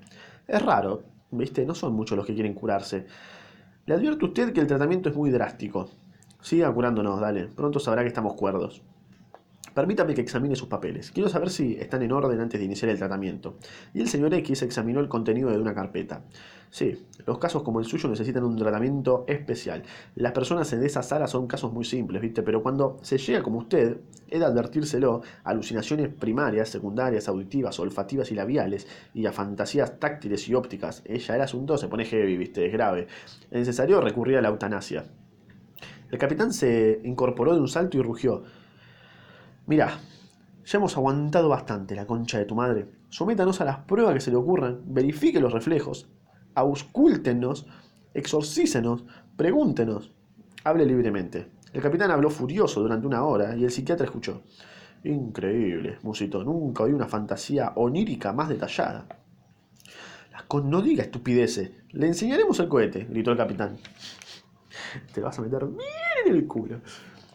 Es 0.47 0.61
raro, 0.61 1.03
¿viste? 1.31 1.65
No 1.65 1.73
son 1.73 1.93
muchos 1.93 2.17
los 2.17 2.25
que 2.25 2.33
quieren 2.33 2.53
curarse. 2.53 3.05
Le 3.85 3.95
advierto 3.95 4.25
a 4.25 4.29
usted 4.29 4.53
que 4.53 4.59
el 4.59 4.67
tratamiento 4.67 5.09
es 5.09 5.15
muy 5.15 5.31
drástico. 5.31 5.89
Siga 6.41 6.71
curándonos, 6.73 7.19
dale. 7.19 7.47
Pronto 7.47 7.79
sabrá 7.79 8.03
que 8.03 8.07
estamos 8.07 8.33
cuerdos. 8.35 8.81
Permítame 9.77 10.15
que 10.15 10.21
examine 10.21 10.55
sus 10.55 10.69
papeles. 10.69 11.11
Quiero 11.11 11.29
saber 11.29 11.51
si 11.51 11.75
están 11.75 12.01
en 12.01 12.11
orden 12.11 12.39
antes 12.39 12.59
de 12.59 12.65
iniciar 12.65 12.89
el 12.89 12.97
tratamiento. 12.97 13.57
Y 13.93 14.01
el 14.01 14.07
señor 14.07 14.33
X 14.33 14.63
examinó 14.63 14.99
el 14.99 15.07
contenido 15.07 15.51
de 15.51 15.59
una 15.59 15.75
carpeta. 15.75 16.23
Sí, 16.71 17.05
los 17.27 17.37
casos 17.37 17.61
como 17.61 17.79
el 17.79 17.85
suyo 17.85 18.09
necesitan 18.09 18.43
un 18.43 18.57
tratamiento 18.57 19.23
especial. 19.27 19.83
Las 20.15 20.31
personas 20.31 20.73
en 20.73 20.83
esa 20.83 21.03
sala 21.03 21.27
son 21.27 21.45
casos 21.45 21.71
muy 21.71 21.85
simples, 21.85 22.23
¿viste? 22.23 22.41
Pero 22.41 22.63
cuando 22.63 22.97
se 23.03 23.19
llega 23.19 23.43
como 23.43 23.59
usted, 23.59 23.99
he 24.27 24.39
de 24.39 24.45
advertírselo 24.45 25.21
alucinaciones 25.43 26.09
primarias, 26.09 26.69
secundarias, 26.69 27.27
auditivas, 27.27 27.79
olfativas 27.79 28.31
y 28.31 28.33
labiales, 28.33 28.87
y 29.13 29.27
a 29.27 29.31
fantasías 29.31 29.99
táctiles 29.99 30.49
y 30.49 30.55
ópticas. 30.55 31.03
Ella 31.05 31.35
el 31.35 31.41
asunto 31.41 31.77
se 31.77 31.87
pone 31.87 32.03
heavy, 32.05 32.35
¿viste? 32.35 32.65
Es 32.65 32.73
grave. 32.73 33.05
Es 33.51 33.59
necesario 33.59 34.01
recurrir 34.01 34.37
a 34.37 34.41
la 34.41 34.49
eutanasia. 34.49 35.05
El 36.09 36.17
capitán 36.17 36.53
se 36.53 37.01
incorporó 37.03 37.53
de 37.53 37.59
un 37.59 37.67
salto 37.67 37.97
y 37.97 38.01
rugió. 38.01 38.43
Mirá, 39.65 39.99
ya 40.65 40.77
hemos 40.77 40.95
aguantado 40.95 41.49
bastante 41.49 41.95
la 41.95 42.07
concha 42.07 42.37
de 42.37 42.45
tu 42.45 42.55
madre. 42.55 42.87
Sométanos 43.09 43.59
a 43.61 43.65
las 43.65 43.79
pruebas 43.79 44.13
que 44.13 44.21
se 44.21 44.31
le 44.31 44.37
ocurran, 44.37 44.81
verifique 44.85 45.39
los 45.39 45.53
reflejos, 45.53 46.09
auscúltenos, 46.55 47.67
exorcícenos, 48.13 49.03
pregúntenos. 49.35 50.11
Hable 50.63 50.85
libremente. 50.85 51.47
El 51.73 51.81
capitán 51.81 52.11
habló 52.11 52.29
furioso 52.29 52.81
durante 52.81 53.07
una 53.07 53.23
hora 53.23 53.55
y 53.55 53.63
el 53.63 53.71
psiquiatra 53.71 54.05
escuchó. 54.05 54.41
Increíble, 55.03 55.99
musito. 56.03 56.43
Nunca 56.43 56.83
oí 56.83 56.91
una 56.91 57.07
fantasía 57.07 57.73
onírica 57.75 58.33
más 58.33 58.49
detallada. 58.49 59.05
no 60.63 60.81
diga 60.81 61.03
estupideces. 61.03 61.71
Le 61.91 62.07
enseñaremos 62.07 62.59
el 62.59 62.67
cohete, 62.67 63.05
gritó 63.09 63.31
el 63.31 63.37
capitán. 63.37 63.77
Te 65.13 65.21
vas 65.21 65.37
a 65.37 65.41
meter 65.41 65.65
bien 65.65 65.79
en 66.25 66.35
el 66.35 66.47
culo. 66.47 66.81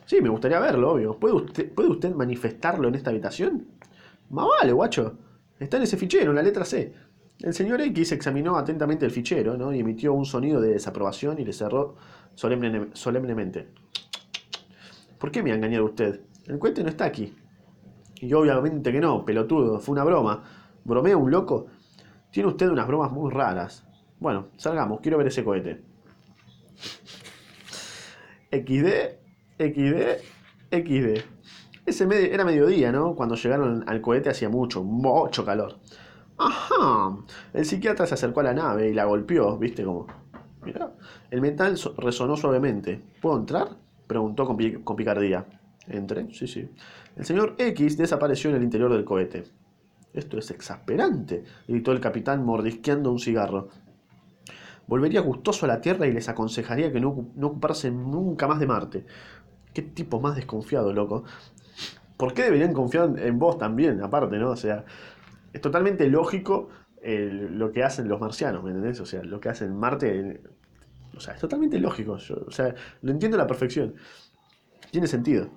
Sí, 0.07 0.20
me 0.20 0.28
gustaría 0.28 0.61
verlo, 0.61 0.92
obvio. 0.92 1.18
¿Puede 1.18 1.35
usted, 1.35 1.72
¿Puede 1.72 1.88
usted 1.88 2.14
manifestarlo 2.14 2.88
en 2.88 2.94
esta 2.94 3.11
habitación? 3.11 3.66
Más 4.31 4.46
vale, 4.61 4.72
guacho. 4.72 5.16
Está 5.59 5.76
en 5.76 5.85
ese 5.85 5.96
fichero, 5.96 6.31
en 6.31 6.37
la 6.37 6.42
letra 6.42 6.64
C. 6.64 6.92
El 7.40 7.55
señor 7.55 7.81
X 7.81 8.12
examinó 8.12 8.57
atentamente 8.57 9.05
el 9.05 9.11
fichero 9.11 9.57
¿no? 9.57 9.72
y 9.72 9.81
emitió 9.81 10.12
un 10.12 10.24
sonido 10.24 10.61
de 10.61 10.72
desaprobación 10.72 11.38
y 11.40 11.44
le 11.44 11.52
cerró 11.52 11.96
solemnemente. 12.35 13.68
¿Por 15.18 15.31
qué 15.31 15.42
me 15.42 15.52
ha 15.52 15.55
engañado 15.55 15.85
usted? 15.85 16.20
El 16.46 16.59
cohete 16.59 16.83
no 16.83 16.88
está 16.88 17.05
aquí. 17.05 17.35
Y 18.16 18.33
obviamente 18.33 18.92
que 18.92 19.00
no, 19.00 19.24
pelotudo, 19.24 19.81
fue 19.81 19.94
una 19.94 20.05
broma. 20.05 20.44
¿Bromea 20.85 21.16
un 21.16 21.31
loco? 21.31 21.66
Tiene 22.31 22.48
usted 22.48 22.68
unas 22.68 22.87
bromas 22.87 23.11
muy 23.12 23.31
raras. 23.31 23.85
Bueno, 24.20 24.48
salgamos, 24.57 25.00
quiero 25.00 25.18
ver 25.18 25.26
ese 25.26 25.44
cohete. 25.44 25.83
XD 28.52 29.22
XD, 29.58 30.20
XD. 30.70 31.24
Ese 31.84 32.32
era 32.32 32.44
mediodía, 32.44 32.92
¿no? 32.92 33.14
Cuando 33.14 33.34
llegaron 33.34 33.84
al 33.88 34.00
cohete 34.00 34.30
hacía 34.30 34.48
mucho, 34.48 34.82
mucho 34.82 35.44
calor. 35.44 35.78
Ajá. 36.38 37.16
El 37.53 37.64
psiquiatra 37.64 38.07
se 38.07 38.14
acercó 38.14 38.40
a 38.40 38.44
la 38.44 38.55
nave 38.55 38.88
y 38.88 38.94
la 38.94 39.05
golpeó, 39.05 39.59
¿viste? 39.59 39.84
Como. 39.84 40.07
Mira. 40.64 40.92
El 41.30 41.40
metal 41.40 41.78
resonó 41.98 42.36
suavemente. 42.36 43.00
¿Puedo 43.20 43.38
entrar? 43.38 43.76
Preguntó 44.07 44.46
con, 44.46 44.57
con 44.82 44.96
picardía. 44.96 45.44
¿Entré? 45.88 46.32
Sí, 46.32 46.46
sí. 46.46 46.68
El 47.16 47.24
señor 47.24 47.57
X 47.59 47.96
desapareció 47.96 48.50
en 48.50 48.57
el 48.57 48.62
interior 48.62 48.92
del 48.92 49.05
cohete. 49.05 49.44
Esto 50.14 50.38
es 50.38 50.50
exasperante, 50.50 51.42
gritó 51.66 51.90
el 51.92 52.00
capitán 52.00 52.44
mordisqueando 52.44 53.11
un 53.11 53.18
cigarro. 53.18 53.70
Volvería 54.87 55.20
gustoso 55.20 55.66
a 55.66 55.68
la 55.68 55.80
Tierra 55.80 56.07
y 56.07 56.12
les 56.12 56.28
aconsejaría 56.28 56.93
que 56.93 57.01
no, 57.01 57.30
no 57.35 57.47
ocuparse 57.49 57.91
nunca 57.91 58.47
más 58.47 58.61
de 58.61 58.66
Marte. 58.66 59.07
Qué 59.72 59.83
tipo 59.83 60.20
más 60.20 60.37
desconfiado, 60.37 60.93
loco. 60.93 61.24
¿Por 62.16 62.35
qué 62.35 62.43
deberían 62.43 62.72
confiar 62.72 63.18
en 63.18 63.39
vos 63.39 63.59
también, 63.59 64.03
aparte, 64.03 64.39
no? 64.39 64.51
O 64.51 64.57
sea, 64.57 64.85
es 65.53 65.61
totalmente 65.61 66.07
lógico 66.09 66.68
lo 67.05 67.72
que 67.72 67.83
hacen 67.83 68.09
los 68.09 68.20
marcianos, 68.20 68.62
¿me 68.62 68.70
entendés? 68.70 69.01
O 69.01 69.07
sea, 69.07 69.22
lo 69.24 69.41
que 69.41 69.49
hacen 69.49 69.76
Marte. 69.76 70.41
o 71.16 71.20
sea, 71.20 71.35
es 71.35 71.41
totalmente 71.41 71.78
lógico. 71.80 72.12
o 72.12 72.51
sea, 72.51 72.74
lo 73.01 73.11
entiendo 73.11 73.37
a 73.37 73.39
la 73.39 73.47
perfección. 73.47 73.95
Tiene 74.91 75.07
sentido. 75.07 75.49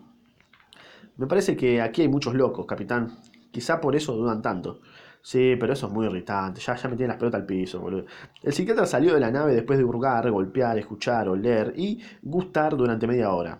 Me 1.18 1.28
parece 1.28 1.56
que 1.56 1.82
aquí 1.82 2.02
hay 2.02 2.08
muchos 2.08 2.34
locos, 2.34 2.66
capitán. 2.66 3.20
Quizá 3.52 3.80
por 3.80 3.96
eso 3.96 4.14
dudan 4.14 4.42
tanto. 4.42 4.82
Sí, 5.26 5.56
pero 5.60 5.74
eso 5.74 5.88
es 5.88 5.92
muy 5.92 6.06
irritante. 6.06 6.62
Ya, 6.62 6.76
ya 6.76 6.88
me 6.88 6.96
tienen 6.96 7.10
las 7.10 7.18
pelotas 7.18 7.42
al 7.42 7.48
piso, 7.48 7.80
boludo. 7.80 8.06
El 8.44 8.54
psiquiatra 8.54 8.86
salió 8.86 9.16
de 9.16 9.20
la 9.20 9.32
nave 9.32 9.56
después 9.56 9.80
de 9.80 9.84
hurgar, 9.84 10.30
golpear, 10.30 10.78
escuchar, 10.78 11.28
oler 11.28 11.74
y 11.76 12.00
gustar 12.22 12.78
durante 12.78 13.08
media 13.08 13.34
hora. 13.34 13.58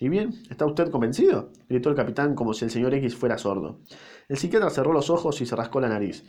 ¿Y 0.00 0.08
bien? 0.08 0.34
¿Está 0.50 0.66
usted 0.66 0.90
convencido? 0.90 1.52
gritó 1.68 1.88
el 1.90 1.94
capitán 1.94 2.34
como 2.34 2.52
si 2.52 2.64
el 2.64 2.72
señor 2.72 2.94
X 2.94 3.14
fuera 3.14 3.38
sordo. 3.38 3.78
El 4.28 4.38
psiquiatra 4.38 4.70
cerró 4.70 4.92
los 4.92 5.08
ojos 5.08 5.40
y 5.40 5.46
se 5.46 5.54
rascó 5.54 5.80
la 5.80 5.88
nariz. 5.88 6.24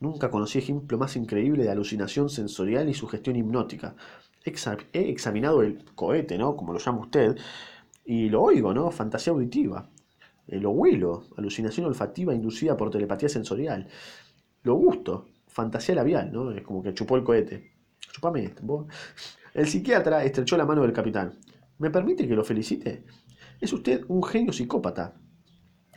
Nunca 0.00 0.30
conocí 0.30 0.58
ejemplo 0.58 0.98
más 0.98 1.16
increíble 1.16 1.64
de 1.64 1.70
alucinación 1.70 2.28
sensorial 2.28 2.86
y 2.90 2.92
sugestión 2.92 3.36
hipnótica. 3.36 3.96
he 4.44 5.08
examinado 5.08 5.62
el 5.62 5.86
cohete, 5.94 6.36
¿no? 6.36 6.54
Como 6.54 6.74
lo 6.74 6.78
llama 6.78 7.00
usted, 7.00 7.38
y 8.04 8.28
lo 8.28 8.42
oigo, 8.42 8.74
¿no? 8.74 8.90
Fantasía 8.90 9.32
auditiva. 9.32 9.88
Eh, 10.46 10.60
lo 10.60 10.70
huelo, 10.70 11.28
alucinación 11.36 11.86
olfativa 11.86 12.34
inducida 12.34 12.76
por 12.76 12.90
telepatía 12.90 13.28
sensorial. 13.28 13.88
Lo 14.62 14.74
gusto, 14.74 15.28
fantasía 15.46 15.94
labial, 15.94 16.32
¿no? 16.32 16.50
Es 16.50 16.62
como 16.62 16.82
que 16.82 16.94
chupó 16.94 17.16
el 17.16 17.24
cohete. 17.24 17.72
Chupame 18.00 18.44
esto. 18.44 18.86
El 19.54 19.66
psiquiatra 19.66 20.24
estrechó 20.24 20.56
la 20.56 20.66
mano 20.66 20.82
del 20.82 20.92
capitán. 20.92 21.38
¿Me 21.78 21.90
permite 21.90 22.28
que 22.28 22.34
lo 22.34 22.44
felicite? 22.44 23.04
Es 23.60 23.72
usted 23.72 24.04
un 24.08 24.22
genio 24.22 24.52
psicópata. 24.52 25.14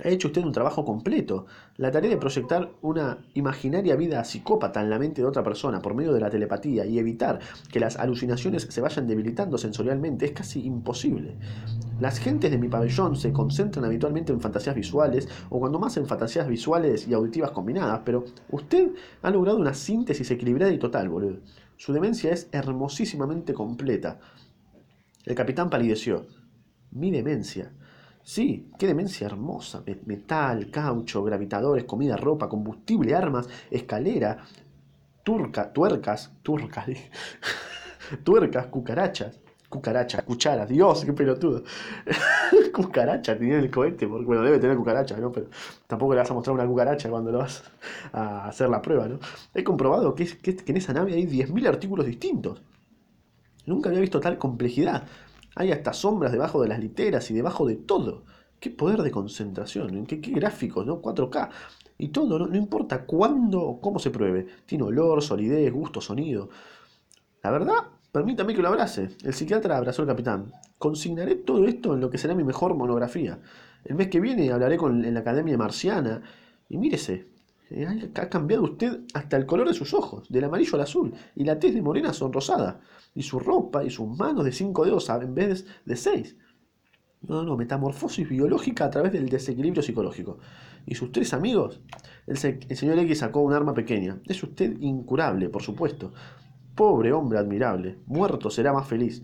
Ha 0.04 0.10
hecho 0.10 0.28
usted 0.28 0.44
un 0.44 0.52
trabajo 0.52 0.86
completo. 0.86 1.48
La 1.76 1.92
tarea 1.92 2.10
de 2.10 2.18
proyectar 2.18 2.72
una 2.82 3.26
imaginaria 3.34 3.96
vida 3.96 4.24
psicópata 4.24 4.82
en 4.82 4.90
la 4.90 5.00
mente 5.00 5.22
de 5.22 5.28
otra 5.28 5.44
persona 5.44 5.82
por 5.82 5.96
medio 5.96 6.14
de 6.14 6.20
la 6.20 6.30
telepatía 6.30 6.86
y 6.86 7.00
evitar 7.00 7.40
que 7.72 7.80
las 7.80 7.98
alucinaciones 7.98 8.68
se 8.70 8.82
vayan 8.82 9.08
debilitando 9.08 9.58
sensorialmente 9.58 10.26
es 10.26 10.32
casi 10.34 10.66
imposible. 10.66 11.36
Las 12.00 12.20
gentes 12.20 12.52
de 12.52 12.60
mi 12.60 12.68
pabellón 12.68 13.16
se 13.16 13.34
concentran 13.34 13.84
habitualmente 13.84 14.32
en 14.32 14.40
fantasías 14.40 14.76
visuales 14.76 15.28
o 15.50 15.60
cuando 15.60 15.80
más 15.80 15.98
en 15.98 16.06
fantasías 16.06 16.48
visuales 16.48 17.08
y 17.08 17.14
auditivas 17.14 17.50
combinadas, 17.52 18.02
pero 18.06 18.24
usted 18.52 18.92
ha 19.24 19.32
logrado 19.32 19.58
una 19.58 19.74
síntesis 19.74 20.30
equilibrada 20.30 20.72
y 20.72 20.78
total, 20.78 21.10
boludo. 21.10 21.40
Su 21.76 21.94
demencia 21.94 22.32
es 22.32 22.50
hermosísimamente 22.52 23.54
completa. 23.54 24.20
El 25.26 25.34
capitán 25.34 25.72
palideció. 25.72 26.28
Mi 26.92 27.10
demencia. 27.10 27.72
Sí, 28.22 28.70
qué 28.78 28.86
demencia 28.86 29.26
hermosa. 29.26 29.84
Metal, 30.06 30.70
caucho, 30.70 31.24
gravitadores, 31.24 31.86
comida, 31.86 32.16
ropa, 32.16 32.48
combustible, 32.48 33.16
armas, 33.16 33.50
escalera, 33.72 34.44
turca, 35.24 35.74
tuercas, 35.74 36.32
turcas, 36.44 36.88
tuercas, 38.24 38.68
cucarachas. 38.68 39.40
Cucarachas, 39.70 40.24
cucharas, 40.24 40.70
Dios, 40.70 41.04
qué 41.04 41.12
pelotudo. 41.12 41.64
cucaracha 42.74 43.38
tenía 43.38 43.60
el 43.60 43.70
cohete, 43.70 44.08
porque 44.08 44.26
bueno, 44.26 44.42
debe 44.44 44.60
tener 44.60 44.78
cucaracha, 44.78 45.18
¿no? 45.18 45.32
Pero 45.32 45.48
tampoco 45.88 46.14
le 46.14 46.20
vas 46.20 46.32
a 46.32 46.34
mostrar 46.34 46.54
una 46.54 46.66
cucaracha 46.66 47.10
cuando 47.10 47.32
lo 47.32 47.40
vas 47.40 47.64
a 48.14 48.48
hacer 48.48 48.70
la 48.70 48.82
prueba, 48.82 49.08
¿no? 49.08 49.20
He 49.54 49.64
comprobado 49.64 50.16
que, 50.16 50.26
que 50.38 50.64
en 50.66 50.78
esa 50.78 50.94
nave 50.94 51.14
hay 51.14 51.26
10.000 51.26 51.68
artículos 51.68 52.06
distintos. 52.06 52.62
Nunca 53.66 53.90
había 53.90 54.02
visto 54.02 54.20
tal 54.22 54.38
complejidad. 54.38 55.06
Hay 55.56 55.72
hasta 55.72 55.92
sombras 55.92 56.32
debajo 56.32 56.62
de 56.62 56.70
las 56.70 56.80
literas 56.80 57.30
y 57.32 57.34
debajo 57.34 57.66
de 57.66 57.76
todo. 57.76 58.24
Qué 58.60 58.70
poder 58.70 59.02
de 59.02 59.12
concentración, 59.12 60.06
qué, 60.06 60.22
qué 60.22 60.32
gráficos, 60.32 60.86
¿no? 60.86 61.02
4K. 61.02 61.50
Y 61.98 62.10
todo, 62.10 62.40
¿no? 62.40 62.48
no 62.48 62.56
importa 62.56 63.06
cuándo 63.06 63.62
o 63.62 63.82
cómo 63.82 64.00
se 64.00 64.12
pruebe. 64.12 64.48
Tiene 64.66 64.84
olor, 64.86 65.22
solidez, 65.22 65.74
gusto, 65.74 66.00
sonido. 66.00 66.50
La 67.44 67.52
verdad, 67.52 67.88
permítame 68.18 68.56
que 68.56 68.62
lo 68.62 68.70
abrace. 68.70 69.10
El 69.24 69.34
psiquiatra 69.34 69.78
abrazó 69.78 70.02
al 70.02 70.08
capitán. 70.08 70.52
Consignaré 70.78 71.36
todo 71.36 71.66
esto 71.66 71.94
en 71.94 72.02
lo 72.02 72.10
que 72.10 72.18
será 72.18 72.34
mi 72.34 72.44
mejor 72.44 72.76
monografía. 72.76 73.40
El 73.86 73.96
mes 73.96 74.08
que 74.08 74.20
viene 74.20 74.52
hablaré 74.52 74.78
con, 74.78 75.14
la 75.14 75.20
Academia 75.20 75.58
Marciana. 75.58 76.22
Y 76.68 76.78
mírese, 76.78 77.28
eh, 77.70 78.12
ha 78.16 78.30
cambiado 78.30 78.64
usted 78.64 79.02
hasta 79.14 79.38
el 79.38 79.46
color 79.46 79.68
de 79.68 79.74
sus 79.74 79.94
ojos, 79.94 80.28
del 80.30 80.46
amarillo 80.46 80.76
al 80.76 80.82
azul, 80.82 81.14
y 81.36 81.44
la 81.44 81.60
tez 81.60 81.74
de 81.74 81.82
morena 81.82 82.12
sonrosada 82.12 82.82
y 83.14 83.24
su 83.24 83.40
ropa 83.40 83.84
y 83.84 83.90
sus 83.90 84.08
manos 84.08 84.46
de 84.46 84.52
cinco 84.52 84.84
dedos 84.84 85.10
en 85.10 85.36
vez 85.36 85.66
de 85.86 85.96
seis. 85.96 86.36
No, 87.22 87.44
no, 87.44 87.58
metamorfosis 87.58 88.28
biológica 88.28 88.86
a 88.86 88.90
través 88.90 89.12
del 89.12 89.30
desequilibrio 89.30 89.82
psicológico. 89.82 90.40
¿Y 90.86 90.96
sus 90.96 91.12
tres 91.12 91.34
amigos? 91.34 91.82
El, 92.26 92.38
señor 92.38 93.00
X 93.00 93.20
sacó 93.20 93.42
un 93.42 93.54
arma 93.54 93.74
pequeña. 93.74 94.20
Es 94.26 94.42
usted 94.44 94.80
incurable, 94.80 95.50
por 95.50 95.62
supuesto. 95.62 96.14
Pobre 96.78 97.12
hombre 97.12 97.40
admirable. 97.40 97.98
Muerto 98.06 98.52
será 98.52 98.72
más 98.72 98.88
feliz. 98.88 99.24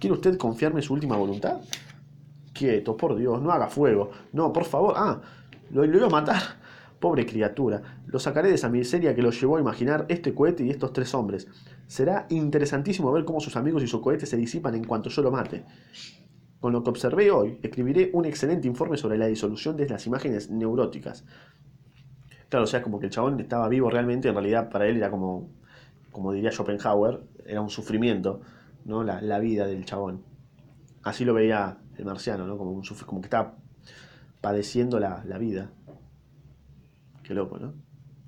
¿Quiere 0.00 0.14
usted 0.14 0.36
confiarme 0.36 0.82
su 0.82 0.92
última 0.92 1.16
voluntad? 1.16 1.60
Quieto, 2.52 2.96
por 2.96 3.14
Dios, 3.14 3.40
no 3.40 3.52
haga 3.52 3.68
fuego. 3.68 4.10
No, 4.32 4.52
por 4.52 4.64
favor. 4.64 4.94
Ah, 4.96 5.20
lo, 5.70 5.86
lo 5.86 5.96
iba 5.96 6.08
a 6.08 6.10
matar. 6.10 6.42
Pobre 6.98 7.24
criatura, 7.26 8.00
lo 8.06 8.18
sacaré 8.18 8.48
de 8.48 8.56
esa 8.56 8.68
miseria 8.68 9.14
que 9.14 9.22
lo 9.22 9.30
llevó 9.30 9.58
a 9.58 9.60
imaginar 9.60 10.04
este 10.08 10.34
cohete 10.34 10.64
y 10.64 10.70
estos 10.70 10.92
tres 10.92 11.14
hombres. 11.14 11.46
Será 11.86 12.26
interesantísimo 12.28 13.12
ver 13.12 13.24
cómo 13.24 13.38
sus 13.38 13.54
amigos 13.54 13.84
y 13.84 13.86
su 13.86 14.00
cohete 14.00 14.26
se 14.26 14.36
disipan 14.36 14.74
en 14.74 14.82
cuanto 14.82 15.10
yo 15.10 15.22
lo 15.22 15.30
mate. 15.30 15.64
Con 16.58 16.72
lo 16.72 16.82
que 16.82 16.90
observé 16.90 17.30
hoy, 17.30 17.60
escribiré 17.62 18.10
un 18.14 18.24
excelente 18.24 18.66
informe 18.66 18.96
sobre 18.96 19.16
la 19.16 19.28
disolución 19.28 19.76
de 19.76 19.88
las 19.88 20.08
imágenes 20.08 20.50
neuróticas. 20.50 21.24
Claro, 22.48 22.64
o 22.64 22.66
sea, 22.66 22.82
como 22.82 22.98
que 22.98 23.06
el 23.06 23.12
chabón 23.12 23.38
estaba 23.38 23.68
vivo 23.68 23.90
realmente, 23.90 24.26
en 24.26 24.34
realidad 24.34 24.68
para 24.68 24.88
él 24.88 24.96
era 24.96 25.08
como, 25.08 25.50
como 26.18 26.32
diría 26.32 26.50
Schopenhauer, 26.50 27.20
era 27.46 27.60
un 27.60 27.70
sufrimiento, 27.70 28.40
¿no? 28.84 29.04
La, 29.04 29.38
vida 29.38 29.68
del 29.68 29.84
chabón. 29.84 30.24
Así 31.04 31.24
lo 31.24 31.32
veía 31.32 31.78
el 31.96 32.04
marciano, 32.04 32.44
¿no? 32.44 32.58
Como, 32.58 32.72
un, 32.72 32.82
como 33.06 33.20
que 33.20 33.26
estaba 33.26 33.54
padeciendo 34.40 34.98
la, 34.98 35.22
la 35.26 35.38
vida. 35.38 35.70
Qué 37.22 37.34
loco, 37.34 37.60
¿no? 37.60 37.72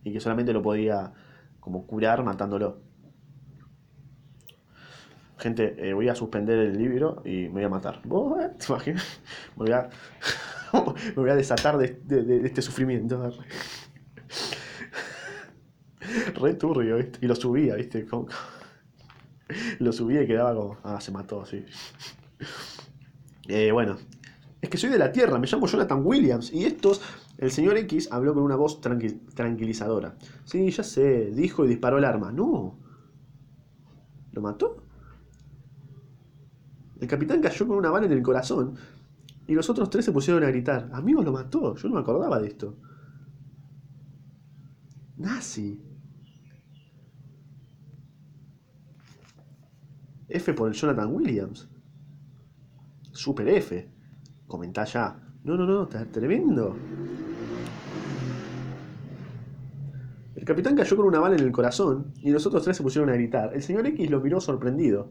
Y 0.05 0.13
que 0.13 0.21
solamente 0.21 0.53
lo 0.53 0.63
podía 0.63 1.15
como 1.59 1.85
curar 1.85 2.23
matándolo. 2.23 2.81
Gente, 5.39 5.89
eh, 5.89 5.93
voy 5.93 6.09
a 6.09 6.15
suspender 6.15 6.61
el 6.61 6.79
libro 6.79 7.23
y 7.25 7.49
me 7.49 7.55
voy 7.55 7.65
a 7.65 7.71
matar. 7.71 8.03
¿Vos, 8.05 8.41
eh? 8.41 8.51
¿Te 8.57 8.67
imaginas? 8.73 9.21
Me 9.57 9.65
voy 9.65 9.73
a, 9.73 9.89
me 11.09 11.15
voy 11.15 11.31
a 11.31 11.35
desatar 11.35 11.77
de, 11.77 12.43
este 12.45 12.63
sufrimiento. 12.63 13.33
Re 16.41 16.55
turbio, 16.55 16.97
¿viste? 16.97 17.19
Y 17.23 17.27
lo 17.27 17.35
subía, 17.35 17.75
¿viste? 17.75 18.07
Lo 19.81 19.93
subía 19.93 20.23
y 20.23 20.29
quedaba 20.29 20.55
como... 20.55 20.79
Ah, 20.85 21.01
se 21.01 21.11
mató, 21.11 21.45
sí. 21.45 21.65
Eh, 23.49 23.73
bueno. 23.73 23.97
Es 24.61 24.69
que 24.69 24.79
soy 24.79 24.91
de 24.91 24.99
la 24.99 25.11
Tierra, 25.11 25.39
me 25.39 25.47
llamo 25.47 25.67
Jonathan 25.67 26.03
Williams 26.05 26.53
y 26.53 26.65
estos 26.65 27.01
el 27.39 27.51
señor 27.51 27.79
X 27.79 28.09
habló 28.13 28.35
con 28.35 28.43
una 28.43 28.55
voz 28.55 28.81
tranquilizadora. 28.83 30.15
Sí, 30.45 30.71
ya 30.71 30.83
sé, 30.83 31.31
dijo 31.31 31.65
y 31.65 31.69
disparó 31.69 31.97
el 31.97 32.05
arma. 32.05 32.31
No. 32.31 32.79
¿Lo 34.33 34.43
mató? 34.43 34.85
El 37.01 37.09
capitán 37.09 37.41
cayó 37.41 37.67
con 37.67 37.79
una 37.79 37.91
bala 37.91 38.05
en 38.05 38.13
el 38.13 38.23
corazón 38.23 38.77
y 39.47 39.55
los 39.55 39.71
otros 39.71 39.89
tres 39.89 40.05
se 40.05 40.13
pusieron 40.13 40.45
a 40.45 40.49
gritar. 40.49 40.91
Amigo, 40.93 41.23
lo 41.23 41.33
mató. 41.33 41.75
Yo 41.77 41.89
no 41.89 41.95
me 41.95 42.01
acordaba 42.03 42.39
de 42.39 42.49
esto. 42.49 42.77
Nazi. 45.17 45.81
F 50.31 50.55
por 50.55 50.69
el 50.69 50.75
Jonathan 50.75 51.15
Williams. 51.15 51.69
Super 53.13 53.49
F. 53.49 53.89
Comentá 54.47 54.85
ya. 54.85 55.21
No, 55.45 55.57
no, 55.57 55.67
no, 55.67 55.85
está 55.85 56.05
tremendo. 56.07 56.77
El 60.35 60.45
capitán 60.45 60.77
cayó 60.77 60.97
con 60.97 61.07
una 61.07 61.21
bala 61.21 61.37
en 61.37 61.43
el 61.43 61.53
corazón 61.53 62.15
y 62.23 62.31
los 62.31 62.47
otros 62.47 62.65
tres 62.65 62.77
se 62.77 62.83
pusieron 62.83 63.11
a 63.11 63.15
gritar. 63.15 63.55
El 63.55 63.63
señor 63.63 63.87
X 63.87 64.11
lo 64.11 64.21
miró 64.21 64.41
sorprendido. 64.41 65.11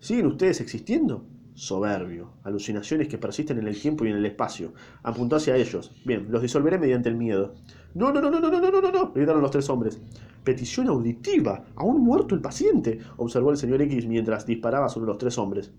¿Siguen 0.00 0.26
ustedes 0.26 0.60
existiendo? 0.60 1.26
Soberbio. 1.54 2.32
Alucinaciones 2.42 3.08
que 3.08 3.18
persisten 3.18 3.58
en 3.58 3.68
el 3.68 3.80
tiempo 3.80 4.04
y 4.04 4.10
en 4.10 4.16
el 4.16 4.26
espacio. 4.26 4.72
Apuntó 5.02 5.36
hacia 5.36 5.56
ellos. 5.56 5.92
Bien, 6.04 6.26
los 6.30 6.42
disolveré 6.42 6.78
mediante 6.78 7.08
el 7.08 7.16
miedo. 7.16 7.54
No, 7.94 8.12
no, 8.12 8.20
no, 8.20 8.30
no, 8.30 8.40
no, 8.40 8.50
no, 8.50 8.60
no, 8.60 8.80
no, 8.80 8.92
no, 8.92 9.12
gritaron 9.12 9.40
los 9.40 9.52
tres 9.52 9.70
hombres. 9.70 10.00
Petición 10.42 10.88
auditiva. 10.88 11.64
Aún 11.76 12.02
muerto 12.02 12.34
el 12.34 12.40
paciente, 12.40 12.98
observó 13.16 13.52
el 13.52 13.56
señor 13.56 13.80
X 13.82 14.06
mientras 14.06 14.46
disparaba 14.46 14.88
sobre 14.88 15.06
los 15.06 15.18
tres 15.18 15.38
hombres. 15.38 15.72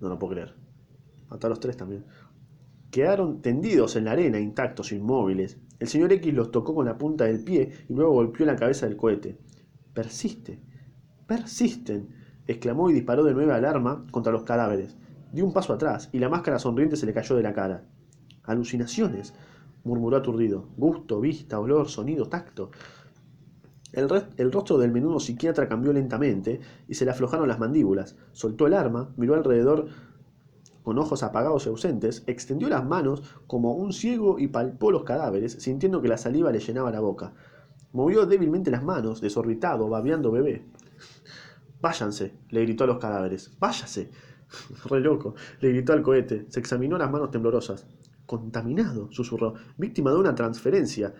No 0.00 0.08
lo 0.08 0.18
puedo 0.18 0.32
creer. 0.32 0.54
Mató 1.28 1.46
a 1.46 1.50
los 1.50 1.60
tres 1.60 1.76
también. 1.76 2.04
Quedaron 2.90 3.40
tendidos 3.40 3.94
en 3.94 4.06
la 4.06 4.12
arena, 4.12 4.40
intactos, 4.40 4.90
inmóviles. 4.90 5.58
El 5.78 5.86
señor 5.86 6.12
X 6.12 6.34
los 6.34 6.50
tocó 6.50 6.74
con 6.74 6.86
la 6.86 6.98
punta 6.98 7.24
del 7.24 7.44
pie 7.44 7.70
y 7.88 7.94
luego 7.94 8.12
golpeó 8.12 8.44
la 8.46 8.56
cabeza 8.56 8.86
del 8.86 8.96
cohete. 8.96 9.38
Persiste, 9.94 10.60
persisten, 11.26 12.08
exclamó 12.50 12.90
y 12.90 12.94
disparó 12.94 13.24
de 13.24 13.34
nuevo 13.34 13.52
al 13.52 13.64
arma 13.64 14.04
contra 14.10 14.32
los 14.32 14.44
cadáveres. 14.44 14.96
Dio 15.32 15.44
un 15.44 15.52
paso 15.52 15.72
atrás 15.72 16.08
y 16.12 16.18
la 16.18 16.28
máscara 16.28 16.58
sonriente 16.58 16.96
se 16.96 17.06
le 17.06 17.14
cayó 17.14 17.36
de 17.36 17.42
la 17.42 17.52
cara. 17.52 17.84
Alucinaciones, 18.44 19.34
murmuró 19.84 20.16
aturdido. 20.16 20.68
Gusto, 20.76 21.20
vista, 21.20 21.60
olor, 21.60 21.88
sonido, 21.88 22.28
tacto. 22.28 22.70
El, 23.92 24.08
el, 24.36 24.52
rostro 24.52 24.78
del 24.78 24.92
menudo 24.92 25.18
psiquiatra 25.18 25.68
cambió 25.68 25.92
lentamente 25.92 26.60
y 26.86 26.94
se 26.94 27.04
le 27.04 27.10
aflojaron 27.10 27.48
las 27.48 27.58
mandíbulas. 27.58 28.16
Soltó 28.32 28.66
el 28.66 28.74
arma, 28.74 29.12
miró 29.16 29.34
alrededor 29.34 29.88
con 30.82 30.98
ojos 30.98 31.22
apagados 31.22 31.66
y 31.66 31.68
ausentes, 31.68 32.22
extendió 32.26 32.68
las 32.68 32.84
manos 32.84 33.22
como 33.46 33.74
un 33.74 33.92
ciego 33.92 34.38
y 34.38 34.48
palpó 34.48 34.90
los 34.90 35.04
cadáveres, 35.04 35.52
sintiendo 35.60 36.00
que 36.00 36.08
la 36.08 36.16
saliva 36.16 36.52
le 36.52 36.60
llenaba 36.60 36.90
la 36.90 37.00
boca. 37.00 37.34
Movió 37.92 38.26
débilmente 38.26 38.70
las 38.70 38.82
manos, 38.82 39.20
desorbitado, 39.20 39.88
babeando 39.88 40.30
bebé. 40.30 40.64
Váyanse, 41.80 42.34
le 42.50 42.62
gritó 42.62 42.84
a 42.84 42.88
los 42.88 42.98
cadáveres. 42.98 43.50
Váyase. 43.58 44.10
Re 44.84 45.00
loco, 45.00 45.34
le 45.60 45.70
gritó 45.70 45.92
al 45.92 46.02
cohete. 46.02 46.46
Se 46.48 46.60
examinó 46.60 46.98
las 46.98 47.10
manos 47.10 47.30
temblorosas. 47.30 47.86
Contaminado, 48.26 49.10
susurró. 49.10 49.54
Víctima 49.76 50.10
de 50.10 50.18
una 50.18 50.34
transferencia. 50.34 51.14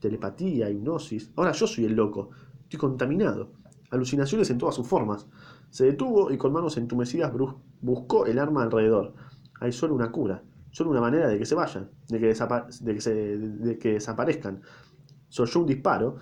Telepatía, 0.00 0.70
hipnosis. 0.70 1.30
Ahora 1.36 1.52
yo 1.52 1.66
soy 1.66 1.84
el 1.84 1.94
loco. 1.94 2.30
Estoy 2.62 2.78
contaminado. 2.78 3.52
Alucinaciones 3.90 4.50
en 4.50 4.58
todas 4.58 4.74
sus 4.74 4.86
formas. 4.86 5.26
Se 5.70 5.84
detuvo 5.84 6.30
y 6.30 6.38
con 6.38 6.52
manos 6.52 6.76
entumecidas 6.76 7.32
buscó 7.80 8.26
el 8.26 8.38
arma 8.38 8.62
alrededor. 8.62 9.14
Hay 9.60 9.72
solo 9.72 9.94
una 9.94 10.10
cura, 10.10 10.42
solo 10.70 10.90
una 10.90 11.00
manera 11.00 11.28
de 11.28 11.38
que 11.38 11.46
se 11.46 11.54
vayan, 11.54 11.90
de 12.08 12.20
que, 12.20 12.34
se 13.00 13.14
de 13.14 13.78
que 13.78 13.94
desaparezcan. 13.94 14.62
Soyó 15.28 15.60
un 15.60 15.66
disparo 15.66 16.16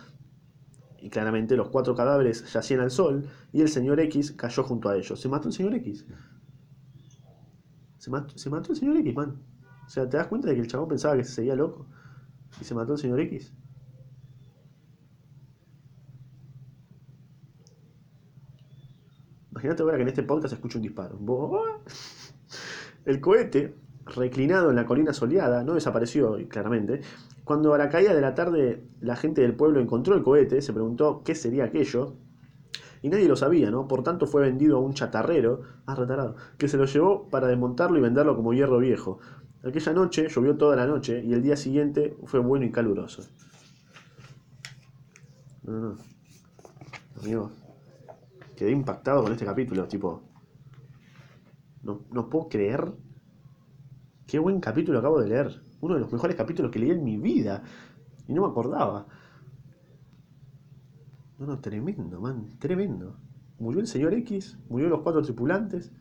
y 1.05 1.11
claramente 1.11 1.55
los 1.55 1.69
cuatro 1.69 1.95
cadáveres 1.95 2.51
yacían 2.51 2.81
al 2.81 2.91
sol 2.91 3.29
y 3.53 3.61
el 3.61 3.69
señor 3.69 4.01
X 4.01 4.33
cayó 4.33 4.65
junto 4.65 4.89
a 4.89 4.97
ellos. 4.97 5.21
¿Se 5.21 5.29
mató 5.29 5.49
el 5.49 5.53
señor 5.53 5.75
X? 5.75 6.07
Se 7.99 8.11
mató, 8.11 8.39
se 8.39 8.49
mató 8.49 8.73
el 8.73 8.79
señor 8.79 8.97
X, 8.97 9.15
man. 9.15 9.39
O 9.87 9.91
sea, 9.91 10.09
¿te 10.09 10.17
das 10.17 10.29
cuenta 10.29 10.49
de 10.49 10.55
que 10.55 10.63
el 10.63 10.67
chabón 10.67 10.89
pensaba 10.89 11.15
que 11.15 11.25
se 11.25 11.33
seguía 11.33 11.55
loco? 11.55 11.87
¿Y 12.59 12.65
se 12.65 12.75
mató 12.75 12.95
el 12.95 12.99
señor 12.99 13.21
X? 13.21 13.53
Imagínate 19.51 19.83
ahora 19.83 19.97
que 19.97 20.03
en 20.03 20.09
este 20.09 20.23
podcast 20.23 20.55
escucha 20.55 20.79
un 20.79 20.83
disparo. 20.85 21.19
El 23.05 23.21
cohete, 23.21 23.77
reclinado 24.07 24.71
en 24.71 24.77
la 24.77 24.87
colina 24.87 25.13
soleada, 25.13 25.63
no 25.65 25.75
desapareció 25.75 26.39
claramente. 26.49 27.03
Cuando 27.45 27.75
a 27.75 27.79
la 27.79 27.91
caída 27.91 28.15
de 28.15 28.21
la 28.23 28.35
tarde 28.35 28.89
la 29.01 29.17
gente 29.17 29.43
del 29.43 29.55
pueblo 29.55 29.81
encontró 29.81 30.15
el 30.15 30.23
cohete, 30.23 30.63
se 30.63 30.73
preguntó 30.73 31.23
qué 31.25 31.35
sería 31.35 31.65
aquello. 31.65 32.17
Y 33.03 33.11
nadie 33.11 33.29
lo 33.29 33.37
sabía, 33.37 33.71
¿no? 33.71 33.87
Por 33.87 34.03
tanto 34.03 34.27
fue 34.27 34.41
vendido 34.41 34.79
a 34.79 34.81
un 34.81 34.95
chatarrero, 34.95 35.61
ah, 35.85 35.95
retarado, 35.95 36.37
que 36.57 36.69
se 36.69 36.79
lo 36.79 36.87
llevó 36.87 37.29
para 37.29 37.49
desmontarlo 37.49 37.99
y 37.99 38.01
venderlo 38.01 38.35
como 38.35 38.55
hierro 38.55 38.79
viejo. 38.79 39.19
Aquella 39.63 39.93
noche 39.93 40.29
llovió 40.29 40.57
toda 40.57 40.75
la 40.75 40.87
noche 40.87 41.23
y 41.23 41.35
el 41.35 41.43
día 41.43 41.57
siguiente 41.57 42.17
fue 42.25 42.41
bueno 42.41 42.65
y 42.65 42.73
caluroso. 42.73 43.23
No, 45.65 45.73
no. 45.81 45.97
Amigo, 47.23 47.51
quedé 48.57 48.71
impactado 48.71 49.23
con 49.23 49.33
este 49.33 49.45
capítulo, 49.45 49.87
tipo, 49.87 50.23
no, 51.83 52.01
no 52.11 52.29
puedo 52.29 52.49
creer 52.49 52.93
qué 54.27 54.39
buen 54.39 54.61
capítulo 54.61 54.99
acabo 54.99 55.21
de 55.21 55.29
leer. 55.29 55.61
Uno 55.85 55.95
de 55.97 56.01
los 56.01 56.11
mejores 56.11 56.35
capítulos 56.35 56.70
que 56.70 56.78
leí 56.78 56.93
en 56.93 57.05
mi 57.05 57.18
vida. 57.18 57.62
Y 58.26 58.32
no 58.32 58.41
me 58.41 58.49
acordaba. 58.49 59.07
No, 61.39 61.47
no, 61.47 61.61
tremendo, 61.61 62.22
man, 62.22 62.49
tremendo. 62.59 63.18
Murió 63.59 63.80
el 63.80 63.87
señor 63.87 64.14
X, 64.14 64.57
murió 64.70 64.89
los 64.89 65.03
cuatro 65.03 65.20
tripulantes. 65.20 65.93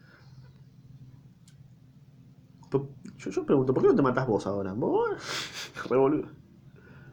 Yo, 2.71 3.29
yo 3.29 3.45
pregunto, 3.45 3.73
¿por 3.73 3.84
qué 3.84 3.89
no 3.89 3.95
te 3.95 4.01
matas 4.01 4.25
vos 4.25 4.47
ahora? 4.47 4.71
¿Vos? 4.71 5.09